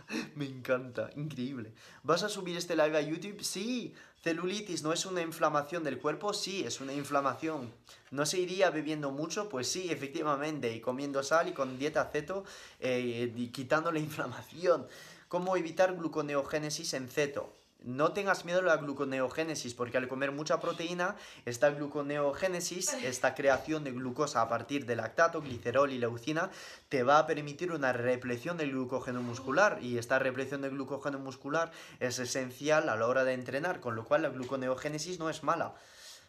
[0.35, 1.73] Me encanta, increíble.
[2.03, 3.41] ¿Vas a subir este live a YouTube?
[3.43, 3.93] Sí.
[4.21, 7.71] Celulitis no es una inflamación del cuerpo, sí, es una inflamación.
[8.11, 9.47] ¿No se iría bebiendo mucho?
[9.47, 12.43] Pues sí, efectivamente, y comiendo sal y con dieta ceto,
[12.81, 14.87] eh, y quitando la inflamación.
[15.29, 17.58] cómo evitar gluconeogénesis en ceto.
[17.81, 21.15] No tengas miedo a la gluconeogénesis, porque al comer mucha proteína,
[21.45, 26.51] esta gluconeogénesis, esta creación de glucosa a partir de lactato, glicerol y leucina,
[26.89, 29.79] te va a permitir una repleción del glucógeno muscular.
[29.81, 34.03] Y esta repleción del glucógeno muscular es esencial a la hora de entrenar, con lo
[34.03, 35.73] cual la gluconeogénesis no es mala.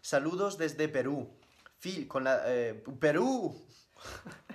[0.03, 1.29] Saludos desde Perú.
[1.81, 2.43] Phil, con la...
[2.47, 3.61] eh, ¡Perú!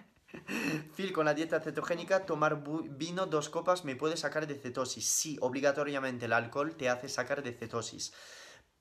[0.95, 5.07] Phil, con la dieta cetogénica, tomar vino dos copas me puede sacar de cetosis.
[5.07, 8.13] Sí, obligatoriamente el alcohol te hace sacar de cetosis.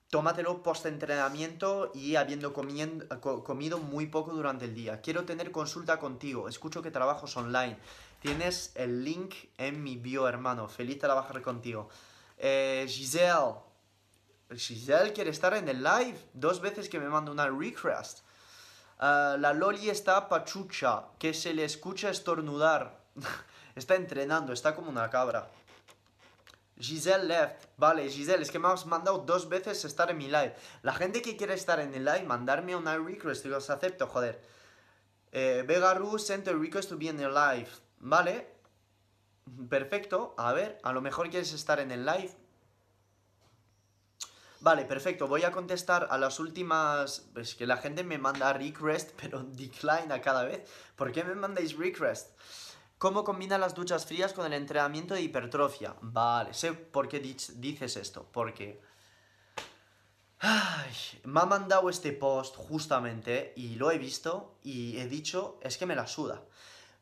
[0.09, 5.01] Tómatelo post-entrenamiento y habiendo comido muy poco durante el día.
[5.01, 6.47] Quiero tener consulta contigo.
[6.47, 7.77] Escucho que trabajas online.
[8.21, 10.67] Tienes el link en mi bio, hermano.
[10.67, 11.89] Feliz trabajar contigo.
[12.37, 13.55] Eh, Giselle.
[14.55, 16.17] Giselle quiere estar en el live.
[16.33, 18.24] Dos veces que me manda una request.
[18.99, 22.99] Ah, la Loli está pachucha, que se le escucha estornudar.
[23.75, 25.49] está entrenando, está como una cabra.
[26.77, 27.65] Giselle left.
[27.77, 30.55] Vale, Giselle, es que me has mandado dos veces estar en mi live.
[30.81, 34.41] La gente que quiere estar en el live, mandarme una request y los acepto, joder.
[35.31, 37.69] Eh, Vega Ru sent a request to be in the live.
[37.99, 38.47] Vale.
[39.69, 40.33] Perfecto.
[40.37, 42.33] A ver, a lo mejor quieres estar en el live.
[44.65, 45.27] Vale, perfecto.
[45.27, 47.29] Voy a contestar a las últimas.
[47.35, 50.67] Es que la gente me manda request, pero decline cada vez.
[50.95, 52.35] ¿Por qué me mandáis request?
[52.97, 55.95] ¿Cómo combina las duchas frías con el entrenamiento de hipertrofia?
[56.01, 58.27] Vale, sé por qué dices esto.
[58.31, 58.81] Porque.
[61.25, 65.85] Me ha mandado este post justamente y lo he visto y he dicho, es que
[65.85, 66.41] me la suda.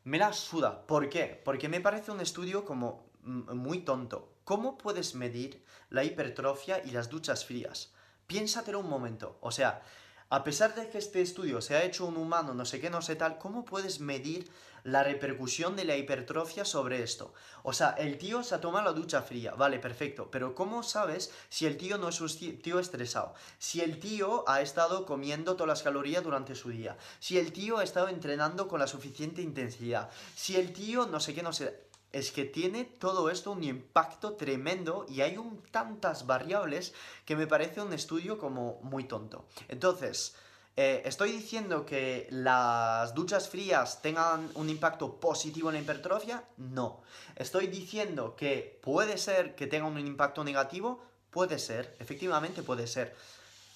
[0.04, 0.86] Me la suda.
[0.86, 1.40] ¿Por qué?
[1.42, 4.33] Porque me parece un estudio como muy tonto.
[4.44, 7.92] ¿Cómo puedes medir la hipertrofia y las duchas frías?
[8.26, 9.38] Piénsatelo un momento.
[9.40, 9.82] O sea,
[10.28, 13.00] a pesar de que este estudio se ha hecho un humano, no sé qué, no
[13.00, 14.50] sé tal, ¿cómo puedes medir
[14.82, 17.32] la repercusión de la hipertrofia sobre esto?
[17.62, 21.32] O sea, el tío se ha tomado la ducha fría, vale, perfecto, pero ¿cómo sabes
[21.48, 22.28] si el tío no es un
[22.60, 23.32] tío estresado?
[23.58, 27.78] Si el tío ha estado comiendo todas las calorías durante su día, si el tío
[27.78, 31.93] ha estado entrenando con la suficiente intensidad, si el tío no sé qué, no sé...
[32.14, 35.36] Es que tiene todo esto un impacto tremendo y hay
[35.72, 39.46] tantas variables que me parece un estudio como muy tonto.
[39.66, 40.36] Entonces,
[40.76, 46.44] eh, ¿estoy diciendo que las duchas frías tengan un impacto positivo en la hipertrofia?
[46.56, 47.02] No.
[47.34, 51.02] ¿Estoy diciendo que puede ser que tenga un impacto negativo?
[51.30, 53.12] Puede ser, efectivamente puede ser.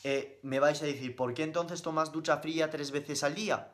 [0.05, 3.73] Eh, me vais a decir, ¿por qué entonces tomas ducha fría tres veces al día?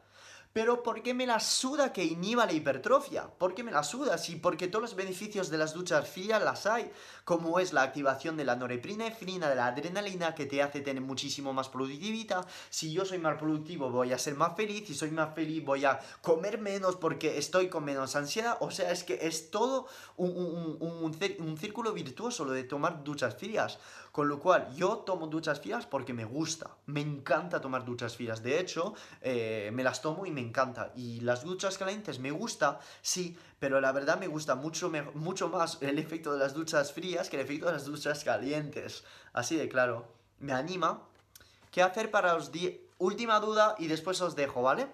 [0.55, 3.26] Pero ¿por qué me la suda que inhiba la hipertrofia?
[3.26, 4.16] ¿Por qué me la suda?
[4.18, 6.93] Sí, porque todos los beneficios de las duchas frías las hay,
[7.24, 11.52] como es la activación de la norepinefrina, de la adrenalina, que te hace tener muchísimo
[11.52, 12.47] más productividad.
[12.70, 14.86] Si yo soy más productivo, voy a ser más feliz.
[14.86, 18.56] Si soy más feliz, voy a comer menos porque estoy con menos ansiedad.
[18.60, 23.02] O sea, es que es todo un, un- un- un círculo virtuoso lo de tomar
[23.02, 23.81] duchas frías.
[24.15, 26.70] Con lo cual, yo tomo duchas frías porque me gusta.
[26.86, 28.45] Me encanta tomar duchas frías.
[28.45, 30.93] De hecho, eh, me las tomo y me encanta.
[30.95, 35.78] Y las duchas calientes me gusta, sí, pero la verdad me gusta mucho, mucho más
[35.81, 39.03] el efecto de las duchas frías que el efecto de las duchas calientes.
[39.32, 40.07] Así de claro.
[40.39, 41.03] Me anima.
[41.73, 42.74] ¿Qué hacer para los días?
[42.99, 44.86] Última duda y después os dejo, ¿vale?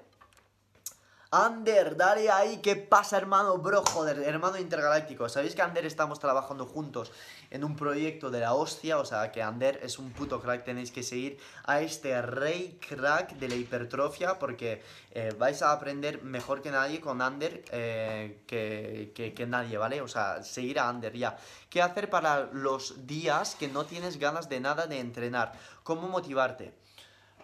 [1.32, 3.56] Ander, dale ahí, ¿qué pasa, hermano?
[3.58, 5.28] Bro, joder, hermano intergaláctico.
[5.28, 7.12] ¿Sabéis que Ander estamos trabajando juntos
[7.50, 8.98] en un proyecto de la hostia?
[8.98, 10.64] O sea, que Ander es un puto crack.
[10.64, 14.82] Tenéis que seguir a este rey crack de la hipertrofia porque
[15.12, 20.00] eh, vais a aprender mejor que nadie con Ander eh, que, que- que nadie, ¿vale?
[20.00, 21.38] O sea, seguir a Ander ya.
[21.68, 25.52] ¿Qué hacer para los días que no tienes ganas de nada de entrenar?
[25.84, 26.74] ¿Cómo motivarte?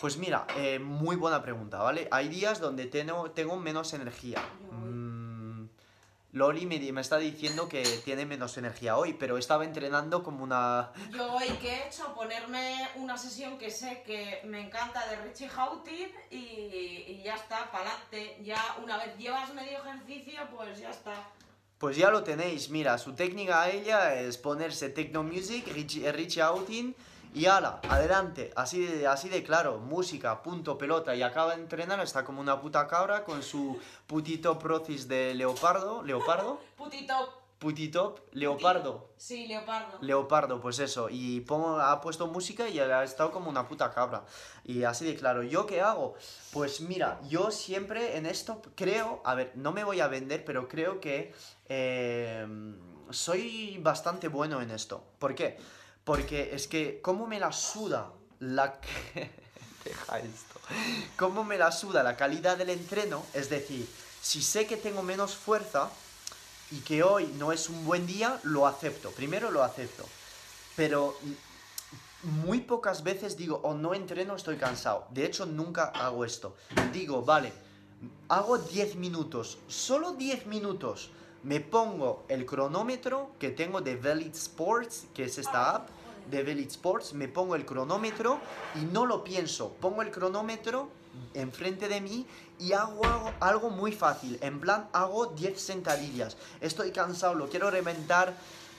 [0.00, 2.06] Pues mira, eh, muy buena pregunta, ¿vale?
[2.10, 4.40] Hay días donde tengo, tengo menos energía.
[4.70, 5.66] Mm,
[6.32, 10.92] Loli me, está diciendo que tiene menos energía hoy, pero estaba entrenando como una...
[11.10, 15.48] Yo hoy que he hecho ponerme una sesión que sé que me encanta de Richie
[15.48, 18.38] Houghton y, y ya está, pa'lante.
[18.42, 21.14] Ya una vez llevas medio ejercicio, pues ya está.
[21.78, 26.12] Pues ya lo tenéis, mira, su técnica a ella es ponerse techno music, Richie, eh,
[26.12, 26.94] Richie Houghton
[27.36, 32.00] y ala, adelante, así de, así de claro, música, punto, pelota, y acaba de entrenar,
[32.00, 37.14] está como una puta cabra con su putito procis de leopardo, leopardo, Putito.
[37.58, 39.10] putito, leopardo.
[39.18, 39.98] Sí, leopardo.
[40.00, 44.24] Leopardo, pues eso, y pongo, ha puesto música y ha estado como una puta cabra.
[44.64, 46.14] Y así de claro, ¿yo qué hago?
[46.54, 50.68] Pues mira, yo siempre en esto creo, a ver, no me voy a vender, pero
[50.68, 51.34] creo que
[51.68, 52.46] eh,
[53.10, 55.04] soy bastante bueno en esto.
[55.18, 55.58] ¿Por qué?
[56.06, 58.80] Porque es que, ¿cómo me la suda la...
[59.84, 60.58] Deja esto.
[61.18, 63.26] ¿Cómo me la suda la calidad del entreno?
[63.34, 63.86] Es decir,
[64.22, 65.90] si sé que tengo menos fuerza,
[66.70, 69.10] y que hoy no es un buen día, lo acepto.
[69.10, 70.04] Primero lo acepto.
[70.74, 71.16] Pero
[72.22, 75.06] muy pocas veces digo, o oh, no entreno, estoy cansado.
[75.10, 76.56] De hecho, nunca hago esto.
[76.92, 77.52] Digo, vale,
[78.28, 81.10] hago 10 minutos, solo 10 minutos.
[81.42, 85.88] Me pongo el cronómetro que tengo de Velit Sports, que es esta app
[86.30, 88.40] de Velit Sports, me pongo el cronómetro
[88.74, 89.70] y no lo pienso.
[89.80, 90.88] Pongo el cronómetro
[91.34, 92.26] enfrente de mí
[92.58, 93.02] y hago,
[93.40, 94.38] algo muy fácil.
[94.40, 96.36] En plan, hago 10 sentadillas.
[96.60, 98.34] Estoy cansado, lo quiero reventar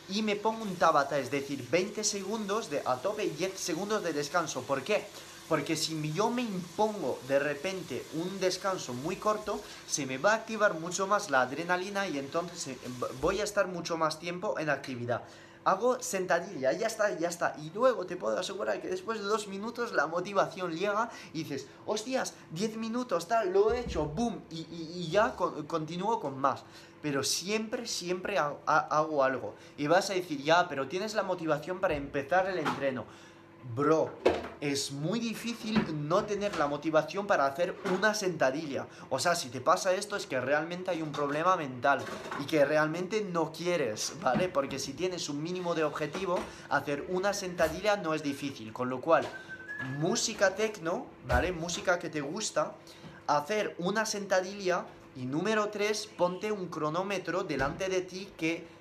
[0.10, 4.04] y me pongo un tabata, es decir, 20 segundos de a tope y 10 segundos
[4.04, 4.62] de descanso.
[4.62, 5.06] ¿Por qué?
[5.50, 10.36] Porque si yo me impongo de repente un descanso muy corto, se me va a
[10.36, 12.78] activar mucho más la adrenalina y entonces eh,
[13.22, 15.24] voy a estar mucho más tiempo en actividad
[15.68, 17.54] hago sentadilla, ya está, ya está.
[17.62, 21.68] Y luego te puedo asegurar que después de dos minutos la motivación llega y dices,
[21.86, 26.64] hostias, diez minutos, tal, lo he hecho, boom, y, ya continúo con más.
[27.02, 29.56] Pero siempre, siempre hago algo.
[29.78, 33.04] Y vas a decir, ya, pero tienes la motivación para empezar el entreno.
[33.76, 34.12] Bro,
[34.62, 38.88] es muy difícil no tener la motivación para hacer una sentadilla.
[39.10, 42.00] O sea, si te pasa esto es que realmente hay un problema mental
[42.40, 44.50] y que realmente no quieres, ¿vale?
[44.50, 46.40] Porque si tienes un mínimo de objetivo,
[46.70, 48.74] hacer una sentadilla no es difícil.
[48.74, 49.28] Con lo cual,
[50.00, 51.52] música tecno, ¿vale?
[51.52, 52.74] Música que te gusta,
[53.28, 54.86] hacer una sentadilla
[55.16, 58.77] y número 3, ponte un cronómetro delante de ti que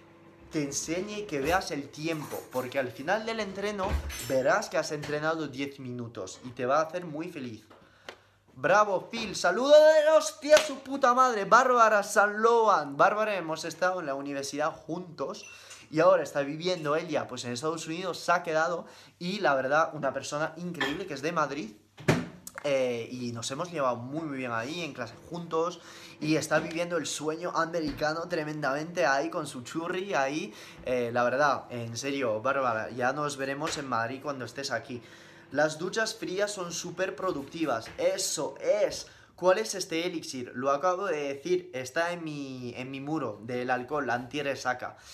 [0.56, 3.88] te enseñe y que veas el tiempo, porque al final del entreno
[4.26, 7.62] verás que has entrenado 10 minutos y te va a hacer muy feliz.
[8.54, 9.36] Bravo, Phil.
[9.36, 11.44] Saludo de hostia su puta madre.
[11.44, 12.96] Bárbara San Loan.
[12.96, 15.44] Bárbara, hemos estado en la universidad juntos
[15.90, 18.86] y ahora está viviendo ella pues en Estados Unidos, se ha quedado
[19.18, 21.76] y la verdad una persona increíble que es de Madrid
[22.68, 25.78] eh, y nos hemos llevado muy, muy bien ahí, en clase juntos.
[26.20, 30.52] Y está viviendo el sueño americano tremendamente ahí con su churri ahí.
[30.84, 35.00] Eh, la verdad, en serio, Bárbara, ya nos veremos en Madrid cuando estés aquí.
[35.52, 37.86] Las duchas frías son súper productivas.
[37.98, 39.06] Eso es.
[39.36, 40.50] ¿Cuál es este elixir?
[40.54, 44.96] Lo acabo de decir, está en mi, en mi muro del alcohol, anti-resaca.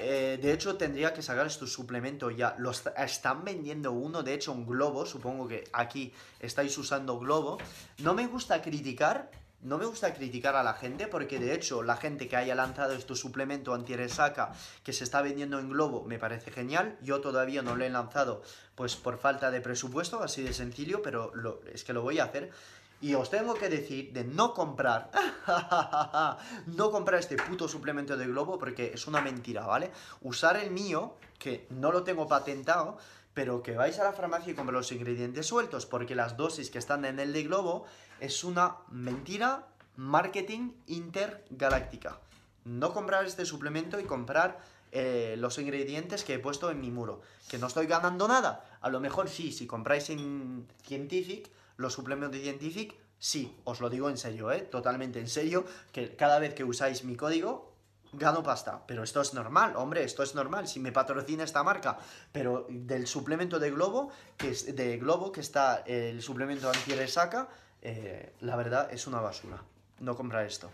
[0.00, 2.54] Eh, de hecho, tendría que sacar este suplemento ya.
[2.58, 5.04] Lo están vendiendo uno, de hecho, un globo.
[5.04, 7.58] Supongo que aquí estáis usando globo.
[7.98, 9.30] No me gusta criticar,
[9.60, 12.92] no me gusta criticar a la gente porque de hecho la gente que haya lanzado
[12.92, 14.52] este suplemento anti-resaca
[14.84, 16.96] que se está vendiendo en globo me parece genial.
[17.02, 18.42] Yo todavía no lo he lanzado
[18.76, 21.32] pues por falta de presupuesto, así de sencillo, pero
[21.72, 22.52] es que lo voy a hacer.
[23.00, 25.10] Y os tengo que decir de no comprar,
[26.66, 29.92] no comprar este puto suplemento de globo porque es una mentira, ¿vale?
[30.22, 32.98] Usar el mío, que no lo tengo patentado,
[33.34, 36.78] pero que vais a la farmacia y comprar los ingredientes sueltos porque las dosis que
[36.78, 37.84] están en el de globo
[38.18, 42.18] es una mentira marketing intergaláctica.
[42.64, 44.58] No comprar este suplemento y comprar
[44.90, 47.20] eh, los ingredientes que he puesto en mi muro.
[47.48, 48.64] Que no estoy ganando nada.
[48.80, 54.10] A lo mejor sí, si compráis en Scientific los suplementos Scientific, sí, os lo digo
[54.10, 54.60] en serio, ¿eh?
[54.60, 57.72] totalmente en serio, que cada vez que usáis mi código,
[58.12, 58.84] gano pasta.
[58.86, 60.66] Pero esto es normal, hombre, esto es normal.
[60.66, 61.98] Si me patrocina esta marca,
[62.32, 67.48] pero del suplemento de Globo, que es de Globo, que está el suplemento anti-resaca,
[67.80, 69.62] eh, la verdad es una basura.
[70.00, 70.70] No comprar esto.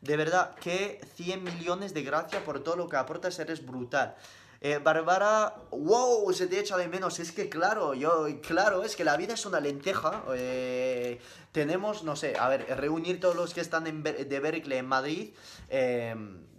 [0.00, 4.16] De verdad, que 100 millones de gracias por todo lo que aportas, eres brutal.
[4.60, 7.20] Eh, Bárbara, wow, se te echa de menos.
[7.20, 10.24] Es que claro, yo, claro, es que la vida es una lenteja.
[10.34, 11.20] Eh,
[11.52, 15.30] tenemos, no sé, a ver, reunir todos los que están en, de Berkeley en Madrid.
[15.68, 16.14] Eh,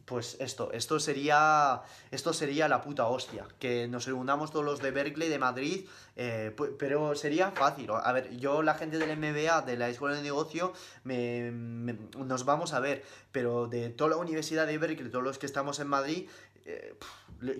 [0.05, 4.89] pues esto, esto sería, esto sería la puta hostia, que nos reunamos todos los de
[4.89, 5.85] Berkeley, de Madrid,
[6.79, 7.91] pero sería fácil.
[7.91, 10.73] A ver, yo la gente del MBA, de la Escuela de Negocio,
[11.05, 15.79] nos vamos a ver, pero de toda la Universidad de Berkeley, todos los que estamos
[15.79, 16.27] en Madrid,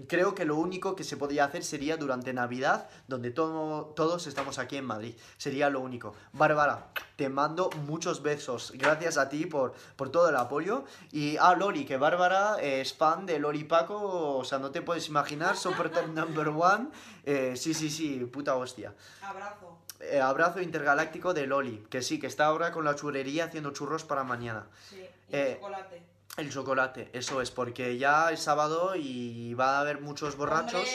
[0.07, 4.75] Creo que lo único que se podría hacer sería durante Navidad, donde todos estamos aquí
[4.75, 5.15] en Madrid.
[5.37, 6.13] Sería lo único.
[6.33, 8.73] Bárbara, te mando muchos besos.
[8.75, 10.83] Gracias a ti por, por todo el apoyo.
[11.13, 14.37] Y, ah, Lori, que Bárbara es fan de Lori Paco.
[14.37, 15.55] O sea, no te puedes imaginar.
[15.55, 16.89] Supporter number one.
[17.23, 18.93] Eh, sí, sí, sí, puta hostia.
[19.21, 19.77] Abrazo.
[20.01, 24.05] Eh, abrazo intergaláctico de Loli, que sí, que está ahora con la churrería haciendo churros
[24.05, 24.67] para mañana.
[24.89, 26.08] Sí, y eh, chocolate.
[26.39, 30.87] El chocolate, eso es, porque ya es sábado y va a haber muchos borrachos.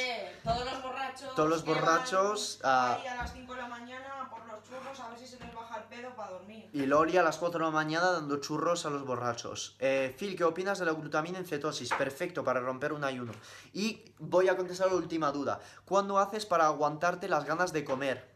[0.42, 1.34] todos los borrachos.
[1.34, 2.60] Todos los borrachos.
[2.64, 5.76] a las 5 de la mañana por los churros a ver si se les baja
[5.76, 6.70] el pedo para dormir.
[6.72, 9.76] Y Lori a las 4 de la mañana dando churros a los borrachos.
[9.80, 11.90] Eh, Phil, ¿qué opinas de la glutamina en cetosis?
[11.90, 13.32] Perfecto para romper un ayuno.
[13.74, 15.60] Y voy a contestar la última duda.
[15.84, 18.33] ¿Cuándo haces para aguantarte las ganas de comer?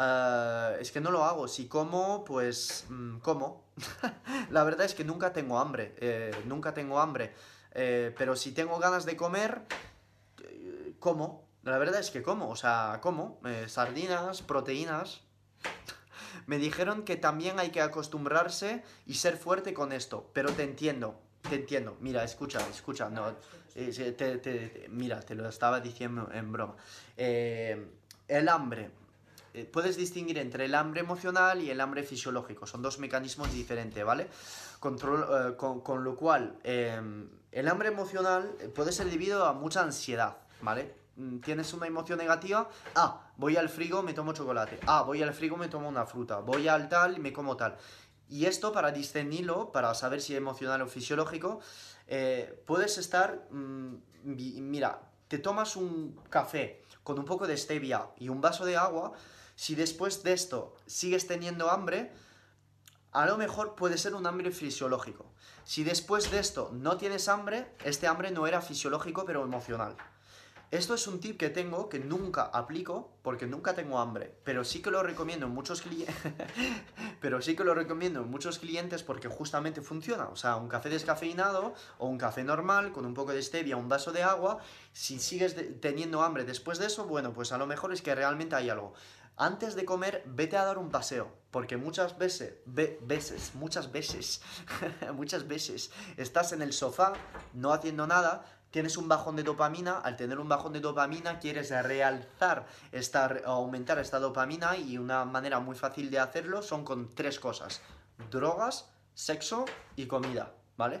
[0.00, 1.48] Uh, es que no lo hago.
[1.48, 3.64] Si como, pues mm, como.
[4.50, 5.94] la verdad es que nunca tengo hambre.
[5.98, 7.34] Eh, nunca tengo hambre.
[7.72, 9.62] Eh, pero si tengo ganas de comer,
[10.44, 11.46] eh, como.
[11.64, 13.40] La verdad es que como, o sea, como.
[13.66, 15.22] Sardinas, proteínas.
[16.46, 21.20] Me dijeron que también hay que acostumbrarse y ser fuerte con esto, pero te entiendo,
[21.48, 21.96] te entiendo.
[22.00, 23.34] Mira, escucha, escucha, no,
[23.74, 26.76] sí, te- te- te- mira, te lo estaba diciendo en broma.
[27.16, 27.90] Eh,
[28.28, 28.90] el hambre.
[29.58, 32.66] Eh, Puedes distinguir entre el hambre emocional y el hambre fisiológico.
[32.66, 34.28] Son dos mecanismos diferentes, ¿vale?
[34.80, 37.00] Control- eh, con, lo cual, eh,
[37.50, 40.94] el hambre emocional eh, puede ser debido a mucha ansiedad, ¿vale?
[41.16, 45.34] Mm, Tienes una emoción negativa, ah, voy al frigo, me tomo chocolate, ah, voy al
[45.34, 47.76] frigo, me tomo una fruta, voy al tal y me como tal.
[48.28, 51.60] Y esto para discernirlo, para saber si es emocional o fisiológico,
[52.66, 53.94] puedes estar, mm,
[54.24, 59.12] mira, te tomas un café con un poco de stevia y un vaso de agua,
[59.58, 62.12] si después de esto sigues teniendo hambre,
[63.10, 65.26] a lo mejor puede ser un hambre fisiológico.
[65.64, 69.96] Si después de esto no tienes hambre, este hambre no era fisiológico pero emocional.
[70.70, 74.80] Esto es un tip que tengo que nunca aplico porque nunca tengo hambre, pero sí
[74.80, 76.14] que lo recomiendo en muchos clientes,
[77.20, 80.28] pero sí que lo recomiendo en muchos clientes porque justamente funciona.
[80.28, 83.88] O sea, un café descafeinado o un café normal con un poco de stevia, un
[83.88, 84.58] vaso de agua,
[84.92, 88.54] si sigues teniendo hambre después de eso, bueno, pues a lo mejor es que realmente
[88.54, 88.92] hay algo.
[89.40, 94.42] Antes de comer, vete a dar un paseo, porque muchas veces, ve- veces, muchas veces,
[95.14, 97.12] muchas veces estás en el sofá
[97.54, 101.70] no haciendo nada, tienes un bajón de dopamina, al tener un bajón de dopamina quieres
[101.70, 107.38] realzar, esta, aumentar esta dopamina y una manera muy fácil de hacerlo son con tres
[107.38, 107.80] cosas,
[108.32, 111.00] drogas, sexo y comida, ¿vale?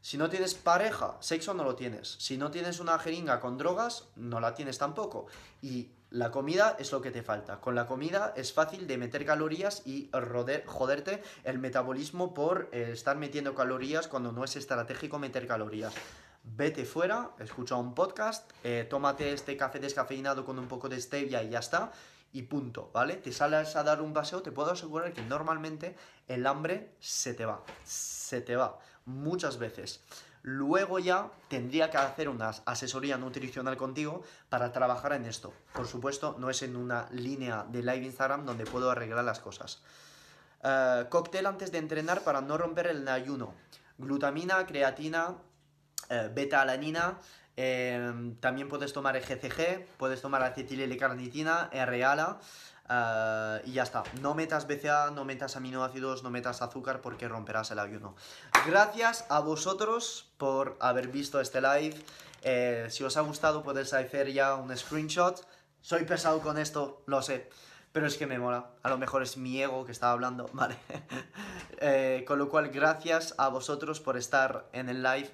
[0.00, 2.16] Si no tienes pareja, sexo no lo tienes.
[2.20, 5.26] Si no tienes una jeringa con drogas, no la tienes tampoco.
[5.62, 7.60] Y la comida es lo que te falta.
[7.60, 12.88] Con la comida es fácil de meter calorías y roder- joderte el metabolismo por eh,
[12.92, 15.92] estar metiendo calorías cuando no es estratégico meter calorías.
[16.42, 21.42] Vete fuera, escucha un podcast, eh, tómate este café descafeinado con un poco de stevia
[21.42, 21.92] y ya está.
[22.32, 23.16] Y punto, ¿vale?
[23.16, 25.96] Te sales a dar un paseo, te puedo asegurar que normalmente
[26.28, 27.62] el hambre se te va.
[27.84, 28.78] Se te va.
[29.04, 30.02] Muchas veces.
[30.48, 35.52] Luego ya tendría que hacer una asesoría nutricional contigo para trabajar en esto.
[35.72, 39.82] Por supuesto, no es en una línea de live Instagram donde puedo arreglar las cosas.
[40.62, 43.54] Eh, cóctel antes de entrenar para no romper el ayuno.
[43.98, 45.34] Glutamina, creatina,
[46.10, 47.18] eh, beta-alanina.
[47.56, 52.38] eh, también puedes tomar GCG, puedes tomar acetililicarnitina, R-ALA.
[52.88, 54.02] Eh, y ya está.
[54.20, 58.14] No metas BCA, no metas aminoácidos, no metas azúcar porque romperás el ayuno.
[58.66, 61.96] Gracias a vosotros por haber visto este live.
[62.42, 65.46] Eh, si os ha gustado, podéis hacer ya un screenshot.
[65.80, 67.48] Soy pesado con esto, lo sé.
[67.92, 68.70] Pero es que me mola.
[68.82, 70.48] A lo mejor es mi ego que está hablando.
[70.52, 70.76] Vale.
[71.78, 75.30] Eh, con lo cual, gracias a vosotros por estar en el live.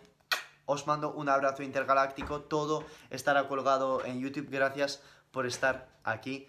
[0.64, 2.40] Os mando un abrazo intergaláctico.
[2.40, 4.48] Todo estará colgado en YouTube.
[4.50, 6.48] Gracias por estar aquí.